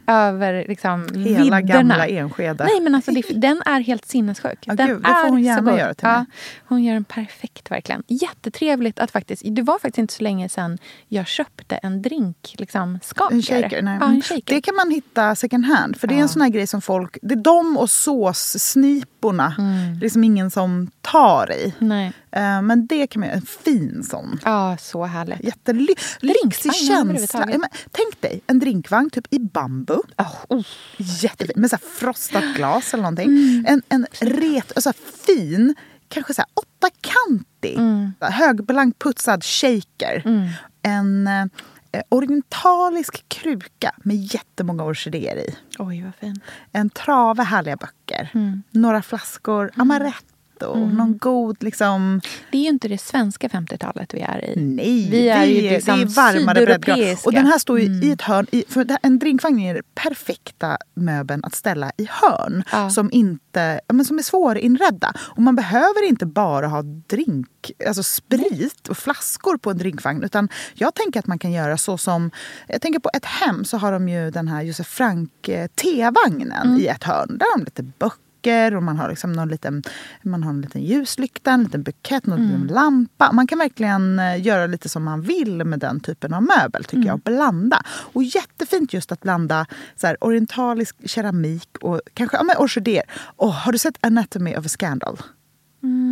över 0.07 0.65
liksom, 0.69 1.09
Hela 1.15 1.25
vidderna. 1.25 1.61
gamla 1.61 2.07
Enskede. 2.07 2.65
Nej, 2.65 2.81
men 2.81 2.95
alltså, 2.95 3.11
det, 3.11 3.23
den 3.35 3.63
är 3.67 3.81
helt 3.81 4.05
sinnessjuk. 4.07 4.59
Ja, 4.67 4.75
den 4.75 4.87
gud, 4.89 5.03
det 5.03 5.09
får 5.09 5.29
hon 5.29 5.43
gärna 5.43 5.79
göra 5.79 5.95
till 5.95 6.09
mig. 6.09 6.17
ja, 6.17 6.25
Hon 6.69 6.85
gör 6.85 6.95
den 6.95 7.05
perfekt, 7.05 7.71
verkligen. 7.71 8.03
Jättetrevligt 8.07 8.99
att 8.99 9.11
faktiskt... 9.11 9.43
Det 9.47 9.63
var 9.63 9.79
faktiskt 9.79 9.99
inte 9.99 10.15
så 10.15 10.23
länge 10.23 10.49
sedan 10.49 10.79
jag 11.09 11.27
köpte 11.27 11.77
en 11.77 12.03
drink, 12.03 12.55
liksom, 12.59 12.99
skakare. 13.03 13.37
En 13.37 13.43
shaker? 13.43 13.83
Nej. 13.83 13.99
Ja, 14.01 14.07
en 14.07 14.23
shaker. 14.23 14.55
Det 14.55 14.61
kan 14.61 14.75
man 14.75 14.91
hitta 14.91 15.35
second 15.35 15.65
hand. 15.65 15.97
För 15.97 16.07
det 16.07 16.15
är 16.15 16.19
en 16.19 16.29
sån 16.29 16.43
här 16.43 16.49
grej 16.49 16.67
som 16.67 16.83
folk... 16.83 17.19
Det 17.23 17.35
är 17.35 17.43
de 17.43 17.77
och 17.77 17.91
såssniporna. 17.91 19.55
Mm. 19.59 19.93
Det 19.95 19.99
är 19.99 20.01
liksom 20.01 20.25
ingen 20.25 20.51
som 20.51 20.91
tar 21.01 21.53
i. 21.53 21.75
Nej. 21.79 22.13
Eh, 22.31 22.63
Men 22.63 22.87
det 22.87 23.07
kan 23.07 23.21
man 23.21 23.29
göra. 23.29 23.37
En 23.37 23.47
fin 23.47 24.03
sån. 24.11 24.41
Ja, 24.45 24.77
så 24.81 25.05
härligt. 25.05 25.45
Jättelyxig 25.45 26.75
känsla. 26.75 27.47
Ja, 27.53 27.59
men 27.59 27.69
tänk 27.91 28.21
dig 28.21 28.41
en 28.57 28.61
drinkvagn 28.61 29.11
typ 29.11 29.27
i 29.31 29.39
bambu. 29.39 29.95
Oh, 30.19 30.35
oh. 30.49 30.67
Jättefin. 30.97 31.61
Med 31.61 31.71
så 31.71 31.77
frostat 31.79 32.45
glas 32.57 32.95
eller 32.95 33.03
någonting. 33.03 33.27
Mm. 33.29 33.65
En, 33.69 33.83
en 33.89 34.07
ret, 34.21 34.73
alltså 34.77 34.93
fin, 35.27 35.75
kanske 36.09 36.35
så 36.35 36.43
här 36.43 36.49
åttakantig, 36.55 37.77
Mm. 37.79 38.13
högblank 38.21 38.99
putsad 38.99 39.45
shaker. 39.45 40.23
En 40.83 41.27
eh, 41.27 41.47
orientalisk 42.09 43.29
kruka 43.29 43.93
med 44.05 44.17
jättemånga 44.17 44.85
orkidéer 44.85 45.37
i. 45.37 45.57
Oj, 45.79 46.03
vad 46.03 46.15
fint. 46.15 46.43
En 46.73 46.91
trave 46.91 47.43
härliga 47.43 47.77
böcker. 47.77 48.31
Mm. 48.35 48.63
Några 48.71 49.03
flaskor 49.03 49.71
amaretto. 49.77 50.36
Och 50.63 50.79
någon 50.79 51.19
god 51.19 51.63
liksom... 51.63 52.21
Det 52.53 52.59
är 52.59 52.63
ju 52.63 52.69
inte 52.69 52.89
det 52.89 52.99
svenska 52.99 53.49
50-talet 53.49 54.15
vi 54.15 54.21
är 54.21 54.45
i. 54.45 54.61
Nej, 54.61 55.09
Vi 55.11 55.29
är 55.29 55.45
ju 55.45 55.61
det 55.63 55.71
liksom 55.71 56.01
är 56.01 56.05
varmare 56.07 56.55
breddgrad. 56.65 56.81
sydeuropeiska. 56.97 57.29
Och 57.29 57.33
den 57.33 57.47
här 57.47 57.59
står 57.59 57.81
ju 57.81 57.87
i 57.87 58.11
ett 58.13 58.23
hörn. 58.23 58.47
I, 58.51 58.65
för 58.69 58.85
det- 58.85 58.99
en 59.03 59.19
drinkvagn 59.19 59.59
är 59.61 59.75
den 59.75 59.83
perfekta 59.95 60.79
möbeln 60.95 61.45
att 61.45 61.55
ställa 61.55 61.93
i 61.97 62.09
hörn. 62.11 62.63
Ja. 62.73 62.91
Som, 62.91 63.09
inte, 63.13 63.81
men 63.89 64.05
som 64.05 64.19
är 64.19 64.23
svårinredda. 64.23 65.13
Och 65.19 65.43
man 65.43 65.57
behöver 65.57 66.09
inte 66.09 66.27
bara 66.27 66.67
ha 66.69 66.83
drink, 66.83 67.49
alltså 67.87 68.03
sprit 68.03 68.89
och 68.89 68.97
flaskor 68.99 69.57
på 69.57 69.71
en 69.71 69.79
drinkvagn. 69.79 70.23
Utan 70.25 70.49
jag 70.75 70.95
tänker 70.95 71.21
att 71.21 71.27
man 71.27 71.39
kan 71.39 71.53
göra 71.53 71.77
så 71.77 71.99
som... 71.99 72.31
Jag 72.69 72.81
tänker 72.83 72.99
på 73.01 73.11
ett 73.15 73.25
hem 73.25 73.65
så 73.65 73.77
har 73.79 73.93
de 73.93 74.09
ju 74.09 74.31
den 74.31 74.49
här 74.49 74.63
Josef 74.63 74.87
Frank 74.87 75.49
eh, 75.49 75.67
T-vagnen 75.67 76.81
i 76.81 76.87
ett 76.87 77.05
hörn. 77.05 77.39
Där 77.39 77.47
har 77.53 77.59
de 77.59 77.65
lite 77.65 77.83
böcker 77.83 78.17
och 78.47 78.83
man 78.83 78.97
har, 78.97 79.09
liksom 79.09 79.33
någon 79.33 79.49
liten, 79.49 79.83
man 80.23 80.43
har 80.43 80.51
en 80.51 80.61
liten 80.61 80.83
ljuslykta, 80.83 81.51
en 81.51 81.65
liten 81.65 81.83
bukett, 81.83 82.27
någon 82.27 82.43
liten 82.43 82.67
lampa. 82.67 83.33
Man 83.33 83.47
kan 83.47 83.59
verkligen 83.59 84.19
eh, 84.19 84.43
göra 84.43 84.67
lite 84.67 84.89
som 84.89 85.05
man 85.05 85.23
vill 85.23 85.65
med 85.65 85.79
den 85.79 86.01
typen 86.01 86.35
av 86.35 86.43
möbel. 86.43 86.85
tycker 86.85 87.07
jag, 87.07 87.15
och 87.15 87.21
Blanda. 87.21 87.83
Och 87.89 88.23
jättefint 88.23 88.93
just 88.93 89.13
att 89.13 89.21
blanda 89.21 89.67
så 89.97 90.07
här, 90.07 90.17
orientalisk 90.25 91.09
keramik 91.09 91.79
och 91.81 92.01
kanske 92.15 92.37
ja, 92.37 92.59
orkidéer. 92.59 93.05
Åh, 93.37 93.53
har 93.53 93.73
du 93.73 93.79
sett 93.79 93.99
Anatomy 94.01 94.57
of 94.57 94.67
a 94.67 94.69
Scandal? 94.69 95.19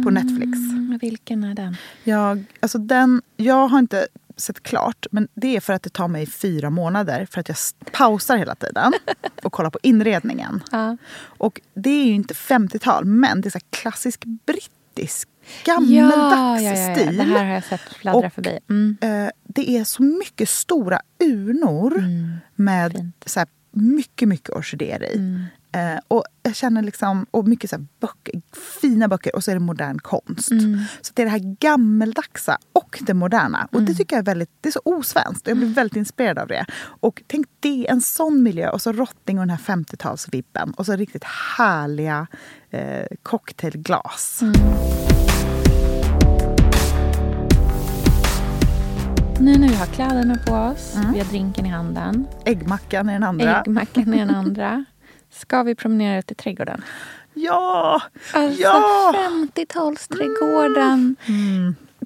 På 0.05 0.11
Netflix. 0.11 0.59
Mm, 0.59 0.99
vilken 1.03 1.45
är 1.45 1.55
den? 1.55 1.77
Jag, 2.05 2.45
alltså 2.61 2.79
den, 2.79 3.23
jag 3.37 3.69
har 3.69 3.79
inte 3.79 4.07
sett 4.37 4.63
klart, 4.63 5.07
men 5.11 5.29
det 5.35 5.57
är 5.57 5.61
för 5.61 5.73
att 5.73 5.83
det 5.83 5.91
tar 5.93 6.09
mig 6.09 6.27
fyra 6.27 6.71
månader 6.71 7.27
för 7.31 7.41
att 7.41 7.49
jag 7.49 7.57
pausar 7.93 8.37
hela 8.37 8.55
tiden 8.55 8.93
och 9.43 9.53
kollar 9.53 9.71
på 9.71 9.79
inredningen. 9.83 10.63
Ja. 10.73 10.97
Och 11.23 11.61
det 11.75 11.91
är 11.91 12.05
ju 12.05 12.13
inte 12.13 12.35
50-tal, 12.35 13.05
men 13.05 13.41
det 13.41 13.49
är 13.49 13.51
så 13.51 13.59
klassisk 13.71 14.25
brittisk 14.25 15.29
gammeldags 15.65 16.63
ja, 16.63 16.71
ja, 16.71 16.97
stil. 16.97 17.17
Det 17.17 17.23
här 17.23 17.45
har 17.45 17.55
jag 17.55 17.65
sett 17.65 17.81
fladdra 17.81 18.27
Och- 18.27 18.33
förbi. 18.33 18.59
Mm. 18.71 18.97
Eh, 19.01 19.31
det 19.45 19.71
är 19.71 19.85
så 19.85 20.03
mycket 20.03 20.49
stora 20.49 21.01
urnor 21.25 22.03
med 22.55 22.93
fint. 22.93 23.23
så 23.27 23.41
här, 23.41 23.49
mycket, 23.71 24.29
mycket 24.29 24.51
orkidéer 24.51 25.03
i. 25.05 25.45
Eh, 25.75 25.99
och 26.09 26.25
jag 26.43 26.57
känner 26.57 26.83
liksom, 26.83 27.27
och 27.31 27.49
mycket 27.49 27.71
så 27.71 27.79
böcker, 28.01 28.43
fina 28.81 29.09
böcker 29.09 29.37
och 29.37 29.45
så 29.45 29.51
är 29.51 29.55
det 29.55 29.61
modern 29.61 29.99
konst. 29.99 30.49
Så 31.01 31.13
det 31.15 31.23
är 31.23 31.27
det 31.27 31.31
här 31.33 31.57
gammeldagsa 31.61 32.59
och 32.73 32.99
det 33.07 33.15
moderna. 33.15 33.69
Och 33.73 33.83
det 33.83 33.95
tycker 33.95 34.17
jag 34.17 34.23
är 34.23 34.27
väldigt, 34.27 34.51
det 34.61 34.69
är 34.69 34.73
så 34.73 34.81
osvenskt. 34.85 35.47
Och 35.47 35.51
jag 35.51 35.59
blir 35.59 35.69
väldigt 35.69 35.97
inspirerad 35.97 36.39
av 36.39 36.49
det. 36.49 36.67
Och 36.83 37.23
tänk 37.27 37.47
det, 37.61 37.91
en 37.91 38.01
sån 38.01 38.43
miljö 38.43 38.71
och 38.71 38.83
så 38.83 38.93
rotting 38.93 39.39
och 39.39 39.47
den 39.47 39.51
här 39.51 39.77
50-talsvibben. 39.77 40.75
Och 40.75 40.87
så 40.87 40.97
riktigt 40.97 41.25
härliga 41.59 42.27
eh, 42.71 43.07
cocktailglas. 43.23 44.43
Nu 49.41 49.59
när 49.59 49.69
vi 49.69 49.75
har 49.75 49.87
kläderna 49.87 50.39
på 50.47 50.55
oss, 50.55 50.97
vi 51.13 51.19
har 51.19 51.27
drinken 51.27 51.67
i 51.67 51.69
handen, 51.69 52.27
Äggmackan 52.45 53.11
i 53.11 53.13
den 53.13 53.23
andra. 53.23 53.61
äggmackan 53.61 54.15
i 54.15 54.19
den 54.19 54.31
andra. 54.31 54.85
Ska 55.35 55.63
vi 55.63 55.75
promenera 55.75 56.19
ut 56.19 56.31
i 56.31 56.35
trädgården? 56.35 56.83
Ja! 57.35 58.03
Alltså 58.33 58.63
Ja! 58.63 59.15
50-talsträdgården. 59.31 61.17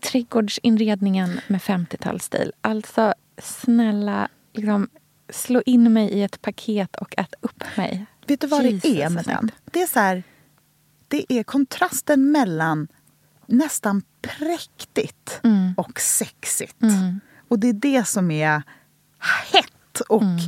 Trädgårdsinredningen 0.02 1.40
med 1.46 1.60
50-talsstil. 1.60 2.52
Alltså 2.60 3.14
snälla, 3.42 4.28
liksom, 4.52 4.88
slå 5.32 5.62
in 5.66 5.92
mig 5.92 6.10
i 6.10 6.22
ett 6.22 6.42
paket 6.42 6.96
och 6.96 7.14
ät 7.18 7.34
upp 7.40 7.64
mig. 7.76 8.06
Vet 8.26 8.40
du 8.40 8.46
vad 8.46 8.64
Jesus, 8.64 8.82
det 8.82 9.02
är 9.02 9.10
med 9.10 9.24
den? 9.24 9.50
Det 9.64 9.82
är 9.82 9.86
så 9.86 10.00
här, 10.00 10.22
det 11.08 11.32
är 11.32 11.42
kontrasten 11.42 12.32
mellan 12.32 12.88
nästan 13.46 14.02
präktigt 14.22 15.40
Mm. 15.44 15.74
och 15.76 16.00
sexigt. 16.00 16.76
Och 17.48 17.58
det 17.58 17.68
är 17.68 17.72
det 17.72 18.04
som 18.08 18.30
är 18.30 18.62
hett 19.52 20.00
och 20.08 20.22
Mm. 20.22 20.38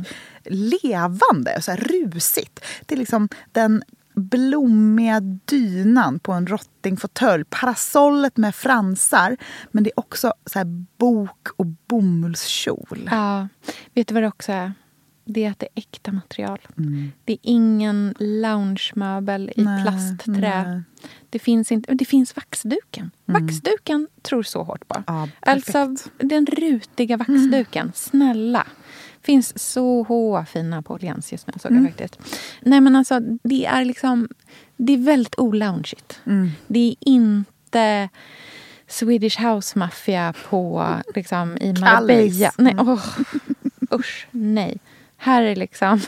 Levande, 0.49 1.61
så 1.61 1.71
här 1.71 1.77
rusigt. 1.77 2.59
Det 2.85 2.95
är 2.95 2.99
liksom 2.99 3.29
den 3.51 3.83
blommiga 4.13 5.19
dynan 5.45 6.19
på 6.19 6.31
en 6.31 6.47
rottingfåtölj, 6.47 7.43
parasollet 7.49 8.37
med 8.37 8.55
fransar. 8.55 9.37
Men 9.71 9.83
det 9.83 9.89
är 9.89 9.99
också 9.99 10.33
så 10.45 10.85
bok 10.97 11.47
och 11.55 11.65
bomullskjol. 11.65 13.09
Ja, 13.11 13.47
vet 13.93 14.07
du 14.07 14.13
vad 14.13 14.23
det 14.23 14.27
också 14.27 14.51
är? 14.51 14.73
Det 15.25 15.45
är 15.45 15.51
att 15.51 15.59
det 15.59 15.65
är 15.65 15.79
äkta 15.79 16.11
material. 16.11 16.59
Mm. 16.77 17.11
Det 17.25 17.33
är 17.33 17.39
ingen 17.41 18.15
loungemöbel 18.19 19.51
i 19.55 19.63
Nej, 19.63 19.83
plastträ. 19.83 20.63
nej. 20.63 20.81
Det 21.29 21.39
finns, 21.39 21.71
inte, 21.71 21.93
det 21.93 22.05
finns 22.05 22.35
vaxduken. 22.35 23.11
Vaxduken 23.25 24.07
tror 24.21 24.43
så 24.43 24.63
hårt 24.63 24.87
på. 24.87 25.03
Ja, 25.07 25.27
alltså 25.39 25.95
den 26.17 26.45
rutiga 26.45 27.17
vaxduken. 27.17 27.91
Snälla. 27.95 28.67
Finns 29.23 29.59
så 29.73 30.45
fina 30.47 30.81
på 30.81 30.93
Åhléns 30.93 31.31
just 31.31 31.47
nu. 31.47 31.53
Såg 31.61 31.71
jag 31.71 31.85
faktiskt. 31.85 32.19
Nej 32.61 32.81
men 32.81 32.95
alltså 32.95 33.19
det 33.43 33.65
är 33.65 33.85
liksom 33.85 34.29
Det 34.77 34.93
är 34.93 34.97
väldigt 34.97 35.39
oloungigt. 35.39 36.19
Det 36.67 36.79
är 36.79 36.95
inte 36.99 38.09
Swedish 38.87 39.39
House 39.41 39.79
Mafia 39.79 40.33
på, 40.49 40.87
liksom, 41.15 41.57
i 41.57 41.73
Marbella. 41.73 42.51
Nej, 42.57 42.75
åh, 42.79 43.05
usch, 43.93 44.27
nej. 44.31 44.79
Här 45.17 45.41
är 45.43 45.55
liksom... 45.55 46.01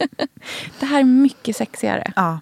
det 0.80 0.86
här 0.86 1.00
är 1.00 1.04
mycket 1.04 1.56
sexigare. 1.56 2.12
Ja. 2.16 2.40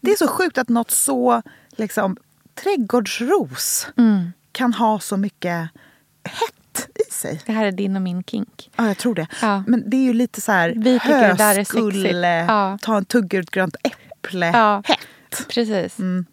Det 0.00 0.10
är 0.10 0.16
så 0.16 0.28
sjukt 0.28 0.58
att 0.58 0.68
något 0.68 0.90
så 0.90 1.42
liksom, 1.76 2.16
trädgårdsros 2.54 3.86
Mm. 3.96 4.32
kan 4.52 4.74
ha 4.74 5.00
så 5.00 5.16
mycket 5.16 5.68
hett 6.24 6.57
i 7.08 7.12
sig. 7.12 7.40
Det 7.46 7.52
här 7.52 7.64
är 7.66 7.72
din 7.72 7.96
och 7.96 8.02
min 8.02 8.22
kink. 8.24 8.70
Ja, 8.76 8.86
jag 8.86 8.98
tror 8.98 9.14
det. 9.14 9.26
Ja. 9.42 9.62
Men 9.66 9.90
det 9.90 9.96
är 9.96 10.02
ju 10.02 10.12
lite 10.12 10.40
så 10.40 10.52
här 10.52 10.72
Vi 10.76 11.00
tycker 11.00 11.28
det 11.28 11.34
där 11.34 11.58
är 11.58 11.64
sexigt. 11.64 12.48
Ja. 12.48 12.78
ta 12.82 12.96
en 12.96 13.04
tugga 13.04 13.38
ur 13.38 13.42
ett 13.42 13.50
grönt 13.50 13.76
äpple, 13.84 14.46
Ja. 14.46 14.82
hett. 14.84 14.98
Precis. 15.48 15.98
Mm. 15.98 16.24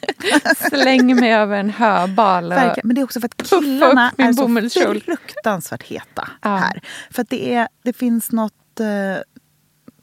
Släng 0.70 1.16
mig 1.20 1.34
över 1.34 1.56
en 1.56 1.70
höbal. 1.70 2.44
Och... 2.44 2.50
Verkligen. 2.58 2.86
Men 2.88 2.94
det 2.94 3.00
är 3.00 3.04
också 3.04 3.20
för 3.20 3.26
att 3.28 3.48
killarna 3.50 4.12
är 4.18 4.32
så 4.32 5.00
fruktansvärt 5.00 5.82
heta 5.82 6.28
Ja. 6.42 6.56
här. 6.56 6.80
För 7.10 7.22
att 7.22 7.30
det, 7.30 7.54
är, 7.54 7.68
det 7.82 7.92
finns 7.92 8.32
något... 8.32 8.80
Eh, 8.80 9.22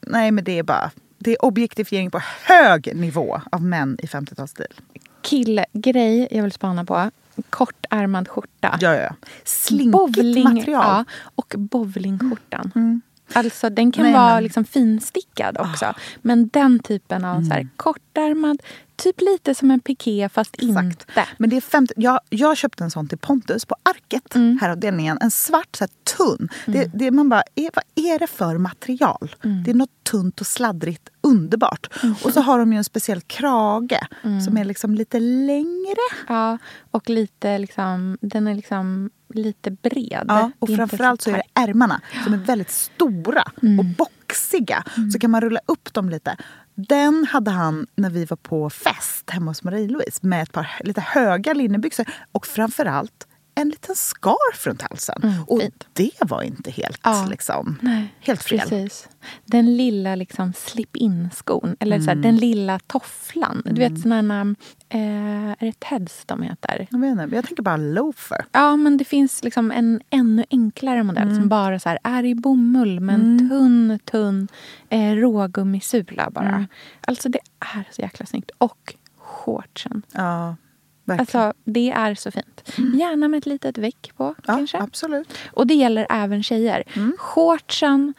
nej, 0.08 0.32
men 0.32 0.44
det 0.44 0.60
är 0.60 0.64
bara... 0.64 0.92
Det 1.20 1.32
är 1.32 1.46
objektifiering 1.46 2.12
på 2.12 2.22
hög 2.44 2.96
nivå 2.96 3.42
av 3.52 3.62
män 3.62 3.98
i 4.04 4.06
50-talsstil. 4.06 4.66
Killgrej 5.22 6.28
jag 6.32 6.44
vill 6.44 6.52
spana 6.52 6.86
på. 6.86 7.12
Kortärmad 7.50 8.28
skjorta. 8.28 8.78
Ja, 8.82 8.94
ja. 8.96 9.16
Slinkigt 9.44 10.44
material. 10.44 10.66
Ja, 10.84 11.06
och 11.36 11.54
bowlingskjortan. 11.58 13.02
Alltså 13.34 13.70
den 13.70 13.92
kan 13.92 14.04
Nej, 14.04 14.14
vara 14.14 14.34
men- 14.34 14.44
liksom 14.44 14.66
finstickad 14.66 15.58
också. 15.60 15.94
Men 16.22 16.48
den 16.48 16.80
typen 16.80 17.26
av 17.26 17.42
så 17.44 17.54
här, 17.54 17.68
kortärmad, 17.78 18.62
typ 18.98 19.22
lite 19.22 19.56
som 19.56 19.72
en 19.72 19.80
piké 19.80 20.30
fast 20.30 20.56
inte. 20.56 21.26
Men 21.38 21.50
det 21.50 21.58
är 21.58 21.62
50, 21.62 21.94
jag, 21.98 22.20
jag 22.30 22.58
köpte 22.58 22.84
en 22.84 22.92
sån 22.92 23.08
till 23.08 23.18
Pontus 23.18 23.66
på 23.66 23.76
Arket, 23.84 24.36
Mm. 24.36 24.58
här 24.62 24.70
avdelningen. 24.70 25.18
En 25.22 25.32
svart, 25.32 25.76
så 25.76 25.84
här, 25.84 25.90
tunn. 26.18 26.50
Det, 26.66 26.92
det, 26.94 27.12
man 27.12 27.30
bara, 27.30 27.44
är, 27.56 27.70
vad 27.74 27.84
är 28.14 28.20
det 28.20 28.28
för 28.28 28.58
material? 28.58 29.36
Mm. 29.44 29.64
Det 29.64 29.72
är 29.72 29.76
något 29.76 30.04
tunt 30.04 30.42
och 30.42 30.48
sladdrigt, 30.48 31.10
underbart. 31.22 31.88
Och 32.24 32.34
så 32.34 32.42
har 32.42 32.60
de 32.60 32.72
ju 32.74 32.78
en 32.78 32.84
speciell 32.84 33.22
krage 33.22 34.00
Mm. 34.24 34.42
som 34.42 34.58
är 34.58 34.66
liksom 34.66 34.96
lite 34.96 35.20
längre. 35.20 35.98
Ja, 36.28 36.58
och 36.92 37.10
lite 37.10 37.58
liksom, 37.58 38.18
den 38.22 38.48
är 38.48 38.56
liksom 38.56 39.10
lite 39.34 39.72
bred. 39.72 40.26
Ja, 40.28 40.52
och 40.60 40.70
framförallt 40.76 41.22
så 41.22 41.30
är 41.30 41.34
det 41.34 41.44
ärmarna 41.62 42.02
som 42.24 42.34
är 42.34 42.38
väldigt 42.38 42.72
stora 42.72 43.44
Mm. 43.64 43.80
och 43.80 43.86
boxiga. 43.86 44.84
Så 45.14 45.20
kan 45.20 45.32
man 45.32 45.42
rulla 45.42 45.60
upp 45.66 45.94
dem 45.94 46.10
lite. 46.10 46.36
Den 46.80 47.26
hade 47.26 47.52
han 47.52 47.88
när 47.96 48.10
vi 48.10 48.26
var 48.26 48.38
på 48.38 48.70
fest 48.70 49.30
hemma 49.30 49.52
hos 49.52 49.64
Marie-Louise 49.64 50.20
med 50.22 50.44
ett 50.44 50.52
par 50.52 50.72
lite 50.80 51.02
höga 51.02 51.54
linnebyxor 51.54 52.06
och 52.32 52.48
framförallt 52.48 53.28
en 53.62 53.70
liten 53.70 53.96
scarf 53.96 54.68
runt 54.68 54.82
halsen. 54.82 55.34
och 55.48 55.56
Mm, 55.62 55.62
fint. 55.72 55.88
det 55.94 56.12
var 56.22 56.42
inte 56.42 56.72
helt, 56.72 57.00
Ja. 57.04 57.28
liksom, 57.30 57.78
Nej, 57.82 58.14
helt 58.20 58.44
fel. 58.44 58.60
Precis. 58.60 59.10
Den 59.46 59.78
lilla 59.78 60.16
liksom 60.16 60.54
slip-in-skon, 60.54 61.76
eller 61.80 62.00
så 62.00 62.06
här, 62.06 62.16
den 62.16 62.36
lilla 62.36 62.80
tofflan. 62.80 63.62
Du 63.66 63.74
vet 63.80 64.02
såna 64.02 64.42
eh, 64.90 65.50
är 65.50 65.56
det 65.66 65.80
Teds 65.80 66.26
de 66.26 66.42
heter? 66.42 66.88
Jag, 66.92 67.06
inte, 67.10 67.36
jag 67.36 67.46
tänker 67.46 67.64
bara 67.64 67.78
loafer. 67.78 68.46
Ja, 68.52 68.76
men 68.76 68.98
det 68.98 69.06
finns 69.06 69.44
liksom 69.44 69.72
en 69.72 70.02
ännu 70.10 70.46
enklare 70.50 71.04
modell 71.04 71.36
som 71.36 71.50
bara 71.50 71.80
så 71.80 71.90
här, 71.90 72.00
är 72.04 72.26
i 72.26 72.36
bomull 72.36 73.00
med 73.00 73.16
en 73.16 73.50
tunn, 73.50 74.00
tunn 74.06 74.48
eh, 74.90 75.14
rågummisula 75.16 76.30
bara. 76.30 76.68
Alltså 77.02 77.30
det 77.30 77.40
är 77.76 77.88
så 77.92 78.02
jäkla 78.02 78.26
snyggt. 78.26 78.52
Och 78.58 78.96
shortsen. 79.18 80.02
Ja, 80.12 80.56
verkligen. 81.08 81.20
Alltså 81.42 81.54
det 81.64 81.90
är 81.92 82.16
så 82.16 82.32
fint. 82.32 82.64
Gärna 83.00 83.28
med 83.28 83.38
ett 83.38 83.46
litet 83.46 83.78
väck 83.78 84.12
på 84.18 84.36
ja, 84.38 84.54
kanske. 84.56 84.78
absolut. 84.80 85.34
Och 85.52 85.68
det 85.68 85.74
gäller 85.74 86.08
även 86.10 86.44
tjejer. 86.44 86.84
Shortsen, 87.18 88.14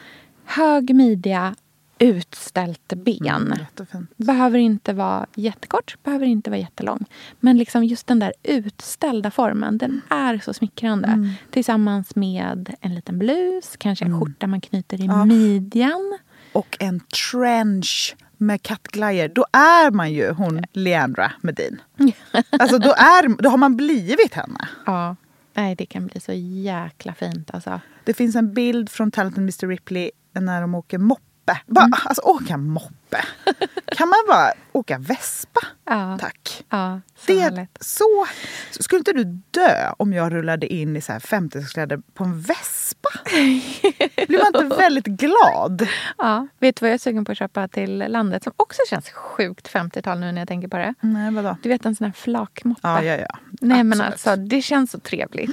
hög 0.45 0.95
midja 0.95 1.55
utställt 2.01 2.93
ben. 2.95 3.27
Mm, 3.27 3.59
jättefint. 3.59 4.11
Behöver 4.17 4.59
inte 4.59 4.93
vara 4.93 5.27
jättekort, 5.35 5.97
behöver 6.03 6.27
inte 6.27 6.51
vara 6.51 6.61
jättelång. 6.61 7.05
Men 7.41 7.59
liksom 7.59 7.85
just 7.85 8.07
den 8.07 8.19
där 8.19 8.33
utställda 8.43 9.31
formen, 9.31 9.79
den 9.79 10.01
är 10.11 10.39
så 10.39 10.55
smickrande. 10.55 11.09
Mm. 11.09 11.31
Tillsammans 11.51 12.17
med 12.17 12.75
en 12.81 12.95
liten 12.95 13.19
blus, 13.19 13.77
kanske 13.79 14.05
en 14.05 14.21
skjorta 14.21 14.47
man 14.47 14.61
knyter 14.61 15.01
i 15.01 15.05
Ja. 15.07 15.25
midjan. 15.25 16.19
Och 16.53 16.77
en 16.81 17.01
trench 17.31 18.17
med 18.39 18.63
kattglajjor. 18.63 19.29
Då 19.29 19.47
är 19.53 19.91
man 19.91 20.13
ju 20.13 20.31
hon 20.33 20.65
Leandra 20.73 21.33
Medin. 21.41 21.81
Alltså 22.51 22.79
då, 22.79 22.91
är, 22.91 23.43
då 23.43 23.51
har 23.51 23.57
man 23.59 23.77
blivit 23.77 24.35
henne. 24.35 24.69
Ja. 24.87 25.17
Nej, 25.55 25.75
det 25.77 25.87
kan 25.87 26.07
bli 26.07 26.21
så 26.21 26.33
jäkla 26.63 27.15
fint 27.15 27.51
alltså. 27.55 27.81
Det 28.05 28.15
finns 28.15 28.37
en 28.37 28.55
bild 28.55 28.91
från 28.91 29.11
Talented 29.11 29.43
Mr 29.43 29.67
Ripley 29.67 30.11
när 30.33 30.61
de 30.61 30.75
åker 30.75 30.99
moppe. 30.99 31.23
Bara, 31.67 31.85
Mm. 31.85 31.99
Alltså 32.05 32.23
åka 32.23 32.57
moppe. 32.57 33.25
Kan 33.97 34.09
man 34.09 34.19
bara 34.29 34.53
åka 34.73 34.99
vespa? 34.99 35.61
Ja. 35.85 36.19
Tack. 36.21 36.65
Ja, 36.69 37.01
så 37.17 37.25
Det 37.27 37.39
är 37.39 37.43
härligt. 37.43 37.79
så... 37.81 38.27
Skulle 38.71 38.99
inte 38.99 39.13
du 39.13 39.25
dö 39.51 39.93
om 39.97 40.13
jag 40.13 40.33
rullade 40.33 40.67
in 40.67 40.97
i 40.97 41.01
så 41.01 41.13
här 41.13 41.21
50-talskläder 41.21 42.03
på 42.15 42.25
en 42.25 42.41
vespa? 42.41 42.59
Blir 44.29 44.39
man 44.53 44.63
inte 44.65 44.77
väldigt 44.77 45.07
glad? 45.07 45.89
Ja. 46.19 46.47
Vet 46.59 46.77
du 46.77 46.81
vad 46.85 46.91
jag 46.91 46.95
är 46.95 46.99
sugen 46.99 47.25
på 47.25 47.33
att 47.33 47.39
köpa 47.39 47.69
till 47.69 47.99
landet 48.09 48.43
som 48.45 48.53
också 48.57 48.81
känns 48.91 49.11
sjukt 49.11 49.73
50-tal 49.73 50.21
nu 50.21 50.33
när 50.33 50.41
jag 50.41 50.49
tänker 50.49 50.69
på 50.69 50.77
det? 50.77 50.95
Nej, 51.01 51.31
vadå? 51.35 51.57
Du 51.63 51.69
vet 51.69 51.87
en 51.87 51.95
sån 51.97 52.05
här 52.05 52.13
flakmoppe. 52.13 52.81
Ja, 52.83 53.03
ja, 53.05 53.17
ja. 53.17 53.39
Nej 53.61 53.85
men 53.85 54.01
Absolut. 54.01 54.13
alltså 54.13 54.37
det 54.37 54.63
känns 54.63 54.91
så 54.91 54.99
trevligt. 54.99 55.51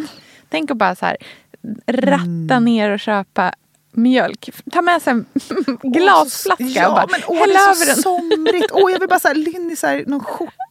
Tänk 0.49 0.71
att 0.71 0.77
bara 0.77 0.95
så 0.95 1.05
här 1.05 1.17
ratta 1.87 2.53
Mm. 2.55 2.63
ner 2.65 2.89
och 2.89 2.99
köpa 2.99 3.53
mjölk. 3.91 4.49
Ta 4.71 4.81
med 4.81 5.01
sig 5.01 5.11
en 5.11 5.25
glasflaska 5.83 6.63
ja, 6.63 6.87
och 6.87 6.93
bara 6.95 7.07
men 7.11 7.21
åh, 7.27 7.37
häll 7.39 7.49
det 7.49 7.55
är 7.55 7.63
över 7.63 7.75
så 7.75 7.85
den. 7.85 7.95
somrigt. 7.95 8.71
Åh, 8.71 8.91
jag 8.91 8.99
vill 8.99 9.09
bara 9.09 9.19
så 9.19 9.27
här, 9.27 9.55
in 9.55 9.71
i 9.71 9.75
så 9.75 9.87
här, 9.87 10.03
någon 10.07 10.23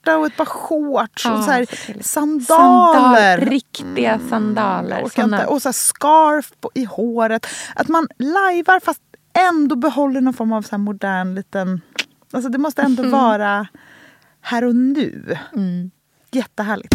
skjorta 0.04 0.18
och 0.18 0.26
ett 0.26 0.36
par 0.36 0.44
shorts 0.44 1.24
Ja, 1.24 1.38
och 1.38 1.44
så 1.44 1.50
här, 1.50 1.66
sandaler. 2.02 3.34
Mm, 3.34 3.40
Sandal, 3.40 3.50
riktiga 3.50 4.20
sandaler. 4.28 4.96
Jag 4.96 5.04
orkar 5.04 5.22
Såna-. 5.22 5.46
Och 5.46 5.62
så 5.62 5.68
här 5.68 5.72
scarf 5.72 6.52
på, 6.60 6.70
i 6.74 6.84
håret. 6.84 7.46
Att 7.74 7.88
man 7.88 8.08
lajvar 8.18 8.80
fast 8.80 9.00
ändå 9.50 9.76
behåller 9.76 10.20
någon 10.20 10.34
form 10.34 10.52
av 10.52 10.62
så 10.62 10.78
modern 10.78 11.34
liten... 11.34 11.80
Alltså 12.32 12.50
det 12.50 12.58
måste 12.58 12.82
ändå 12.82 13.02
vara 13.02 13.66
här 14.40 14.64
och 14.64 14.74
nu. 14.74 15.36
Mm. 15.52 15.90
Jättehärligt. 16.30 16.94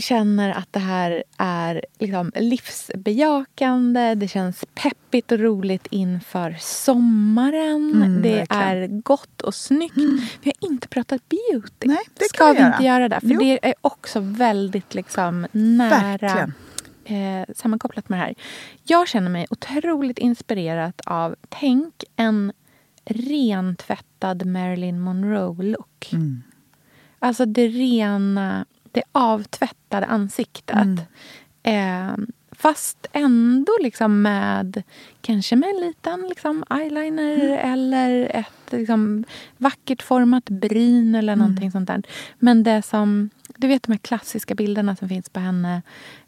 känner 0.00 0.50
att 0.50 0.72
det 0.72 0.78
här 0.78 1.24
är 1.38 1.84
liksom 1.98 2.32
livsbejakande. 2.36 4.14
Det 4.14 4.28
känns 4.28 4.64
peppigt 4.74 5.32
och 5.32 5.38
roligt 5.38 5.86
inför 5.90 6.56
sommaren. 6.60 7.92
Mm, 7.94 8.22
det 8.22 8.36
verkligen. 8.36 8.62
är 8.62 8.86
gott 9.02 9.42
och 9.42 9.54
snyggt. 9.54 9.96
Vi 10.42 10.52
har 10.60 10.70
inte 10.70 10.88
pratat 10.88 11.22
beauty. 11.28 11.86
Nej, 11.88 11.98
det 12.14 12.24
Ska 12.24 12.44
kan 12.46 12.54
vi 12.56 12.60
vi 12.62 12.66
inte 12.66 12.84
göra. 12.84 12.94
göra 13.00 13.08
det? 13.08 13.20
För 13.20 13.26
Jo. 13.28 13.40
det 13.40 13.66
är 13.68 13.74
också 13.80 14.20
väldigt 14.20 14.94
liksom 14.94 15.46
nära 15.52 16.18
Verkligen. 16.18 16.52
eh, 17.04 17.54
sammankopplat 17.56 18.08
med 18.08 18.18
det 18.18 18.22
här. 18.24 18.34
Jag 18.84 19.08
känner 19.08 19.30
mig 19.30 19.46
otroligt 19.50 20.18
inspirerad 20.18 20.92
av, 21.06 21.34
tänk 21.48 22.04
en 22.16 22.52
rentvättad 23.04 24.46
Marilyn 24.46 25.00
Monroe-look. 25.00 26.08
Mm. 26.12 26.42
Alltså 27.18 27.46
det 27.46 27.68
rena, 27.68 28.64
det 28.92 29.02
avtvättade 29.12 30.06
ansiktet. 30.06 30.76
Eh, 31.62 32.14
fast 32.52 33.06
ändå 33.12 33.72
liksom 33.80 34.22
med, 34.22 34.82
kanske 35.20 35.56
med 35.56 35.68
en 35.68 35.80
liten 35.80 36.28
liksom 36.28 36.64
eyeliner 36.70 37.58
eller 37.58 38.30
ett 38.36 38.72
liksom 38.72 39.24
vackert 39.56 40.02
format 40.02 40.44
bryn 40.44 41.14
eller 41.14 41.36
någonting 41.36 41.70
sånt 41.70 41.86
där. 41.86 42.02
Men 42.38 42.62
det 42.62 42.82
som, 42.82 43.30
du 43.56 43.68
vet 43.68 43.82
de 43.82 43.92
här 43.92 43.98
klassiska 43.98 44.54
bilderna 44.54 44.96
som 44.96 45.08
finns 45.08 45.28
på 45.28 45.40
henne 45.40 45.82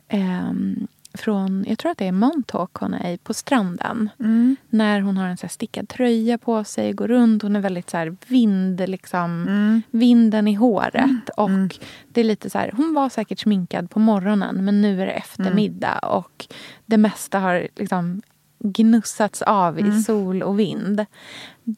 ehm, 0.08 0.86
från, 1.14 1.64
jag 1.68 1.78
tror 1.78 1.92
att 1.92 1.98
det 1.98 2.06
är 2.06 2.12
Montauk 2.12 2.70
hon 2.74 2.94
är 2.94 3.12
i, 3.12 3.18
på 3.18 3.34
stranden. 3.34 4.10
Mm. 4.20 4.56
När 4.70 5.00
hon 5.00 5.16
har 5.16 5.26
en 5.26 5.36
så 5.36 5.48
stickad 5.48 5.88
tröja 5.88 6.38
på 6.38 6.64
sig, 6.64 6.92
går 6.92 7.08
runt. 7.08 7.42
Hon 7.42 7.56
är 7.56 7.60
väldigt 7.60 7.90
så 7.90 7.96
här 7.96 8.16
vind, 8.26 8.80
liksom, 8.88 9.46
Mm. 9.48 9.82
vinden 9.90 10.48
i 10.48 10.54
håret. 10.54 11.28
Och 11.36 11.78
det 12.08 12.20
är 12.20 12.24
lite 12.24 12.50
så 12.50 12.58
här, 12.58 12.72
hon 12.76 12.94
var 12.94 13.08
säkert 13.08 13.38
sminkad 13.38 13.90
på 13.90 13.98
morgonen 13.98 14.64
men 14.64 14.82
nu 14.82 15.02
är 15.02 15.06
det 15.06 15.12
eftermiddag. 15.12 15.98
Och 15.98 16.46
det 16.86 16.96
mesta 16.96 17.38
har 17.38 17.68
liksom 17.76 18.22
gnussats 18.64 19.42
av 19.42 19.80
i 19.80 20.02
sol 20.02 20.42
och 20.42 20.58
vind. 20.60 21.04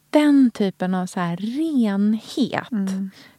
Den 0.09 0.51
typen 0.51 0.95
av 0.95 1.05
så 1.05 1.19
här 1.19 1.37
renhet 1.37 2.69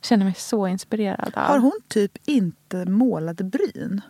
känner 0.03 0.24
mig 0.24 0.34
så 0.34 0.66
inspirerad 0.66 1.32
av. 1.34 1.42
Har 1.42 1.59
hon 1.59 1.80
typ 1.88 2.12
inte 2.26 2.84
målade 2.86 3.44
bryn? 3.44 4.01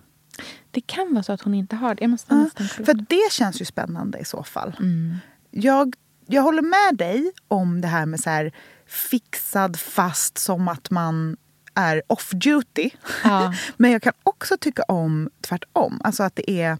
Det 0.77 0.81
kan 0.87 1.13
vara 1.15 1.23
så 1.23 1.33
att 1.33 1.43
hon 1.43 1.55
inte 1.55 1.77
har 1.77 1.95
det. 1.95 2.03
Jag 2.03 2.11
måste 2.11 2.35
Ja, 2.35 2.47
kolla. 2.57 2.69
för 2.87 2.95
det 2.95 3.33
känns 3.33 3.61
ju 3.61 3.65
spännande 3.65 4.19
i 4.19 4.25
så 4.25 4.43
fall. 4.43 4.77
Mm. 4.81 5.17
Jag, 5.51 5.95
jag 6.27 6.43
håller 6.43 6.63
med 6.63 6.99
dig 6.99 7.33
om 7.49 7.81
det 7.81 7.89
här 7.89 8.07
med 8.07 8.21
så 8.21 8.31
här 8.31 8.53
fixad 8.87 9.79
fast 9.79 10.39
som 10.39 10.69
att 10.69 10.91
man 10.91 11.37
är 11.75 12.03
off 12.07 12.31
duty. 12.31 12.91
Ja. 13.25 13.55
Men 13.77 13.91
jag 13.91 14.03
kan 14.03 14.13
också 14.23 14.57
tycka 14.57 14.83
om 14.83 15.31
tvärtom. 15.41 16.01
Alltså 16.05 16.23
att 16.23 16.37
det 16.37 16.51
är 16.51 16.79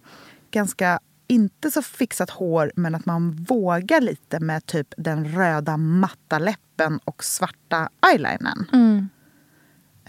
ganska 0.51 0.99
inte 1.27 1.71
så 1.71 1.81
fixat 1.81 2.29
hår 2.29 2.71
men 2.75 2.95
att 2.95 3.05
man 3.05 3.31
vågar 3.31 4.01
lite 4.01 4.39
med 4.39 4.65
typ 4.65 4.93
den 4.97 5.25
röda 5.31 5.77
matta 5.77 6.39
läppen 6.39 6.99
och 7.03 7.23
svarta 7.23 7.89
eyelinern. 8.11 8.65
Mm. 8.73 9.09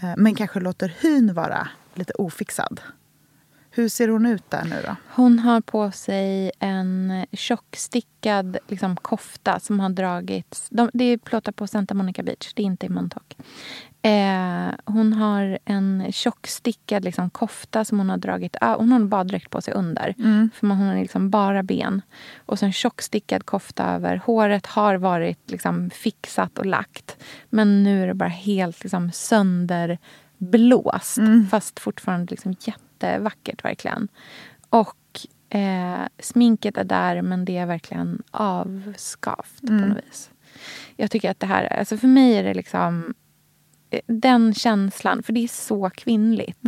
Eh, 0.01 0.13
Men 0.17 0.35
kanske 0.35 0.59
låter 0.59 0.95
hyn 0.99 1.33
vara 1.33 1.67
lite 1.93 2.13
ofixad. 2.13 2.81
Hur 3.79 3.89
ser 3.89 4.07
hon 4.07 4.25
ut 4.25 4.49
där 4.49 4.63
nu 4.63 4.75
då? 4.85 4.95
Hon 5.09 5.39
har 5.39 5.61
på 5.61 5.91
sig 5.91 6.51
en 6.59 7.25
tjockstickad 7.31 8.57
liksom, 8.67 8.95
kofta 8.95 9.59
som 9.59 9.79
har 9.79 9.89
dragits... 9.89 10.69
De, 10.69 10.89
det 10.93 11.03
är 11.03 11.17
plåtat 11.17 11.55
på 11.55 11.67
Santa 11.67 11.93
Monica 11.93 12.23
Beach, 12.23 12.53
det 12.55 12.61
är 12.61 12.65
inte 12.65 12.85
i 12.85 12.89
Montauk. 12.89 13.37
Eh, 14.01 14.69
hon 14.85 15.13
har 15.13 15.59
en 15.65 16.11
tjockstickad 16.11 17.03
liksom, 17.03 17.29
kofta 17.29 17.85
som 17.85 17.97
hon 17.97 18.09
har 18.09 18.17
dragit... 18.17 18.55
Ah, 18.61 18.75
hon 18.75 18.91
har 18.91 18.99
en 18.99 19.09
baddräkt 19.09 19.49
på 19.49 19.61
sig 19.61 19.73
under. 19.73 20.13
För 20.53 20.65
man, 20.65 20.77
hon 20.77 20.87
har 20.87 20.95
liksom 20.95 21.29
bara 21.29 21.63
ben. 21.63 22.01
Och 22.45 22.59
så 22.59 22.65
en 22.65 22.73
tjockstickad 22.73 23.45
kofta 23.45 23.85
över. 23.85 24.21
Håret 24.25 24.65
har 24.65 24.95
varit 24.95 25.51
liksom, 25.51 25.89
fixat 25.89 26.59
och 26.59 26.65
lagt. 26.65 27.17
Men 27.49 27.83
nu 27.83 28.03
är 28.03 28.07
det 28.07 28.13
bara 28.13 28.29
helt 28.29 28.83
liksom, 28.83 29.11
sönderblåst. 29.11 31.17
Fast 31.51 31.79
fortfarande 31.79 32.31
liksom, 32.31 32.55
jättevackert 33.03 33.65
verkligen. 33.65 34.07
Och 34.69 34.95
eh, 35.49 36.01
sminket 36.19 36.77
är 36.77 36.83
där, 36.83 37.21
men 37.21 37.45
det 37.45 37.57
är 37.57 37.65
verkligen 37.65 38.23
avskavt 38.31 39.61
på 39.61 39.73
något 39.73 39.97
vis. 40.09 40.29
Jag 40.95 41.11
tycker 41.11 41.31
att 41.31 41.39
det 41.39 41.47
här, 41.47 41.63
alltså 41.79 41.97
för 41.97 42.07
mig 42.07 42.35
är 42.37 42.43
det 42.43 42.53
liksom 42.53 43.13
eh, 43.89 44.01
den 44.07 44.53
känslan, 44.53 45.23
för 45.23 45.33
det 45.33 45.43
är 45.43 45.47
så 45.47 45.89
kvinnligt. 45.89 46.59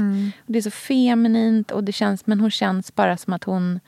Och 0.45 0.51
det 0.51 0.57
är 0.59 0.61
så 0.61 0.71
feminint, 0.71 1.71
och 1.71 1.83
det 1.83 1.91
känns, 1.91 2.27
men 2.27 2.39
hon 2.39 2.51
känns 2.51 2.95
bara 2.95 3.17
som 3.17 3.33
att 3.33 3.43
hon 3.43 3.79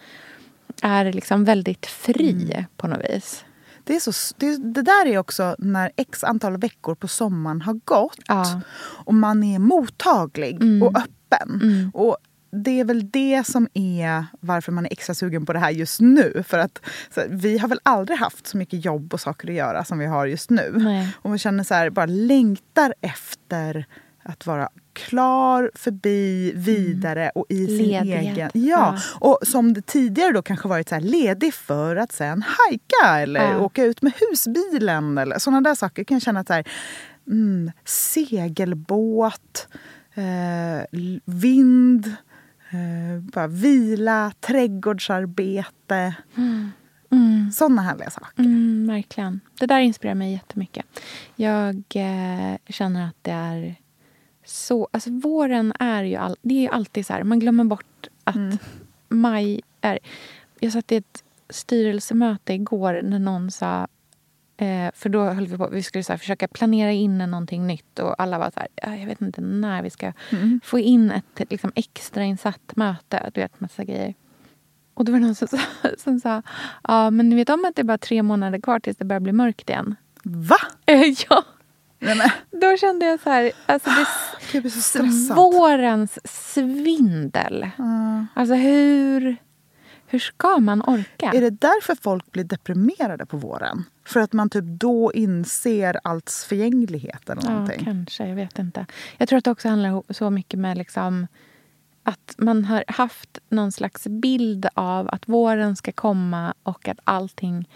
är 0.81 1.13
liksom 1.13 1.43
väldigt 1.45 1.85
fri 1.85 2.65
på 2.77 2.87
något 2.87 3.09
vis. 3.09 3.45
Det, 3.83 3.95
är 3.95 3.99
så, 3.99 4.33
det, 4.37 4.57
det 4.73 4.81
där 4.81 5.05
är 5.05 5.17
också 5.17 5.55
när 5.59 5.91
x 5.95 6.23
antal 6.23 6.57
veckor 6.57 6.95
på 6.95 7.07
sommaren 7.07 7.61
har 7.61 7.73
gått 7.73 8.19
Ja. 8.27 8.61
och 9.05 9.13
man 9.13 9.43
är 9.43 9.59
mottaglig 9.59 10.55
Mm. 10.61 10.83
och 10.83 10.97
öppen. 10.97 11.59
Mm. 11.63 11.91
Och 11.93 12.17
det 12.56 12.80
är 12.80 12.86
väl 12.86 13.10
det 13.12 13.43
som 13.47 13.68
är 13.74 14.26
varför 14.39 14.72
man 14.72 14.86
är 14.86 14.91
extra 14.91 15.16
sugen 15.16 15.45
på 15.45 15.54
det 15.54 15.60
här 15.60 15.72
just 15.72 16.01
nu. 16.01 16.43
För 16.47 16.58
att 16.60 16.80
här, 17.16 17.28
vi 17.30 17.58
har 17.58 17.68
väl 17.68 17.80
aldrig 17.84 18.20
haft 18.20 18.47
så 18.47 18.58
mycket 18.58 18.86
jobb 18.86 19.14
och 19.14 19.20
saker 19.20 19.47
att 19.47 19.54
göra 19.54 19.84
som 19.84 19.99
vi 19.99 20.06
har 20.06 20.26
just 20.26 20.49
nu. 20.49 20.74
Nej. 20.76 21.10
Och 21.22 21.30
man 21.30 21.39
känner 21.39 21.64
så 21.64 21.74
här, 21.74 21.89
bara 21.89 22.06
längtar 22.06 22.93
efter 23.01 23.86
att 24.24 24.45
vara 24.45 24.70
klar, 24.93 25.72
förbi, 25.76 26.54
vidare 26.56 27.32
och 27.36 27.45
i 27.49 27.68
sin 27.68 27.80
egen... 28.04 28.36
Ja. 28.36 28.49
Ja. 28.54 28.97
Och 29.20 29.39
som 29.47 29.74
det 29.74 29.82
tidigare 29.82 30.32
då 30.32 30.41
kanske 30.41 30.68
varit 30.68 30.89
så 30.89 30.95
här, 30.95 31.01
ledig 31.01 31.54
för 31.54 31.95
att 31.95 32.12
sen 32.12 32.43
hajka 32.47 33.22
eller 33.22 33.51
Ja. 33.51 33.60
åka 33.60 33.84
ut 33.84 34.01
med 34.01 34.14
husbilen 34.20 35.18
eller 35.18 35.39
sådana 35.39 35.62
där 35.62 35.76
saker. 35.76 36.04
kan 36.04 36.16
jag 36.16 36.22
känna 36.22 36.39
att 36.39 36.47
så 36.47 36.54
här, 36.54 36.68
mm, 37.28 37.72
segelbåt, 37.86 39.68
eh, 40.16 40.99
vind, 41.26 42.16
eh, 42.74 43.19
bara 43.21 43.47
vila, 43.47 44.32
trädgårdsarbete. 44.39 46.15
Mm. 46.38 46.71
Sådana 47.53 47.82
härliga 47.82 48.09
saker. 48.09 48.43
Mm, 48.43 48.88
verkligen. 48.88 49.39
Det 49.59 49.65
där 49.65 49.80
inspirerar 49.80 50.15
mig 50.15 50.34
jättemycket. 50.34 50.86
Jag 51.36 51.84
eh, 51.95 52.57
känner 52.69 53.07
att 53.07 53.17
det 53.21 53.32
är 53.32 53.76
så... 54.45 54.88
Alltså 54.91 55.09
våren 55.09 55.74
är 55.80 56.03
ju, 56.03 56.15
all, 56.15 56.36
det 56.41 56.55
är 56.55 56.61
ju 56.61 56.67
alltid 56.67 57.05
så 57.05 57.13
här, 57.13 57.24
man 57.24 57.39
glömmer 57.39 57.63
bort 57.63 58.07
att 58.24 58.61
maj 59.09 59.61
är... 59.82 59.99
Jag 60.59 60.74
satt 60.74 60.91
i 60.91 60.95
ett 60.95 61.24
styrelsemöte 61.49 62.53
igår 62.53 63.01
när 63.03 63.19
någon 63.19 63.51
sa... 63.51 63.88
Eh, 64.64 64.91
för 64.95 65.09
då 65.09 65.24
höll 65.24 65.47
vi 65.47 65.57
på, 65.57 65.70
vi 65.70 65.84
skulle 65.84 66.03
så 66.03 66.18
försöka 66.18 66.47
planera 66.47 66.91
in 66.91 67.18
någonting 67.18 67.68
nytt 67.68 67.99
och 67.99 68.22
alla 68.22 68.39
var 68.39 68.51
så 68.53 68.59
här, 68.59 68.68
"Ja, 68.76 68.95
jag 68.95 69.05
vet 69.07 69.22
inte 69.22 69.41
när 69.41 69.84
vi 69.84 69.89
ska 69.89 70.14
Mm. 70.32 70.59
få 70.64 70.80
in 70.80 71.11
ett 71.11 71.49
liksom, 71.51 71.72
extrainsatt 71.76 72.76
möte. 72.76 73.32
Du 73.34 73.41
vet, 73.41 73.59
massa 73.59 73.84
grejer. 73.84 74.14
Och 74.93 75.05
då 75.05 75.11
var 75.11 75.20
det 75.20 75.26
någon 75.26 75.36
som, 75.36 75.47
sa- 75.47 75.57
som 75.97 76.20
sa, 76.20 76.41
ja 76.84 77.09
men 77.09 77.30
ni 77.30 77.36
vet 77.36 77.49
om 77.49 77.66
att 77.66 77.76
det 77.76 77.82
är 77.82 77.84
bara 77.84 77.97
tre 77.97 78.24
månader 78.24 78.59
kvar 78.61 78.80
tills 78.80 78.97
det 78.97 79.05
börjar 79.05 79.20
bli 79.20 79.32
mörkt 79.34 79.70
igen? 79.70 79.95
Va? 80.24 80.57
ja. 81.30 81.43
Nej, 81.99 82.18
men, 82.18 82.61
Då 82.61 82.78
kände 82.78 83.05
jag 83.05 83.20
så 83.20 83.30
här, 83.30 83.51
alltså 83.66 83.89
det 83.89 84.05
jag 84.53 84.64
blir 84.64 84.72
så 85.28 85.34
vårens 85.51 86.20
svindel. 86.24 87.70
Ja. 87.78 88.26
Alltså 88.34 88.55
hur, 88.55 89.38
hur 90.14 90.20
ska 90.20 90.59
man 90.59 90.82
orka? 90.82 91.32
Är 91.32 91.41
det 91.41 91.49
därför 91.49 91.95
folk 91.95 92.32
blir 92.32 92.43
deprimerade 92.43 93.26
på 93.26 93.38
våren? 93.38 93.84
För 94.05 94.20
att 94.20 94.34
man 94.34 94.49
typ 94.49 94.64
då 94.66 95.14
inser 95.14 95.99
alls 96.03 96.45
förgänglighet 96.49 97.30
eller 97.30 97.41
Ja, 97.45 97.49
någonting? 97.49 97.86
kanske. 97.86 98.28
Jag 98.28 98.36
vet 98.36 98.59
inte. 98.59 98.86
Jag 99.18 99.30
tror 99.30 99.38
att 99.38 99.45
det 99.45 99.51
också 99.51 99.70
handlar 99.70 100.14
så 100.14 100.30
mycket 100.30 100.59
med 100.59 100.78
liksom 100.78 101.28
att 102.03 102.36
man 102.38 102.66
har 102.66 102.84
haft 102.88 103.39
någon 103.49 103.72
slags 103.72 104.07
bild 104.07 104.68
av 104.74 105.09
att 105.09 105.30
våren 105.30 105.76
ska 105.76 105.91
komma 105.91 106.53
och 106.64 106.88
att 106.88 106.99
allting 107.03 107.70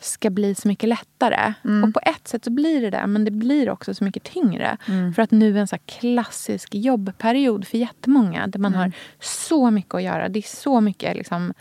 ska 0.00 0.30
bli 0.30 0.54
så 0.54 0.68
mycket 0.68 0.88
lättare. 0.88 1.54
Mm. 1.64 1.84
Och 1.84 1.94
på 1.94 2.00
ett 2.02 2.28
sätt 2.28 2.44
så 2.44 2.50
blir 2.50 2.80
det 2.80 2.90
det, 2.90 3.06
men 3.06 3.24
det 3.24 3.30
blir 3.30 3.70
också 3.70 3.94
så 3.94 4.04
mycket 4.04 4.22
tyngre. 4.22 4.76
Mm. 4.88 5.14
För 5.14 5.22
att 5.22 5.30
nu 5.30 5.56
är 5.56 5.60
en 5.60 5.68
så 5.68 5.76
klassisk 5.86 6.74
jobbperiod 6.74 7.66
för 7.66 7.78
jättemånga 7.78 8.46
där 8.46 8.58
man 8.58 8.74
Mm. 8.74 8.82
har 8.82 8.92
så 9.20 9.70
mycket 9.70 9.94
att 9.94 10.02
göra. 10.02 10.28
Det 10.28 10.38
är 10.38 10.56
så 10.56 10.80
mycket 10.80 11.16
liksom, 11.16 11.52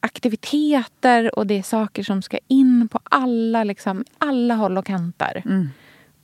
aktiviteter 0.00 1.38
och 1.38 1.46
det 1.46 1.58
är 1.58 1.62
saker 1.62 2.02
som 2.02 2.22
ska 2.22 2.38
in 2.48 2.88
på 2.88 3.00
alla, 3.04 3.64
liksom, 3.64 4.04
alla 4.18 4.54
håll 4.54 4.78
och 4.78 4.86
kanter. 4.86 5.42
Mm. 5.44 5.68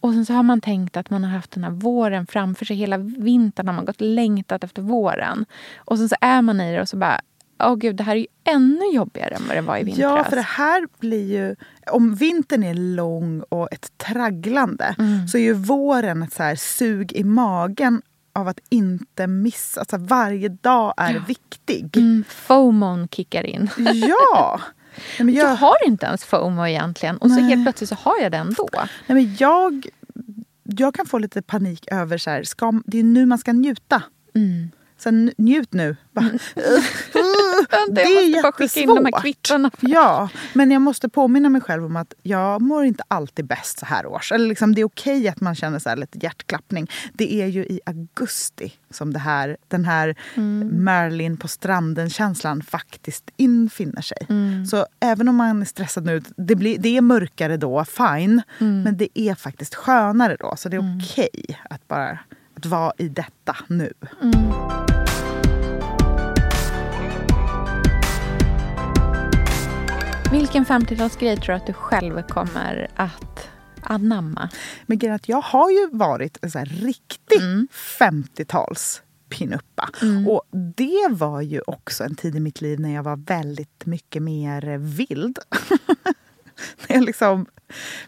Och 0.00 0.12
sen 0.12 0.26
så 0.26 0.32
har 0.32 0.42
man 0.42 0.60
tänkt 0.60 0.96
att 0.96 1.10
man 1.10 1.24
har 1.24 1.30
haft 1.30 1.50
den 1.50 1.64
här 1.64 1.70
våren 1.70 2.26
framför 2.26 2.64
sig. 2.64 2.76
Hela 2.76 2.98
vintern 2.98 3.68
har 3.68 3.74
man 3.74 3.84
gått 3.84 4.00
längtat 4.00 4.64
efter 4.64 4.82
våren. 4.82 5.44
Och 5.76 5.98
sen 5.98 6.08
så 6.08 6.16
är 6.20 6.42
man 6.42 6.60
i 6.60 6.74
det 6.74 6.80
och 6.80 6.88
så 6.88 6.96
bara, 6.96 7.20
åh 7.58 7.74
gud, 7.76 7.96
det 7.96 8.02
här 8.02 8.16
är 8.16 8.20
ju 8.20 8.26
ännu 8.44 8.84
jobbigare 8.94 9.34
än 9.34 9.42
vad 9.48 9.56
det 9.56 9.60
var 9.60 9.78
i 9.78 9.84
vintras. 9.84 10.02
Ja, 10.02 10.24
för 10.24 10.36
det 10.36 10.42
här 10.42 10.86
blir 10.98 11.32
ju... 11.32 11.56
Om 11.92 12.14
vintern 12.14 12.62
är 12.64 12.74
lång 12.74 13.40
och 13.48 13.72
ett 13.72 13.98
tragglande 13.98 14.94
Mm. 14.98 15.28
så 15.28 15.38
är 15.38 15.42
ju 15.42 15.52
våren 15.52 16.22
ett 16.22 16.32
så 16.32 16.42
här 16.42 16.56
sug 16.56 17.12
i 17.12 17.24
magen 17.24 18.02
av 18.32 18.48
att 18.48 18.60
inte 18.68 19.26
missa. 19.26 19.80
Alltså 19.80 19.96
varje 19.96 20.48
dag 20.48 20.94
är 20.96 21.24
viktig. 21.28 21.96
Mm, 21.96 22.24
FOMON 22.28 23.08
kickar 23.08 23.46
in. 23.46 23.70
Ja! 23.94 24.60
Nej, 25.18 25.24
men 25.26 25.34
Jag 25.34 25.50
jag, 25.50 25.56
har 25.56 25.76
inte 25.86 26.06
ens 26.06 26.24
FOMO 26.24 26.66
egentligen. 26.66 27.16
Och 27.16 27.30
så 27.30 27.36
Nej. 27.36 27.44
helt 27.44 27.64
plötsligt 27.64 27.88
så 27.88 27.94
har 27.94 28.18
jag 28.22 28.32
det 28.32 28.38
ändå. 28.38 28.68
nej, 28.74 28.88
men 29.06 29.36
jag, 29.38 29.86
jag 30.62 30.94
kan 30.94 31.06
få 31.06 31.18
lite 31.18 31.42
panik 31.42 31.88
över 31.92 32.18
så 32.18 32.30
här, 32.30 32.42
ska, 32.42 32.72
det 32.86 32.98
är 32.98 33.02
nu 33.04 33.26
man 33.26 33.38
ska 33.38 33.52
njuta. 33.52 34.02
Mm. 34.34 34.70
Så 34.98 35.08
n- 35.08 35.32
njut 35.38 35.72
nu. 35.72 35.96
Bara, 36.12 36.24
Vänta, 37.70 38.00
jag 38.02 38.32
måste 38.32 38.42
bara 38.42 38.52
skicka 38.52 38.80
in 38.80 38.88
de 38.94 39.04
här 39.04 39.20
kvittrona. 39.20 39.70
Ja, 39.80 40.28
men 40.52 40.70
jag 40.70 40.82
måste 40.82 41.08
påminna 41.08 41.48
mig 41.48 41.60
själv 41.60 41.84
om 41.84 41.96
att 41.96 42.14
jag 42.22 42.62
mår 42.62 42.84
inte 42.84 43.04
alltid 43.08 43.46
bäst 43.46 43.78
så 43.78 43.86
här 43.86 44.06
års. 44.06 44.32
Eller 44.32 44.46
liksom, 44.48 44.74
det 44.74 44.80
är 44.80 44.84
okej 44.84 45.28
att 45.28 45.40
man 45.40 45.54
känner 45.54 45.78
så 45.78 45.88
här 45.88 45.96
lite 45.96 46.18
hjärtklappning. 46.22 46.90
Det 47.12 47.34
är 47.42 47.46
ju 47.46 47.64
i 47.64 47.80
augusti 47.86 48.72
som 48.90 49.12
det 49.12 49.18
här, 49.18 49.56
den 49.68 49.84
här 49.84 50.14
Mm. 50.34 50.84
Marilyn 50.84 51.36
på 51.36 51.48
stranden-känslan 51.48 52.62
faktiskt 52.62 53.30
infinner 53.36 54.02
sig. 54.02 54.26
Mm. 54.28 54.66
Så 54.66 54.86
även 55.00 55.28
om 55.28 55.36
man 55.36 55.60
är 55.62 55.66
stressad 55.66 56.04
nu, 56.04 56.22
det, 56.36 56.54
blir, 56.54 56.78
det 56.78 56.96
är 56.96 57.00
mörkare 57.00 57.56
då, 57.56 57.84
fine. 57.84 58.42
Mm. 58.60 58.82
Men 58.82 58.96
det 58.96 59.18
är 59.18 59.34
faktiskt 59.34 59.74
skönare 59.74 60.36
då. 60.40 60.54
Så 60.56 60.68
det 60.68 60.76
är 60.76 60.98
okej 60.98 61.58
att 61.70 61.88
bara 61.88 62.18
att 62.58 62.66
vara 62.66 62.92
i 62.98 63.08
detta 63.08 63.56
nu. 63.68 63.92
Mm. 64.22 64.52
Vilken 70.32 70.64
50-talsgrej 70.64 71.36
tror 71.36 71.46
du 71.46 71.52
att 71.52 71.66
du 71.66 71.72
själv 71.72 72.22
kommer 72.22 72.90
att 72.96 73.48
anamma? 73.82 74.48
Men 74.86 74.98
grejen 74.98 75.16
att 75.16 75.28
jag 75.28 75.40
har 75.40 75.70
ju 75.70 75.88
varit 75.92 76.38
en 76.42 76.50
så 76.50 76.58
här 76.58 76.66
riktig 76.66 77.40
Mm. 77.40 77.68
50-tals 77.98 79.02
pinuppa. 79.28 79.90
Och 80.28 80.42
det 80.76 81.08
var 81.10 81.40
ju 81.40 81.60
också 81.66 82.04
en 82.04 82.14
tid 82.14 82.36
i 82.36 82.40
mitt 82.40 82.60
liv 82.60 82.80
när 82.80 82.94
jag 82.94 83.02
var 83.02 83.16
väldigt 83.16 83.86
mycket 83.86 84.22
mer 84.22 84.78
vild. 84.78 85.38
när 86.88 86.96
jag 86.96 87.04
liksom 87.04 87.46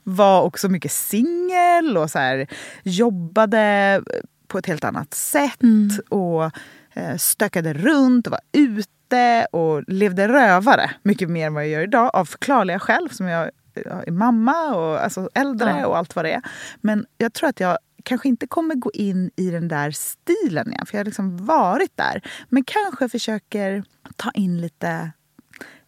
var 0.03 0.42
också 0.42 0.68
mycket 0.68 0.92
singel 0.92 1.96
och 1.96 2.11
så 2.11 2.18
här, 2.18 2.46
jobbade 2.82 4.03
på 4.51 4.59
ett 4.59 4.66
helt 4.66 4.84
annat 4.84 5.14
sätt. 5.14 5.61
Och 6.09 6.44
eh, 6.92 7.16
stökade 7.16 7.72
runt 7.72 8.26
och 8.26 8.30
var 8.30 8.40
ute 8.53 9.46
och 9.53 9.82
levde 9.88 10.28
rövare 10.28 10.90
mycket 11.03 11.30
mer 11.30 11.46
än 11.46 11.55
vad 11.55 11.62
jag 11.62 11.70
gör 11.70 11.82
idag 11.82 12.11
av 12.12 12.24
förklarliga 12.24 12.78
skäl. 12.78 13.09
Som 13.11 13.26
jag 13.26 13.51
jag 13.74 14.09
är 14.09 14.12
mamma 14.12 14.74
och 14.74 15.05
alltså 15.05 15.28
äldre 15.34 15.70
Ja. 15.78 15.86
och 15.86 15.98
allt 15.98 16.16
vad 16.16 16.24
det 16.24 16.32
är. 16.32 16.42
Men 16.80 17.07
jag 17.18 17.32
tror 17.32 17.48
att 17.48 17.61
jag 17.61 17.78
kanske 18.03 18.28
inte 18.28 18.46
kommer 18.46 18.74
gå 18.74 18.90
in 18.94 19.30
i 19.36 19.51
den 19.51 19.68
där 19.68 19.90
stilen 19.90 20.72
igen. 20.72 20.86
För 20.86 20.94
jag 20.94 21.01
har 21.01 21.05
liksom 21.05 21.46
varit 21.46 21.96
där. 21.96 22.22
Men 22.48 22.64
kanske 22.64 23.09
försöker 23.09 23.84
ta 24.16 24.30
in 24.30 24.61
lite 24.61 25.12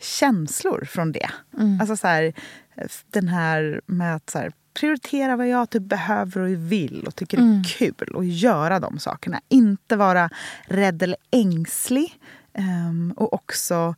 känslor 0.01 0.85
från 0.85 1.13
det. 1.13 1.31
Mm. 1.59 1.81
Alltså 1.81 1.97
så 1.97 2.07
här, 2.07 2.33
den 3.11 3.29
här 3.29 3.81
med 3.87 4.17
att 4.17 4.31
så 4.31 4.39
här, 4.39 4.53
prioritera 4.75 5.37
vad 5.37 5.49
jag 5.49 5.71
typ 5.71 5.83
behöver 5.83 6.41
och 6.41 6.49
vill 6.49 7.05
och 7.07 7.17
tycker 7.17 7.39
Mm. 7.39 7.59
är 7.61 7.65
kul 7.65 8.09
och 8.15 8.25
göra 8.25 8.81
de 8.81 8.99
sakerna. 8.99 9.41
Inte 9.49 9.97
vara 9.97 10.31
rädd 10.67 11.03
eller 11.03 11.17
ängslig. 11.31 12.19
ehm, 12.55 13.15
och 13.17 13.33
också 13.33 13.95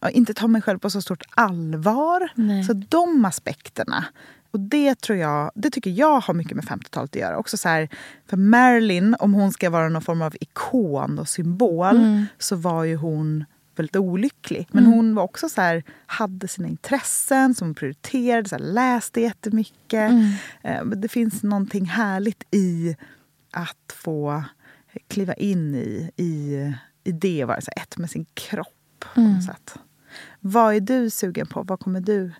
ja, 0.00 0.08
inte 0.10 0.34
ta 0.34 0.46
mig 0.46 0.62
själv 0.62 0.78
på 0.78 0.90
så 0.90 1.02
stort 1.02 1.22
allvar. 1.30 2.28
Nej. 2.34 2.64
Så 2.64 2.72
de 2.72 3.24
aspekterna. 3.24 4.04
Och 4.50 4.60
det 4.60 4.94
tror 5.00 5.18
jag, 5.18 5.50
det 5.54 5.70
tycker 5.70 5.90
jag 5.90 6.20
har 6.20 6.34
mycket 6.34 6.56
med 6.56 6.64
50-talet 6.64 7.10
att 7.10 7.20
göra. 7.20 7.38
Också 7.38 7.56
så 7.56 7.68
här, 7.68 7.88
för 8.26 8.36
Marilyn, 8.36 9.16
om 9.18 9.34
hon 9.34 9.52
ska 9.52 9.70
vara 9.70 9.88
någon 9.88 10.02
form 10.02 10.22
av 10.22 10.36
ikon 10.40 11.18
och 11.18 11.28
symbol 11.28 11.96
Mm. 11.96 12.26
så 12.38 12.56
var 12.56 12.84
ju 12.84 12.96
hon 12.96 13.44
väldigt 13.78 13.96
olycklig. 13.96 14.68
Men 14.70 14.84
Mm. 14.84 14.96
hon 14.96 15.14
var 15.14 15.22
också 15.22 15.48
så 15.48 15.60
här, 15.60 15.82
hade 16.06 16.48
sina 16.48 16.68
intressen 16.68 17.54
som 17.54 17.66
hon 17.68 17.74
prioriterade, 17.74 18.48
så 18.48 18.54
här, 18.56 18.62
läste 18.62 19.20
jättemycket. 19.20 20.10
Mm. 20.10 20.32
Eh, 20.62 20.84
Det 20.84 21.08
finns 21.08 21.42
någonting 21.42 21.84
härligt 21.84 22.42
i 22.50 22.96
att 23.50 23.92
få 23.94 24.44
kliva 25.08 25.34
in 25.34 25.74
i, 25.74 26.10
i, 26.16 26.54
i 27.04 27.12
det 27.12 27.44
vara 27.44 27.60
så 27.60 27.70
här, 27.76 27.82
ett 27.82 27.96
med 27.98 28.10
sin 28.10 28.26
kropp. 28.34 28.72
På 29.14 29.20
Mm. 29.20 29.32
något 29.34 29.44
sätt. 29.44 29.74
Vad 30.40 30.74
är 30.74 30.80
du 30.80 31.10
sugen 31.10 31.46
på? 31.46 31.62
Vad 31.62 31.80
kommer 31.80 32.00
du 32.00 32.32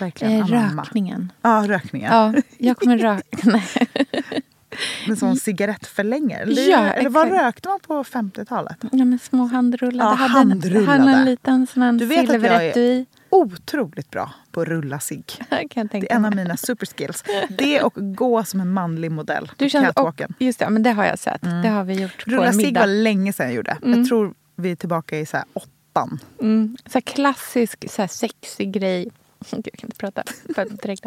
verkligen 0.00 0.32
Eh, 0.34 0.44
anamma? 0.44 0.82
rökningen. 0.82 1.32
Ja, 1.42 1.64
rökningen. 1.68 2.12
Ja, 2.12 2.34
jag 2.58 2.76
kommer 2.76 2.98
röka. 2.98 3.60
Med 5.08 5.18
sån 5.18 5.36
cigarettförlängare. 5.36 6.42
Eller, 6.42 6.70
Ja, 6.70 6.92
eller 6.92 7.10
vad 7.10 7.30
rökte 7.30 7.68
man 7.68 7.80
på 7.80 8.04
50-talet? 8.04 8.76
Ja, 8.80 9.04
men 9.04 9.18
små 9.18 9.44
handrullade. 9.44 10.10
Ja, 10.10 10.14
hade, 10.14 10.32
handrullade. 10.32 10.92
En, 10.92 11.00
hade 11.00 11.12
en 11.12 11.24
liten 11.24 11.66
sån 11.66 11.98
Du 11.98 12.06
vet 12.06 12.30
att 12.30 12.42
jag 12.42 12.64
är 12.64 13.06
otroligt 13.30 14.10
bra 14.10 14.32
på 14.50 14.60
att 14.60 14.68
rulla 14.68 15.00
jag 15.50 15.88
Det 15.90 16.12
är 16.12 16.16
en 16.16 16.24
av 16.24 16.36
mina 16.36 16.56
superskills. 16.56 17.24
Det 17.48 17.82
och 17.82 17.94
gå 17.96 18.44
som 18.44 18.60
en 18.60 18.72
manlig 18.72 19.10
modell 19.10 19.50
Du 19.56 19.70
kände, 19.70 19.90
och, 19.90 20.22
just 20.38 20.58
det, 20.58 20.70
men 20.70 20.82
det 20.82 20.90
har 20.90 21.04
jag 21.04 21.18
sett. 21.18 21.42
Det 21.42 21.68
har 21.68 21.84
vi 21.84 22.02
gjort 22.02 22.24
på 22.24 22.30
Rulla 22.30 22.52
middag. 22.52 22.80
var 22.80 22.86
länge 22.86 23.32
sedan 23.32 23.46
jag 23.46 23.54
gjorde. 23.54 23.78
Mm. 23.82 23.98
Jag 23.98 24.08
tror 24.08 24.34
vi 24.56 24.70
är 24.70 24.76
tillbaka 24.76 25.18
i 25.18 25.26
så 25.26 25.36
här 25.36 25.46
åttan. 25.52 26.18
Mm. 26.40 26.76
Så 26.86 27.00
klassisk 27.00 27.90
så 27.90 28.02
här 28.02 28.08
sexig 28.08 28.72
grej. 28.72 29.10
Gud, 29.50 29.66
jag 29.72 29.78
kan 29.78 29.86
inte 29.88 29.96
prata 29.96 30.22
för 30.54 30.64
direkt. 30.82 31.06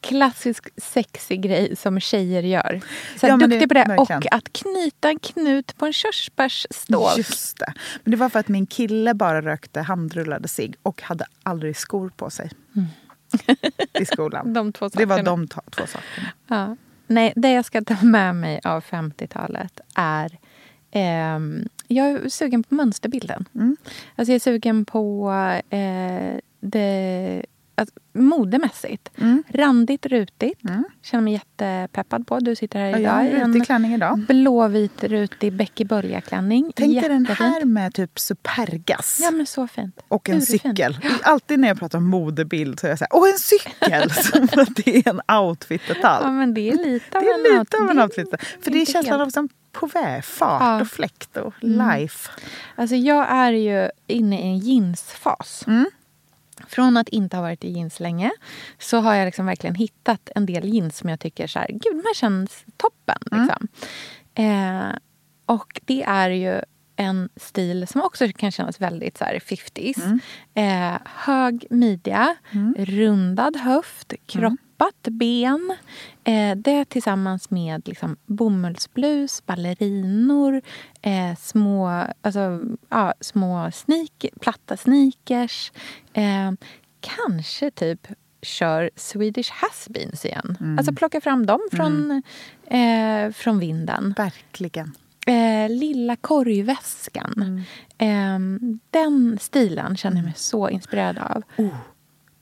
Klassisk 0.00 0.68
sexig 0.76 1.42
grej 1.42 1.76
som 1.76 2.00
tjejer 2.00 2.42
gör. 2.42 2.80
Så 3.20 3.26
Ja, 3.26 3.36
duktig 3.36 3.60
det- 3.60 3.68
på 3.68 3.74
det. 3.74 3.84
verkligen. 3.88 4.18
Och 4.22 4.32
att 4.34 4.52
knyta 4.52 5.08
en 5.08 5.18
knut 5.18 5.76
på 5.78 5.86
en 5.86 5.92
körsbärsstål. 5.92 7.10
Just 7.16 7.58
det. 7.58 7.72
Men 8.04 8.10
det 8.10 8.16
var 8.16 8.28
för 8.28 8.38
att 8.40 8.48
min 8.48 8.66
kille 8.66 9.14
bara 9.14 9.42
rökte 9.42 9.80
handrullade 9.80 10.48
cigg 10.48 10.74
och 10.82 11.02
hade 11.02 11.26
aldrig 11.42 11.76
skor 11.76 12.10
på 12.16 12.30
sig. 12.30 12.50
I 14.00 14.04
skolan. 14.06 14.52
De 14.54 14.72
två 14.72 14.88
Det 14.88 15.04
var 15.06 15.16
sakerna. 15.16 15.30
de 15.30 15.48
två 15.48 15.60
sakerna. 15.86 16.26
Ja. 16.46 16.76
Nej, 17.06 17.32
det 17.36 17.50
jag 17.52 17.64
ska 17.64 17.82
ta 17.84 17.96
med 18.02 18.34
mig 18.34 18.60
av 18.64 18.84
50-talet 18.84 19.80
är... 19.94 20.38
ehm, 20.90 21.68
jag 21.88 22.06
är 22.10 22.28
sugen 22.28 22.62
på 22.62 22.74
mönsterbilden. 22.74 23.44
Mm. 23.54 23.76
Alltså 24.16 24.32
jag 24.32 24.34
är 24.36 24.40
sugen 24.40 24.84
på 24.84 25.30
eh, 25.70 26.34
det 26.60 27.46
alltså, 27.78 27.94
modemässigt. 28.12 29.10
Mm. 29.18 29.42
Randigt, 29.48 30.06
rutigt. 30.06 30.60
Känner 31.02 31.22
mig 31.22 31.32
jättepeppad 31.32 32.26
på. 32.26 32.38
Du 32.40 32.56
sitter 32.56 32.78
här 32.78 32.86
Ja, 32.90 32.98
idag 32.98 33.02
jag 33.10 33.12
har 33.12 33.24
i 33.24 33.40
en 33.40 33.48
rutig 33.54 33.66
klänning 33.66 33.94
idag. 33.94 34.18
blåvit, 34.28 35.04
rutig 35.04 35.52
Becky 35.52 35.84
Börja-klänning. 35.84 36.72
Tänk 36.76 37.00
dig 37.00 37.08
den 37.08 37.26
här 37.26 37.64
med 37.64 37.94
typ 37.94 38.18
supergas. 38.18 39.18
Ja, 39.22 39.30
men 39.30 39.46
så 39.46 39.66
fint. 39.68 40.00
Och 40.08 40.28
en 40.28 40.36
Urfint. 40.36 40.62
cykel. 40.62 40.98
Alltid 41.22 41.58
när 41.58 41.68
jag 41.68 41.78
pratar 41.78 41.98
om 41.98 42.04
modebild 42.08 42.80
så 42.80 42.86
är 42.86 42.90
jag 42.90 42.98
så 42.98 43.04
här, 43.10 43.16
åh 43.20 43.28
en 43.30 43.38
cykel! 43.38 44.10
Som 44.24 44.42
att 44.62 44.76
det 44.76 44.96
är 44.96 45.08
en 45.08 45.20
outfit-detalj. 45.38 46.24
Ja, 46.24 46.30
men 46.30 46.54
det 46.54 46.68
är 46.70 46.76
lite 46.84 47.18
av 47.18 47.24
Det 47.24 47.30
en 47.30 47.56
är 47.56 47.58
lite 47.60 47.76
av 47.76 47.90
en 47.90 47.96
det 47.96 48.02
är 48.02 48.04
outfit. 48.04 48.34
För 48.64 48.70
det 48.70 48.82
är 48.82 48.86
känslan 48.86 49.20
av 49.20 49.30
som 49.30 49.48
på 49.72 49.86
väg, 49.86 50.24
fart 50.24 50.62
Ja. 50.62 50.80
och 50.80 50.88
fläkt 50.88 51.36
och 51.36 51.54
Mm. 51.62 51.88
life. 51.98 52.30
Alltså 52.76 52.96
jag 52.96 53.26
är 53.30 53.52
ju 53.52 53.90
inne 54.06 54.40
i 54.40 54.42
en 54.46 54.58
jeansfas. 54.58 55.64
Mm. 55.66 55.86
Från 56.68 56.96
att 56.96 57.08
inte 57.08 57.36
ha 57.36 57.42
varit 57.42 57.64
i 57.64 57.70
jeans 57.70 58.00
länge 58.00 58.30
så 58.78 59.00
har 59.00 59.14
jag 59.14 59.26
liksom 59.26 59.46
verkligen 59.46 59.74
hittat 59.74 60.30
en 60.34 60.46
del 60.46 60.74
jeans 60.74 60.96
som 60.96 61.08
jag 61.08 61.20
tycker 61.20 61.46
så 61.46 61.58
här, 61.58 61.68
gud 61.68 61.96
de 61.96 62.02
här 62.06 62.14
känns 62.14 62.64
toppen. 62.76 63.18
Mm. 63.32 63.46
Liksom. 63.46 63.68
Eh, 64.34 64.96
och 65.46 65.80
det 65.84 66.02
är 66.02 66.30
ju 66.30 66.60
en 66.96 67.28
stil 67.36 67.86
som 67.86 68.00
också 68.00 68.28
kan 68.28 68.50
kännas 68.50 68.80
väldigt 68.80 69.18
så 69.18 69.24
här 69.24 69.38
50s. 69.38 70.02
Mm. 70.04 70.20
Eh, 70.94 71.00
hög 71.04 71.66
midja, 71.70 72.36
rundad 72.76 73.56
höft, 73.56 74.12
kroppat 74.78 75.08
ben. 75.10 75.76
Eh, 76.24 76.56
det 76.56 76.84
tillsammans 76.84 77.50
med 77.50 77.88
liksom 77.88 78.16
bomullsblus, 78.26 79.46
ballerinor, 79.46 80.62
eh, 81.02 81.36
små, 81.38 82.06
alltså, 82.22 82.60
ja, 82.88 83.14
små 83.20 83.70
sneak, 83.72 84.26
platta 84.40 84.76
sneakers. 84.76 85.72
Eh, 86.12 86.52
kanske 87.00 87.70
typ 87.70 88.06
kör 88.42 88.90
Swedish 88.96 89.52
has-beens 89.52 90.24
igen. 90.24 90.56
Mm. 90.60 90.78
Alltså 90.78 90.92
plocka 90.92 91.20
fram 91.20 91.46
dem 91.46 91.60
från, 91.72 92.22
eh, 92.66 93.32
från 93.32 93.58
vinden. 93.58 94.14
Verkligen. 94.16 94.94
Eh, 95.26 95.70
lilla 95.70 96.16
korgväskan. 96.16 97.64
Eh, 97.98 98.38
den 98.90 99.38
stilen 99.40 99.96
känner 99.96 100.16
jag 100.16 100.24
mig 100.24 100.34
så 100.36 100.68
inspirerad 100.68 101.18
av. 101.18 101.42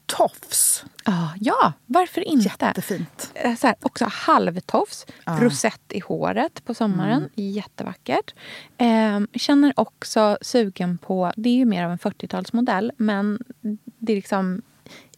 Tofs. 0.06 0.84
Ah, 1.04 1.28
ja, 1.40 1.72
varför 1.86 2.20
inte? 2.28 2.48
Jättefint. 2.62 3.30
Eh, 3.34 3.54
Så 3.56 3.66
här, 3.66 3.76
också 3.82 4.04
halvtofs, 4.12 5.06
Ja. 5.24 5.36
rosett 5.40 5.92
i 5.92 6.00
håret 6.00 6.64
på 6.64 6.74
sommaren. 6.74 7.28
Jättevackert. 7.34 8.34
Eh, 8.78 9.20
känner 9.34 9.72
också 9.76 10.38
sugen 10.42 10.98
på, 10.98 11.32
det 11.36 11.48
är 11.48 11.54
ju 11.54 11.64
mer 11.64 11.84
av 11.84 11.90
en 11.92 11.98
40-talsmodell, 11.98 12.90
men 12.96 13.38
det 13.98 14.12
är 14.12 14.16
liksom 14.16 14.62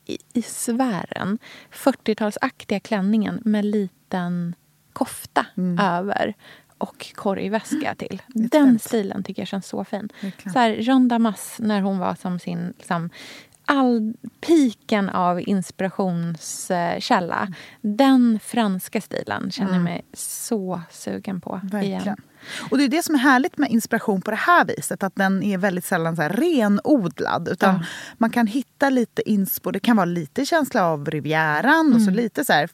i, 0.07 0.19
i 0.33 0.43
sfären. 0.43 1.39
40-talsaktiga 1.73 2.79
klänningen 2.81 3.41
med 3.45 3.65
liten 3.65 4.55
kofta 4.93 5.47
över 5.81 6.35
och 6.79 7.13
korgväska 7.15 7.95
till. 7.95 8.23
Den 8.29 8.79
stilen 8.79 9.23
tycker 9.23 9.43
jag 9.43 9.49
känns 9.49 9.67
så 9.67 9.85
fin. 9.85 10.09
Så 10.53 10.59
här, 10.59 10.71
Jean 10.71 11.09
Damas 11.09 11.57
när 11.59 11.81
hon 11.81 11.99
var 11.99 12.15
som 12.15 12.39
sin 12.39 12.75
liksom, 12.79 13.11
all 13.71 14.15
piken 14.41 15.09
av 15.09 15.41
inspirationskälla. 15.49 17.49
Den 17.81 18.39
franska 18.43 19.01
stilen 19.01 19.51
känner 19.51 19.73
jag 19.73 19.83
mig 19.83 20.03
så 20.13 20.81
sugen 20.91 21.41
på 21.41 21.61
Verkligen. 21.63 22.03
igen. 22.03 22.17
Och 22.71 22.79
det 22.79 22.85
är 22.85 22.89
det 22.89 23.03
som 23.03 23.15
är 23.15 23.19
härligt 23.19 23.59
med 23.59 23.71
inspiration 23.71 24.23
på 24.23 24.31
det 24.31 24.37
här 24.37 24.65
viset. 24.65 25.03
Att 25.03 25.15
den 25.17 25.43
är 25.43 25.59
väldigt 25.59 25.85
sällan 25.85 26.17
så 26.17 26.23
här 26.23 26.29
renodlad. 26.31 27.49
Utan 27.49 27.75
Ja. 27.75 27.85
man 28.19 28.31
kan 28.31 28.47
hitta 28.47 28.91
lite 28.91 29.31
inspo. 29.31 29.71
Det 29.71 29.81
kan 29.81 29.97
vara 29.97 30.05
lite 30.05 30.47
känsla 30.47 30.85
av 30.87 31.11
Rivieran 31.11 31.93
och 31.95 32.01
så 32.01 32.09
Mm. 32.11 32.15
lite 32.15 32.45
så 32.45 32.53
här 32.53 32.69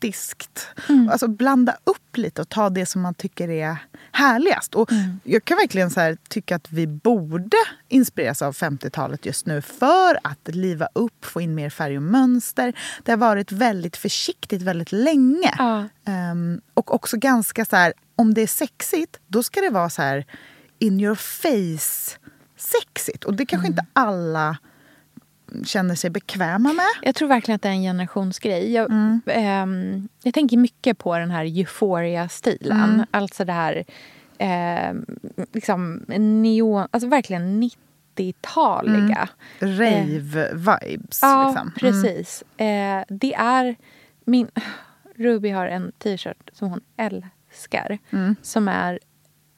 brittiskt. 0.00 0.68
Alltså 1.10 1.28
blanda 1.28 1.76
upp 1.84 2.16
lite 2.16 2.42
och 2.42 2.48
ta 2.48 2.70
det 2.70 2.86
som 2.86 3.02
man 3.02 3.14
tycker 3.14 3.48
är 3.50 3.76
härligast. 4.12 4.74
Och 4.74 4.90
Mm. 4.92 5.20
Jag 5.24 5.44
kan 5.44 5.56
verkligen 5.56 5.90
så 5.90 6.00
här 6.00 6.16
tycka 6.28 6.56
att 6.56 6.72
vi 6.72 6.86
borde 6.86 7.56
inspireras 7.88 8.42
av 8.42 8.52
50-talet 8.54 9.26
just 9.26 9.46
nu 9.46 9.62
för 9.62 10.18
att 10.22 10.48
liva 10.54 10.88
upp, 10.94 11.24
få 11.24 11.40
in 11.40 11.54
mer 11.54 11.70
färg 11.70 11.96
och 11.96 12.02
mönster. 12.02 12.72
Det 13.04 13.12
har 13.12 13.16
varit 13.16 13.52
väldigt 13.52 13.96
försiktigt 13.96 14.62
väldigt 14.62 14.92
länge. 14.92 15.54
Ja. 15.58 15.84
Ehm, 16.04 16.60
och 16.74 16.94
också 16.94 17.16
ganska 17.16 17.64
så 17.64 17.76
här, 17.76 17.92
om 18.16 18.34
det 18.34 18.40
är 18.42 18.46
sexigt, 18.46 19.16
då 19.26 19.42
ska 19.42 19.60
det 19.60 19.70
vara 19.70 19.90
så 19.90 20.02
här 20.02 20.24
in 20.78 21.00
your 21.00 21.14
face 21.14 22.18
sexigt. 22.56 23.24
Och 23.24 23.34
det 23.34 23.46
kanske 23.46 23.66
Mm. 23.68 23.72
inte 23.78 23.86
alla 23.92 24.56
känner 25.64 25.94
sig 25.94 26.10
bekväma 26.10 26.72
med. 26.72 26.86
Jag 27.02 27.14
tror 27.14 27.28
verkligen 27.28 27.56
att 27.56 27.62
det 27.62 27.68
är 27.68 27.72
en 27.72 27.82
generationsgrej. 27.82 28.72
Jag, 28.72 28.90
Mm. 28.90 29.20
ehm, 29.26 30.08
jag 30.22 30.34
tänker 30.34 30.56
mycket 30.56 30.98
på 30.98 31.18
den 31.18 31.30
här 31.30 31.44
euphoria-stilen. 31.44 32.90
Mm. 32.94 33.06
Alltså 33.10 33.44
det 33.44 33.52
här 33.52 33.84
ehm, 34.38 35.04
liksom 35.52 35.94
neon, 36.42 36.88
alltså 36.90 37.08
verkligen 37.08 37.62
90-taliga. 37.62 39.28
Rave-vibes. 39.58 41.18
Ja, 41.22 41.46
liksom. 41.48 41.62
Mm. 41.68 41.72
precis. 42.02 42.42
Eh, 42.56 43.02
det 43.08 43.34
är... 43.34 43.76
Min, 44.24 44.48
Ruby 45.16 45.48
har 45.50 45.66
en 45.66 45.92
t-shirt 45.98 46.50
som 46.52 46.68
hon 46.70 46.80
älskar. 46.96 47.98
Mm. 48.10 48.36
Som 48.42 48.68
är 48.68 48.98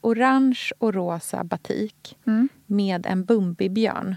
orange 0.01 0.59
och 0.77 0.93
rosa 0.93 1.43
batik 1.43 2.17
Mm. 2.27 2.49
Med 2.73 3.05
en 3.05 3.25
Bumbibjörn 3.25 4.15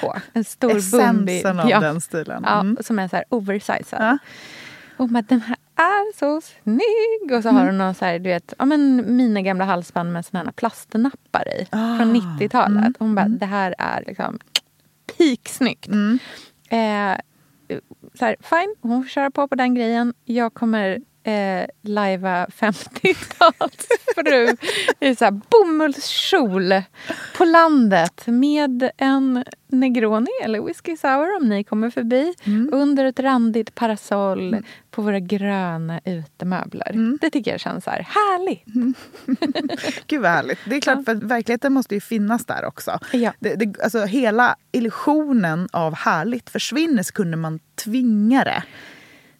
på. 0.00 0.16
En 0.32 0.44
stor 0.44 0.76
Essensen 0.76 1.16
Bumbi. 1.16 1.44
av 1.74 1.80
den 1.82 2.00
stilen. 2.00 2.42
Ja, 2.46 2.60
Mm. 2.60 2.76
som 2.80 2.98
är 2.98 3.08
så 3.08 3.16
här 3.16 3.24
oversized. 3.28 3.98
Ja. 4.00 4.18
Och 4.96 5.08
bara, 5.08 5.22
den 5.22 5.40
här 5.40 5.56
är 5.76 6.16
så 6.18 6.40
snygg! 6.40 7.36
Och 7.36 7.42
så 7.42 7.48
har 7.48 7.60
Mm. 7.60 7.66
hon 7.66 7.78
någon 7.78 7.94
så 7.94 8.04
här, 8.04 8.18
du 8.18 8.30
vet, 8.30 8.54
ja, 8.58 8.64
men 8.64 9.16
mina 9.16 9.40
gamla 9.42 9.64
halsband 9.64 10.12
med 10.12 10.24
såna 10.26 10.44
här 10.44 10.52
plastnappar 10.52 11.48
i. 11.48 11.66
Ah. 11.70 11.96
Från 11.98 12.16
90-talet. 12.16 12.78
Mm. 12.78 12.94
Hon 12.98 13.14
bara, 13.14 13.28
det 13.28 13.46
här 13.46 13.74
är 13.78 14.04
liksom 14.06 14.38
piksnyggt. 15.18 15.86
Mm. 15.88 16.18
Eh, 16.70 17.16
så 18.18 18.24
här, 18.24 18.36
fine, 18.40 18.74
hon 18.80 19.02
får 19.02 19.08
köra 19.08 19.30
på 19.30 19.48
på 19.48 19.54
den 19.54 19.74
grejen. 19.74 20.14
Jag 20.24 20.54
kommer 20.54 21.00
eh, 21.22 21.66
lajva 21.82 22.46
50-talsfru 22.46 24.56
i 25.00 25.16
så 25.16 25.24
här 25.24 25.40
bomullskjol 25.50 26.82
på 27.36 27.44
landet 27.44 28.22
med 28.26 28.90
en 28.96 29.44
Negroni 29.72 30.30
eller 30.42 30.60
whisky 30.60 30.96
sour 30.96 31.36
om 31.36 31.48
ni 31.48 31.64
kommer 31.64 31.90
förbi 31.90 32.34
under 32.72 33.04
ett 33.04 33.20
randigt 33.20 33.74
parasoll 33.74 34.56
på 34.90 35.02
våra 35.02 35.20
gröna 35.20 36.00
utemöbler. 36.04 37.18
Det 37.20 37.30
tycker 37.30 37.50
jag 37.50 37.60
känns 37.60 37.84
så 37.84 37.90
här 37.90 38.06
härligt. 38.08 38.64
Gud 40.06 40.22
vad 40.22 40.30
härligt. 40.30 40.58
Det 40.64 40.76
är 40.76 40.80
klart, 40.80 41.04
för 41.04 41.12
att 41.12 41.22
verkligheten 41.22 41.72
måste 41.72 41.94
ju 41.94 42.00
finnas 42.00 42.46
där 42.46 42.64
också. 42.64 42.98
Ja. 43.12 43.32
Det, 43.38 43.54
det, 43.54 43.82
alltså, 43.82 44.04
hela 44.04 44.56
illusionen 44.72 45.68
av 45.72 45.94
härligt 45.94 46.50
försvinner 46.50 47.12
kunde 47.12 47.36
man 47.36 47.60
tvinga 47.84 48.44
det. 48.44 48.62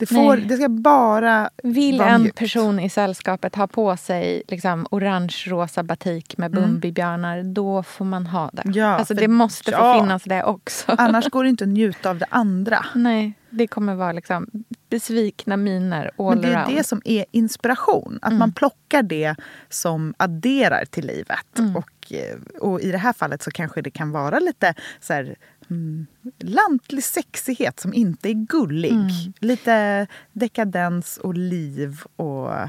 Det, 0.01 0.07
får, 0.07 0.37
Nej. 0.37 0.47
det 0.47 0.57
ska 0.57 0.69
bara 0.69 1.51
Vill 1.63 1.99
vara 1.99 2.09
en 2.09 2.23
mjukt. 2.23 2.39
person 2.39 2.81
i 2.81 2.91
sällskapet 2.91 3.55
ha 3.55 3.67
på 3.67 3.97
sig 3.97 4.43
liksom, 4.49 4.87
orange-rosa 4.91 5.83
batik 5.83 6.37
med 6.39 6.51
Mm. 6.57 6.63
Bumbibjörnar, 6.71 7.43
då 7.43 7.83
får 7.83 8.05
man 8.05 8.27
ha 8.27 8.51
det. 8.53 8.63
Ja, 8.75 8.87
alltså, 8.87 9.15
för- 9.15 9.21
det 9.21 9.29
måste 9.29 9.73
få 9.73 9.79
ja. 9.79 10.01
finnas 10.01 10.23
det 10.25 10.45
också. 10.45 10.85
Annars 10.99 11.29
går 11.31 11.45
det 11.45 11.51
inte 11.51 11.65
att 11.65 11.69
njuta 11.71 12.11
av 12.11 12.19
det 12.19 12.27
andra. 12.31 12.85
Nej, 12.95 13.33
det 13.51 13.67
kommer 13.67 13.95
vara 13.95 14.13
liksom 14.13 14.47
besvikna 14.91 15.57
miner 15.57 16.11
all 16.19 16.25
Men 16.35 16.41
det 16.43 16.49
är 16.49 16.57
around. 16.57 16.77
det 16.77 16.85
som 16.85 17.03
är 17.05 17.25
inspiration. 17.31 18.19
Att 18.23 18.29
Mm. 18.31 18.39
man 18.39 18.53
plockar 18.53 19.03
det 19.03 19.35
som 19.69 20.15
adderar 20.17 20.85
till 20.85 21.07
livet. 21.07 21.59
Mm. 21.59 21.77
Och, 21.77 22.13
eh, 22.13 22.37
och 22.61 22.81
i 22.81 22.91
det 22.93 22.99
här 22.99 23.13
fallet 23.13 23.43
så 23.43 23.51
kanske 23.51 23.83
det 23.83 23.91
kan 23.91 24.11
vara 24.11 24.39
lite 24.39 24.75
så 25.01 25.13
här, 25.13 25.37
mm, 25.71 26.07
lantlig 26.39 27.05
sexighet 27.05 27.81
som 27.81 27.95
inte 27.95 28.29
är 28.29 28.47
gullig. 28.47 28.93
Mm. 28.93 29.09
Lite 29.41 30.07
dekadens 30.33 31.17
och 31.19 31.35
liv 31.35 32.01
och 32.17 32.53
eh, 32.55 32.69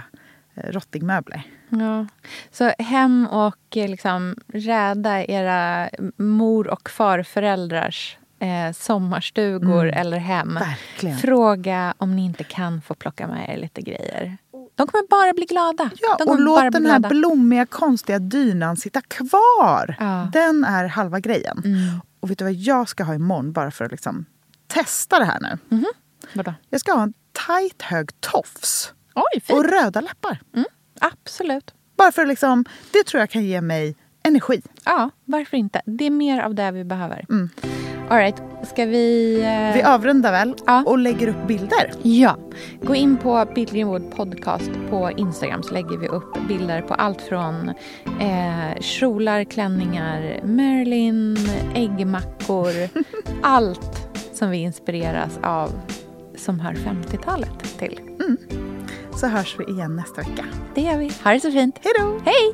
rottingmöbler. 0.56 1.43
Ja. 1.70 2.08
Så 2.52 2.72
hem 2.80 3.28
och 3.28 3.78
eh, 3.78 3.89
liksom 3.89 4.36
rädda 4.54 5.26
era 5.26 5.89
mor 6.18 6.68
och 6.68 6.89
farföräldrars 6.89 8.18
eh, 8.39 8.74
sommarstugor 8.74 9.84
Mm. 9.88 9.99
eller 9.99 10.18
hem. 10.18 10.54
Verkligen. 10.54 11.18
Fråga 11.18 11.93
om 11.97 12.16
ni 12.16 12.26
inte 12.26 12.43
kan 12.43 12.82
få 12.82 12.93
plocka 12.93 13.28
med 13.28 13.49
er 13.49 13.58
lite 13.58 13.82
grejer. 13.82 14.38
De 14.76 14.88
kommer 14.88 15.08
bara 15.08 15.34
bli 15.34 15.45
glada. 15.45 15.89
Ja, 16.02 16.18
och 16.26 16.39
låt 16.39 16.72
den 16.72 16.86
här 16.86 16.99
blommiga, 16.99 17.66
konstiga 17.66 18.20
dynan 18.20 18.78
sitta 18.78 19.02
kvar. 19.02 19.95
Ja. 19.99 20.30
Den 20.34 20.64
är 20.64 20.86
halva 20.88 21.20
grejen. 21.20 21.62
Mm. 21.66 22.02
Och 22.22 22.32
vet 22.32 22.38
du 22.38 22.43
vad 22.43 22.53
jag 22.53 22.89
ska 22.89 23.03
ha 23.03 23.13
imorgon 23.15 23.51
bara 23.51 23.72
för 23.72 23.86
att 23.86 23.91
liksom 23.91 24.26
testa 24.67 25.19
det 25.19 25.26
här 25.26 25.39
nu? 25.39 25.57
Mhm. 25.76 25.86
Vadå? 26.34 26.53
Jag 26.69 26.80
ska 26.80 26.93
ha 26.93 27.03
en 27.03 27.13
tight 27.47 27.82
hög 27.82 28.22
tofs. 28.22 28.93
Oj, 29.15 29.41
fint. 29.41 29.59
Och 29.59 29.65
röda 29.65 30.01
läppar. 30.01 30.41
Absolut. 30.99 31.74
Bara 31.97 32.11
för 32.11 32.22
att 32.22 32.28
liksom, 32.28 32.65
det 32.93 33.03
tror 33.03 33.19
jag 33.19 33.30
kan 33.30 33.43
ge 33.43 33.61
mig 33.61 33.95
energi. 34.24 34.61
Ja, 34.86 35.09
varför 35.26 35.57
inte? 35.57 35.82
Det 35.86 36.05
är 36.05 36.09
mer 36.09 36.41
av 36.41 36.55
det 36.55 36.72
vi 36.72 36.84
behöver. 36.84 37.26
Mm. 37.30 37.49
All 38.12 38.18
right, 38.18 38.41
ska 38.64 38.86
vi... 38.86 39.34
eh, 39.41 39.74
Vi 39.76 39.84
avrundar 39.84 40.32
väl 40.32 40.55
och 40.86 40.97
lägger 40.97 41.28
upp 41.28 41.47
bilder. 41.47 41.91
Ja. 42.01 42.38
Gå 42.82 42.95
in 42.95 43.18
på 43.18 43.45
Billgrenwood 43.55 44.12
podcast 44.16 44.72
på 44.89 45.12
Instagram 45.18 45.64
så 45.64 45.74
lägger 45.74 45.97
vi 45.97 46.07
upp 46.07 46.47
bilder 46.47 46.82
på 46.82 46.93
allt 46.93 47.22
från 47.22 47.70
eh, 48.20 48.80
kjolar, 48.80 49.43
klänningar, 49.43 50.39
Merlin, 50.43 51.38
äggmackor. 51.76 52.72
allt 53.41 54.07
som 54.34 54.49
vi 54.49 54.57
inspireras 54.57 55.39
av 55.43 55.70
som 56.38 56.59
hör 56.59 56.74
50-talet 56.74 57.78
till. 57.80 57.99
Så 59.16 59.28
hörs 59.28 59.55
vi 59.59 59.64
igen 59.74 59.95
nästa 59.95 60.22
vecka. 60.22 60.45
Det 60.76 60.82
gör 60.82 60.97
vi. 60.97 61.12
Ha 61.24 61.32
det 61.32 61.39
så 61.39 61.51
fint. 61.51 61.80
Hej 61.84 61.93
då! 61.99 62.20
Hej! 62.26 62.53